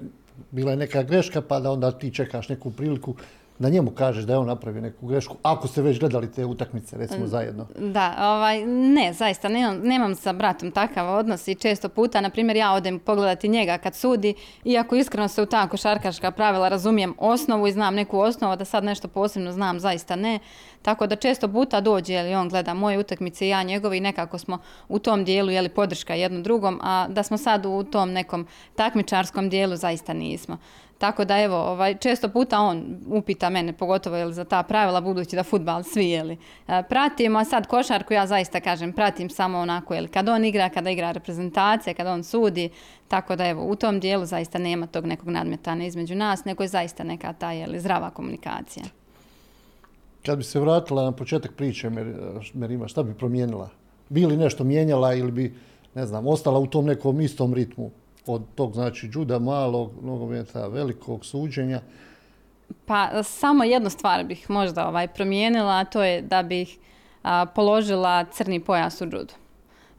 bila 0.50 0.70
je 0.70 0.76
neka 0.76 1.02
greška 1.02 1.42
pa 1.42 1.60
da 1.60 1.70
onda 1.70 1.90
ti 1.90 2.14
čekaš 2.14 2.48
neku 2.48 2.70
priliku 2.70 3.14
da 3.58 3.68
njemu 3.68 3.90
kažeš 3.90 4.24
da 4.24 4.32
je 4.32 4.38
on 4.38 4.46
napravio 4.46 4.82
neku 4.82 5.06
grešku, 5.06 5.36
ako 5.42 5.68
ste 5.68 5.82
već 5.82 6.00
gledali 6.00 6.32
te 6.32 6.44
utakmice, 6.44 6.98
recimo, 6.98 7.26
zajedno. 7.26 7.66
Da, 7.78 8.16
ovaj, 8.20 8.66
ne, 8.66 9.12
zaista, 9.12 9.48
nemam, 9.48 9.80
nemam 9.80 10.14
sa 10.14 10.32
bratom 10.32 10.70
takav 10.70 11.18
odnos 11.18 11.48
i 11.48 11.54
često 11.54 11.88
puta, 11.88 12.20
na 12.20 12.30
primjer, 12.30 12.56
ja 12.56 12.72
odem 12.72 12.98
pogledati 12.98 13.48
njega 13.48 13.78
kad 13.78 13.94
sudi, 13.94 14.34
iako 14.64 14.96
iskreno 14.96 15.28
se 15.28 15.42
u 15.42 15.46
ta 15.46 15.68
košarkaška 15.68 16.30
pravila 16.30 16.68
razumijem 16.68 17.14
osnovu 17.18 17.66
i 17.66 17.72
znam 17.72 17.94
neku 17.94 18.18
osnovu, 18.18 18.56
da 18.56 18.64
sad 18.64 18.84
nešto 18.84 19.08
posebno 19.08 19.52
znam, 19.52 19.80
zaista 19.80 20.16
ne. 20.16 20.38
Tako 20.82 21.06
da 21.06 21.16
često 21.16 21.48
puta 21.48 21.80
dođe, 21.80 22.14
ili 22.14 22.34
on 22.34 22.48
gleda 22.48 22.74
moje 22.74 22.98
utakmice 22.98 23.46
i 23.46 23.48
ja 23.48 23.62
njegove 23.62 23.96
i 23.96 24.00
nekako 24.00 24.38
smo 24.38 24.58
u 24.88 24.98
tom 24.98 25.24
dijelu, 25.24 25.50
jeli 25.50 25.68
podrška 25.68 26.14
jednom 26.14 26.42
drugom, 26.42 26.80
a 26.82 27.06
da 27.08 27.22
smo 27.22 27.38
sad 27.38 27.66
u 27.66 27.84
tom 27.84 28.12
nekom 28.12 28.46
takmičarskom 28.76 29.48
dijelu, 29.48 29.76
zaista 29.76 30.12
nismo. 30.12 30.58
Tako 31.02 31.24
da 31.24 31.40
evo, 31.40 31.56
ovaj, 31.56 31.98
često 31.98 32.28
puta 32.28 32.60
on 32.60 33.00
upita 33.06 33.50
mene, 33.50 33.72
pogotovo 33.72 34.16
jel, 34.16 34.30
za 34.32 34.44
ta 34.44 34.62
pravila, 34.62 35.00
budući 35.00 35.36
da 35.36 35.42
futbal 35.42 35.82
svi 35.82 36.08
jeli, 36.08 36.36
e, 36.68 36.82
pratimo, 36.88 37.38
a 37.38 37.44
sad 37.44 37.66
košarku 37.66 38.12
ja 38.12 38.26
zaista 38.26 38.60
kažem, 38.60 38.92
pratim 38.92 39.30
samo 39.30 39.58
onako, 39.58 39.94
jel, 39.94 40.08
kad 40.08 40.28
on 40.28 40.44
igra, 40.44 40.68
kada 40.68 40.90
igra 40.90 41.12
reprezentacije, 41.12 41.94
kada 41.94 42.12
on 42.12 42.24
sudi, 42.24 42.68
tako 43.08 43.36
da 43.36 43.46
evo, 43.46 43.66
u 43.66 43.76
tom 43.76 44.00
dijelu 44.00 44.26
zaista 44.26 44.58
nema 44.58 44.86
tog 44.86 45.06
nekog 45.06 45.28
nadmetana 45.28 45.84
između 45.84 46.14
nas, 46.14 46.44
nego 46.44 46.62
je 46.62 46.68
zaista 46.68 47.04
neka 47.04 47.32
ta 47.32 47.52
jeli, 47.52 47.80
zdrava 47.80 48.10
komunikacija. 48.10 48.84
Kad 50.26 50.38
bi 50.38 50.44
se 50.44 50.60
vratila 50.60 51.04
na 51.04 51.12
početak 51.12 51.52
priče, 51.56 51.90
Merima, 52.54 52.88
šta 52.88 53.02
bi 53.02 53.14
promijenila? 53.14 53.70
Bi 54.08 54.26
li 54.26 54.36
nešto 54.36 54.64
mijenjala 54.64 55.14
ili 55.14 55.32
bi, 55.32 55.54
ne 55.94 56.06
znam, 56.06 56.26
ostala 56.26 56.58
u 56.58 56.66
tom 56.66 56.86
nekom 56.86 57.20
istom 57.20 57.54
ritmu? 57.54 57.90
Od 58.26 58.42
tog 58.54 58.74
znači 58.74 59.08
džuda 59.08 59.38
malog 59.38 59.90
nogometa 60.02 60.66
velikog 60.66 61.24
suđenja? 61.24 61.80
Pa 62.86 63.22
samo 63.22 63.64
jednu 63.64 63.90
stvar 63.90 64.24
bih 64.24 64.50
možda 64.50 64.88
ovaj 64.88 65.08
promijenila, 65.08 65.78
a 65.78 65.84
to 65.84 66.02
je 66.02 66.22
da 66.22 66.42
bih 66.42 66.78
a, 67.22 67.46
položila 67.46 68.24
crni 68.24 68.60
pojas 68.60 69.00
u 69.00 69.06
džudu. 69.06 69.34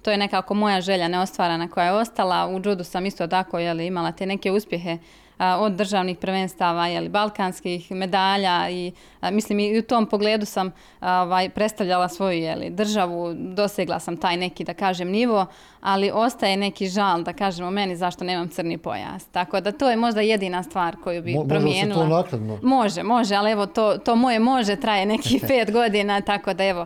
To 0.02 0.12
je 0.12 0.18
nekako 0.18 0.54
moja 0.54 0.82
želja 0.82 1.08
neostvarana 1.08 1.68
koja 1.68 1.86
je 1.86 1.94
ostala. 1.94 2.48
U 2.48 2.60
džudu 2.60 2.84
sam 2.84 3.06
isto 3.06 3.28
tako 3.28 3.60
jeli, 3.60 3.88
imala 3.88 4.12
te 4.12 4.26
neke 4.26 4.52
uspjehe 4.52 4.98
od 5.40 5.72
državnih 5.72 6.18
prvenstava, 6.18 6.88
jeli, 6.88 7.10
balkanskih 7.10 7.92
medalja 7.92 8.70
i 8.70 8.92
mislim 9.32 9.60
i 9.60 9.80
u 9.80 9.82
tom 9.82 10.06
pogledu 10.06 10.46
sam 10.46 10.72
ovaj, 11.02 11.50
predstavljala 11.50 12.10
svoju 12.10 12.40
jeli, 12.40 12.70
državu, 12.70 13.34
dosegla 13.34 14.00
sam 14.00 14.18
taj 14.18 14.38
neki 14.38 14.64
da 14.64 14.74
kažem 14.74 15.10
nivo, 15.10 15.46
ali 15.84 16.12
ostaje 16.14 16.58
neki 16.58 16.88
žal 16.88 17.24
da 17.24 17.34
kažemo 17.34 17.72
meni 17.72 17.96
zašto 17.96 18.24
nemam 18.24 18.50
crni 18.50 18.78
pojas. 18.78 19.26
Tako 19.26 19.62
da 19.62 19.72
to 19.72 19.90
je 19.90 19.96
možda 19.96 20.22
jedina 20.22 20.64
stvar 20.64 20.96
koju 21.04 21.22
bi 21.22 21.34
Mo, 21.34 21.44
promijenila. 21.44 22.06
Može 22.06 22.24
se 22.24 22.32
to 22.32 22.38
Može, 22.68 23.04
može, 23.04 23.36
ali 23.36 23.52
evo 23.52 23.66
to, 23.66 23.98
to 23.98 24.16
moje 24.16 24.40
može 24.40 24.76
traje 24.76 25.06
neki 25.06 25.40
pet 25.48 25.72
godina, 25.72 26.22
tako 26.22 26.54
da 26.54 26.64
evo 26.64 26.86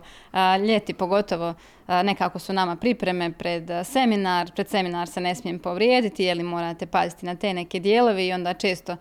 ljeti 0.68 0.94
pogotovo 0.94 1.54
nekako 1.88 2.40
su 2.40 2.54
nama 2.54 2.76
pripreme 2.76 3.32
pred 3.32 3.64
seminar, 3.84 4.52
pred 4.52 4.70
seminar 4.70 5.08
se 5.08 5.22
ne 5.22 5.36
smijem 5.36 5.60
povrijediti, 5.60 6.24
jeli 6.24 6.44
morate 6.44 6.86
paziti 6.86 7.26
na 7.26 7.36
te 7.36 7.54
neke 7.54 7.80
dijelovi 7.80 8.28
i 8.28 8.34
onda 8.34 8.54
često 8.54 8.96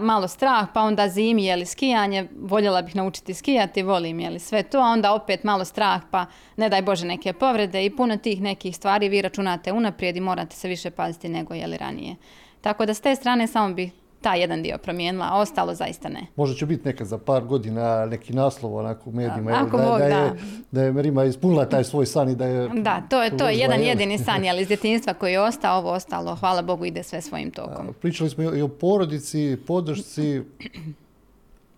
malo 0.00 0.28
strah, 0.28 0.66
pa 0.74 0.80
onda 0.80 1.08
zimi, 1.08 1.44
jeli 1.44 1.66
skijanje, 1.66 2.28
voljela 2.40 2.82
bih 2.82 2.96
naučiti 2.96 3.34
skijati, 3.34 3.82
volim 3.82 4.20
jeli 4.20 4.38
sve 4.38 4.62
to, 4.62 4.78
a 4.78 4.86
onda 4.86 5.12
opet 5.12 5.44
malo 5.44 5.64
strah, 5.64 6.02
pa 6.10 6.26
ne 6.56 6.68
daj 6.68 6.82
Bože 6.82 7.06
neke 7.06 7.32
povrede 7.32 7.84
i 7.84 7.96
puno 7.96 8.16
tih 8.16 8.40
nekih 8.40 8.76
stvari 8.76 9.08
vi 9.08 9.22
računate 9.22 9.72
unaprijed 9.72 10.16
i 10.16 10.20
morate 10.20 10.56
se 10.56 10.68
više 10.68 10.90
paziti 10.90 11.28
nego 11.28 11.54
jeli 11.54 11.76
ranije. 11.76 12.16
Tako 12.60 12.86
da 12.86 12.94
s 12.94 13.00
te 13.00 13.16
strane 13.16 13.46
samo 13.46 13.74
bih 13.74 13.92
taj 14.20 14.40
jedan 14.40 14.62
dio 14.62 14.78
promijenila, 14.78 15.28
a 15.30 15.38
ostalo 15.38 15.74
zaista 15.74 16.08
ne. 16.08 16.26
Možda 16.36 16.56
će 16.56 16.66
biti 16.66 16.88
nekad 16.88 17.06
za 17.06 17.18
par 17.18 17.44
godina 17.44 18.06
neki 18.06 18.32
naslov 18.32 18.76
onako 18.76 19.10
u 19.10 19.12
medijima. 19.12 19.50
Ako 19.50 19.76
da, 19.76 19.84
Bog, 19.84 19.98
da, 19.98 20.04
je, 20.04 20.32
da. 20.70 20.82
je 20.82 20.92
Merima 20.92 21.24
ispunila 21.24 21.68
taj 21.68 21.84
svoj 21.84 22.06
san 22.06 22.28
i 22.28 22.34
da 22.34 22.46
je... 22.46 22.68
Da, 22.90 23.02
to 23.10 23.22
je, 23.22 23.36
to 23.36 23.48
je 23.48 23.58
jedan 23.58 23.80
jedini 23.80 24.18
san, 24.18 24.48
ali 24.48 24.62
iz 24.62 24.68
djetinjstva 24.68 25.14
koji 25.14 25.32
je 25.32 25.40
ostao, 25.40 25.78
ovo 25.78 25.90
ostalo, 25.90 26.36
hvala 26.36 26.62
Bogu, 26.62 26.84
ide 26.84 27.02
sve 27.02 27.20
svojim 27.20 27.50
tokom. 27.50 27.94
pričali 28.00 28.30
smo 28.30 28.42
i 28.42 28.62
o 28.62 28.68
porodici, 28.68 29.56
podršci, 29.66 30.42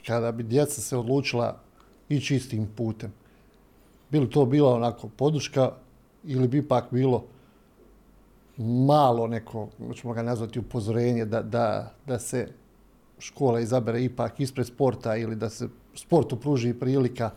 kada 0.07 0.33
bi 0.33 0.43
djeca 0.43 0.81
se 0.81 0.97
odlučila 0.97 1.57
ići 2.09 2.37
istim 2.37 2.69
putem. 2.77 3.13
Bilo 4.11 4.27
to 4.27 4.45
bila 4.45 4.75
onako 4.75 5.09
podrška 5.09 5.71
ili 6.25 6.49
bi 6.49 6.59
ipak 6.59 6.85
bilo 6.91 7.25
malo 8.57 9.27
neko, 9.27 9.69
ćemo 9.95 10.15
ga 10.15 10.23
nazvati 10.23 10.59
upozorenje, 10.59 11.25
da, 11.25 11.43
da, 11.43 11.93
da 12.07 12.19
se 12.19 12.49
škola 13.19 13.61
izabere 13.61 14.05
ipak 14.05 14.41
ispred 14.41 14.67
sporta 14.67 15.17
ili 15.17 15.37
da 15.37 15.51
se 15.51 15.69
sportu 15.95 16.37
pruži 16.41 16.75
prilika? 16.75 17.31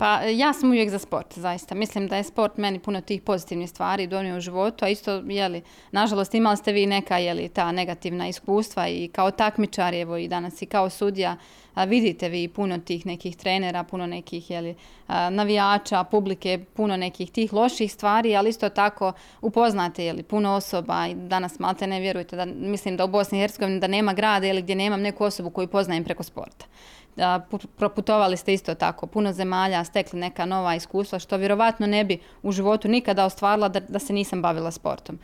Pa 0.00 0.20
ja 0.22 0.52
sam 0.52 0.68
uvijek 0.68 0.90
za 0.90 0.98
sport, 0.98 1.38
zaista. 1.38 1.74
Mislim 1.74 2.08
da 2.08 2.16
je 2.16 2.24
sport 2.24 2.56
meni 2.56 2.78
puno 2.78 3.00
tih 3.00 3.22
pozitivnih 3.22 3.70
stvari 3.70 4.06
donio 4.06 4.36
u 4.36 4.40
životu, 4.40 4.84
a 4.84 4.88
isto, 4.88 5.22
jeli, 5.26 5.62
nažalost 5.92 6.34
imali 6.34 6.56
ste 6.56 6.72
vi 6.72 6.86
neka, 6.86 7.18
jeli, 7.18 7.48
ta 7.48 7.72
negativna 7.72 8.28
iskustva 8.28 8.88
i 8.88 9.08
kao 9.08 9.30
takmičar, 9.30 9.94
evo 9.94 10.16
i 10.16 10.28
danas 10.28 10.62
i 10.62 10.66
kao 10.66 10.90
sudija, 10.90 11.36
vidite 11.86 12.28
vi 12.28 12.48
puno 12.48 12.78
tih 12.78 13.06
nekih 13.06 13.36
trenera, 13.36 13.84
puno 13.84 14.06
nekih 14.06 14.50
jeli, 14.50 14.74
navijača, 15.08 16.04
publike, 16.04 16.64
puno 16.74 16.96
nekih 16.96 17.30
tih 17.30 17.52
loših 17.52 17.92
stvari, 17.92 18.36
ali 18.36 18.50
isto 18.50 18.68
tako 18.68 19.12
upoznate 19.40 20.04
jeli, 20.04 20.22
puno 20.22 20.54
osoba 20.54 21.06
i 21.06 21.14
danas 21.14 21.58
malte 21.58 21.86
ne 21.86 22.00
vjerujete 22.00 22.36
da 22.36 22.44
mislim 22.44 22.96
da 22.96 23.04
u 23.04 23.08
Bosni 23.08 23.38
i 23.38 23.40
Hercegovini 23.40 23.80
da 23.80 23.86
nema 23.86 24.12
grada 24.12 24.46
ili 24.46 24.62
gdje 24.62 24.74
nemam 24.74 25.00
neku 25.00 25.24
osobu 25.24 25.50
koju 25.50 25.68
poznajem 25.68 26.04
preko 26.04 26.22
sporta. 26.22 26.66
Da, 27.16 27.46
proputovali 27.76 28.36
ste 28.36 28.54
isto 28.54 28.74
tako 28.74 29.06
puno 29.06 29.32
zemalja, 29.32 29.84
stekli 29.84 30.20
neka 30.20 30.46
nova 30.46 30.74
iskustva 30.74 31.18
što 31.18 31.36
vjerovatno 31.36 31.86
ne 31.86 32.04
bi 32.04 32.18
u 32.42 32.52
životu 32.52 32.88
nikada 32.88 33.24
ostvarila 33.24 33.68
da, 33.68 33.80
da 33.80 33.98
se 33.98 34.12
nisam 34.12 34.42
bavila 34.42 34.70
sportom. 34.70 35.18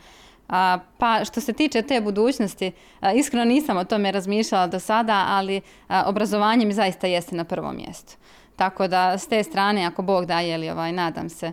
A, 0.49 0.79
pa 0.97 1.25
što 1.25 1.41
se 1.41 1.53
tiče 1.53 1.81
te 1.81 2.01
budućnosti, 2.01 2.71
iskreno 3.15 3.45
nisam 3.45 3.77
o 3.77 3.83
tome 3.83 4.11
razmišljala 4.11 4.67
do 4.67 4.79
sada, 4.79 5.25
ali 5.29 5.61
obrazovanje 6.05 6.65
mi 6.65 6.73
zaista 6.73 7.07
jeste 7.07 7.35
na 7.35 7.43
prvom 7.43 7.75
mjestu. 7.75 8.15
Tako 8.55 8.87
da 8.87 9.17
s 9.17 9.27
te 9.27 9.43
strane, 9.43 9.85
ako 9.85 10.01
Bog 10.01 10.25
da, 10.25 10.39
jeli, 10.39 10.69
ovaj, 10.69 10.91
nadam 10.91 11.29
se 11.29 11.51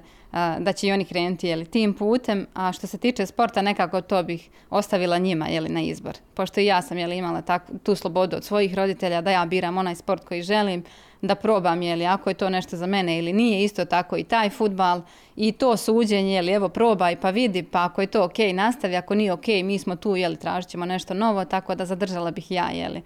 da 0.59 0.73
će 0.73 0.87
i 0.87 0.93
oni 0.93 1.05
krenuti 1.05 1.49
jeli, 1.49 1.65
tim 1.65 1.95
putem. 1.95 2.47
A 2.55 2.73
što 2.73 2.87
se 2.87 2.99
tiče 2.99 3.27
sporta, 3.27 3.63
nekako 3.63 4.01
to 4.01 4.23
bih 4.23 4.51
ostavila 4.71 5.19
njima 5.19 5.49
jeli, 5.49 5.69
na 5.69 5.81
izbor. 5.81 6.15
Pošto 6.35 6.61
i 6.61 6.67
ja 6.67 6.83
sam 6.83 6.99
jeli, 6.99 7.17
imala 7.17 7.43
tak, 7.43 7.71
tu 7.83 7.95
slobodu 7.95 8.37
od 8.37 8.45
svojih 8.45 8.75
roditelja 8.75 9.21
da 9.21 9.31
ja 9.31 9.47
biram 9.47 9.79
onaj 9.79 9.95
sport 9.95 10.25
koji 10.25 10.43
želim, 10.43 10.85
da 11.27 11.35
probam 11.35 11.83
je 11.83 11.97
li 11.97 12.07
ako 12.07 12.31
je 12.31 12.35
to 12.35 12.51
nešto 12.51 12.77
za 12.77 12.87
mene 12.87 13.19
ili 13.19 13.33
nije 13.33 13.65
isto 13.65 13.85
tako 13.85 14.17
i 14.17 14.25
taj 14.25 14.51
futbal 14.51 15.01
i 15.37 15.53
to 15.53 15.77
suđenje 15.77 16.43
li 16.43 16.53
evo 16.53 16.69
probaj 16.69 17.21
pa 17.21 17.31
vidi 17.31 17.63
pa 17.63 17.85
ako 17.85 18.01
je 18.01 18.07
to 18.07 18.25
ok 18.25 18.39
nastavi 18.55 18.97
ako 18.97 19.15
nije 19.15 19.33
ok 19.33 19.47
mi 19.47 19.79
smo 19.79 19.97
tu 19.97 20.17
jeli 20.17 20.37
tražit 20.37 20.71
ćemo 20.71 20.87
nešto 20.87 21.15
novo 21.15 21.45
tako 21.45 21.75
da 21.75 21.87
zadržala 21.87 22.31
bih 22.31 22.51
ja 22.51 22.71
jeli 22.71 23.03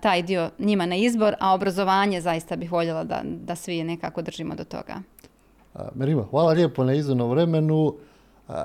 taj 0.00 0.22
dio 0.22 0.50
njima 0.58 0.86
na 0.86 0.96
izbor 0.96 1.34
a 1.40 1.54
obrazovanje 1.54 2.20
zaista 2.20 2.56
bih 2.56 2.72
voljela 2.72 3.04
da, 3.04 3.20
da 3.24 3.56
svi 3.56 3.84
nekako 3.84 4.22
držimo 4.22 4.54
do 4.54 4.64
toga. 4.64 5.02
Merima, 5.94 6.22
hvala 6.30 6.52
lijepo 6.52 6.84
na 6.84 6.94
izvornom 6.94 7.30
vremenu. 7.30 7.94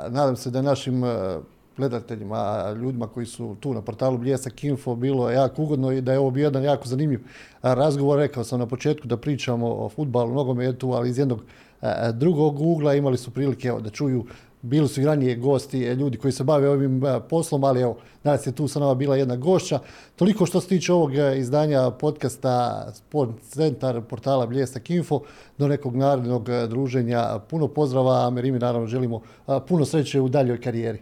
Nadam 0.10 0.36
se 0.36 0.50
da 0.50 0.62
našim 0.62 1.04
gledateljima, 1.78 2.72
ljudima 2.82 3.08
koji 3.08 3.26
su 3.26 3.56
tu 3.60 3.74
na 3.74 3.82
portalu 3.82 4.18
Bljesak 4.18 4.64
Info 4.64 4.96
bilo 4.96 5.30
jako 5.30 5.64
ugodno 5.64 5.92
i 5.92 6.02
da 6.02 6.14
je 6.14 6.20
ovo 6.20 6.32
bio 6.32 6.44
jedan 6.44 6.64
jako 6.64 6.88
zanimljiv 6.88 7.20
razgovor. 7.62 8.20
Rekao 8.20 8.44
sam 8.44 8.60
na 8.60 8.66
početku 8.66 9.08
da 9.08 9.18
pričamo 9.18 9.68
o 9.68 9.90
futbalu, 9.90 10.34
nogometu, 10.34 10.92
ali 10.92 11.10
iz 11.10 11.18
jednog 11.18 11.42
drugog 12.14 12.62
ugla, 12.62 12.94
imali 12.94 13.18
su 13.18 13.32
prilike 13.32 13.72
da 13.84 13.90
čuju 13.90 14.26
bili 14.66 14.88
su 14.88 15.02
i 15.02 15.06
ranije 15.06 15.36
gosti, 15.36 15.80
ljudi 15.80 16.18
koji 16.18 16.32
se 16.32 16.44
bave 16.44 16.70
ovim 16.70 17.04
poslom, 17.30 17.64
ali 17.64 17.82
evo, 17.82 17.98
danas 18.24 18.48
je 18.48 18.52
tu 18.52 18.68
sa 18.68 18.80
nama 18.80 18.96
bila 18.96 19.16
jedna 19.16 19.36
gošća. 19.36 19.80
Toliko 20.16 20.46
što 20.46 20.62
se 20.62 20.68
tiče 20.68 20.94
ovog 20.94 21.12
izdanja 21.38 21.92
podcasta 21.92 22.88
Sport 22.94 23.32
Centar 23.42 24.02
portala 24.02 24.46
Bljesak 24.46 24.90
Info 24.90 25.22
do 25.58 25.68
nekog 25.68 25.96
narednog 25.96 26.50
druženja. 26.70 27.40
Puno 27.50 27.68
pozdrava, 27.68 28.28
a 28.28 28.30
mi 28.30 28.52
naravno 28.52 28.88
želimo 28.88 29.22
puno 29.68 29.86
sreće 29.86 30.22
u 30.22 30.30
daljoj 30.30 30.62
karijeri. 30.62 31.00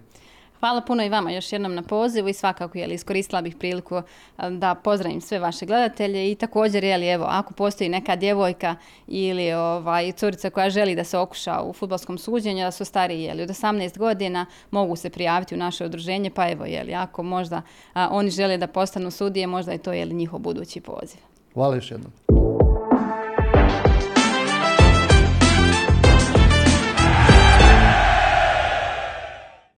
Hvala 0.63 0.81
puno 0.81 1.03
i 1.03 1.09
vama 1.09 1.31
još 1.31 1.51
jednom 1.51 1.75
na 1.75 1.81
pozivu 1.81 2.29
i 2.29 2.33
svakako 2.33 2.77
je 2.77 2.87
iskoristila 2.87 3.41
bih 3.41 3.55
priliku 3.55 4.01
da 4.49 4.75
pozdravim 4.75 5.21
sve 5.21 5.39
vaše 5.39 5.65
gledatelje 5.65 6.31
i 6.31 6.35
također 6.35 6.83
je 6.83 6.97
li 6.97 7.07
evo 7.07 7.25
ako 7.29 7.53
postoji 7.53 7.89
neka 7.89 8.15
djevojka 8.15 8.75
ili 9.07 9.53
ovaj 9.53 10.11
curica 10.11 10.49
koja 10.49 10.69
želi 10.69 10.95
da 10.95 11.03
se 11.03 11.17
okuša 11.17 11.61
u 11.61 11.73
futbolskom 11.73 12.17
suđenju 12.17 12.63
da 12.63 12.71
su 12.71 12.85
stariji 12.85 13.23
je 13.23 13.33
li 13.33 13.43
od 13.43 13.49
18 13.49 13.97
godina 13.97 14.45
mogu 14.71 14.95
se 14.95 15.09
prijaviti 15.09 15.55
u 15.55 15.57
naše 15.57 15.85
udruženje 15.85 16.29
pa 16.29 16.49
evo 16.49 16.65
je 16.65 16.83
li 16.83 16.93
ako 16.93 17.23
možda 17.23 17.61
oni 17.95 18.29
žele 18.29 18.57
da 18.57 18.67
postanu 18.67 19.11
sudije 19.11 19.47
možda 19.47 19.71
je 19.71 19.77
to 19.77 19.93
je 19.93 20.05
li 20.05 20.13
njihov 20.13 20.39
budući 20.39 20.81
poziv. 20.81 21.19
Hvala 21.53 21.75
još 21.75 21.91
jednom. 21.91 22.11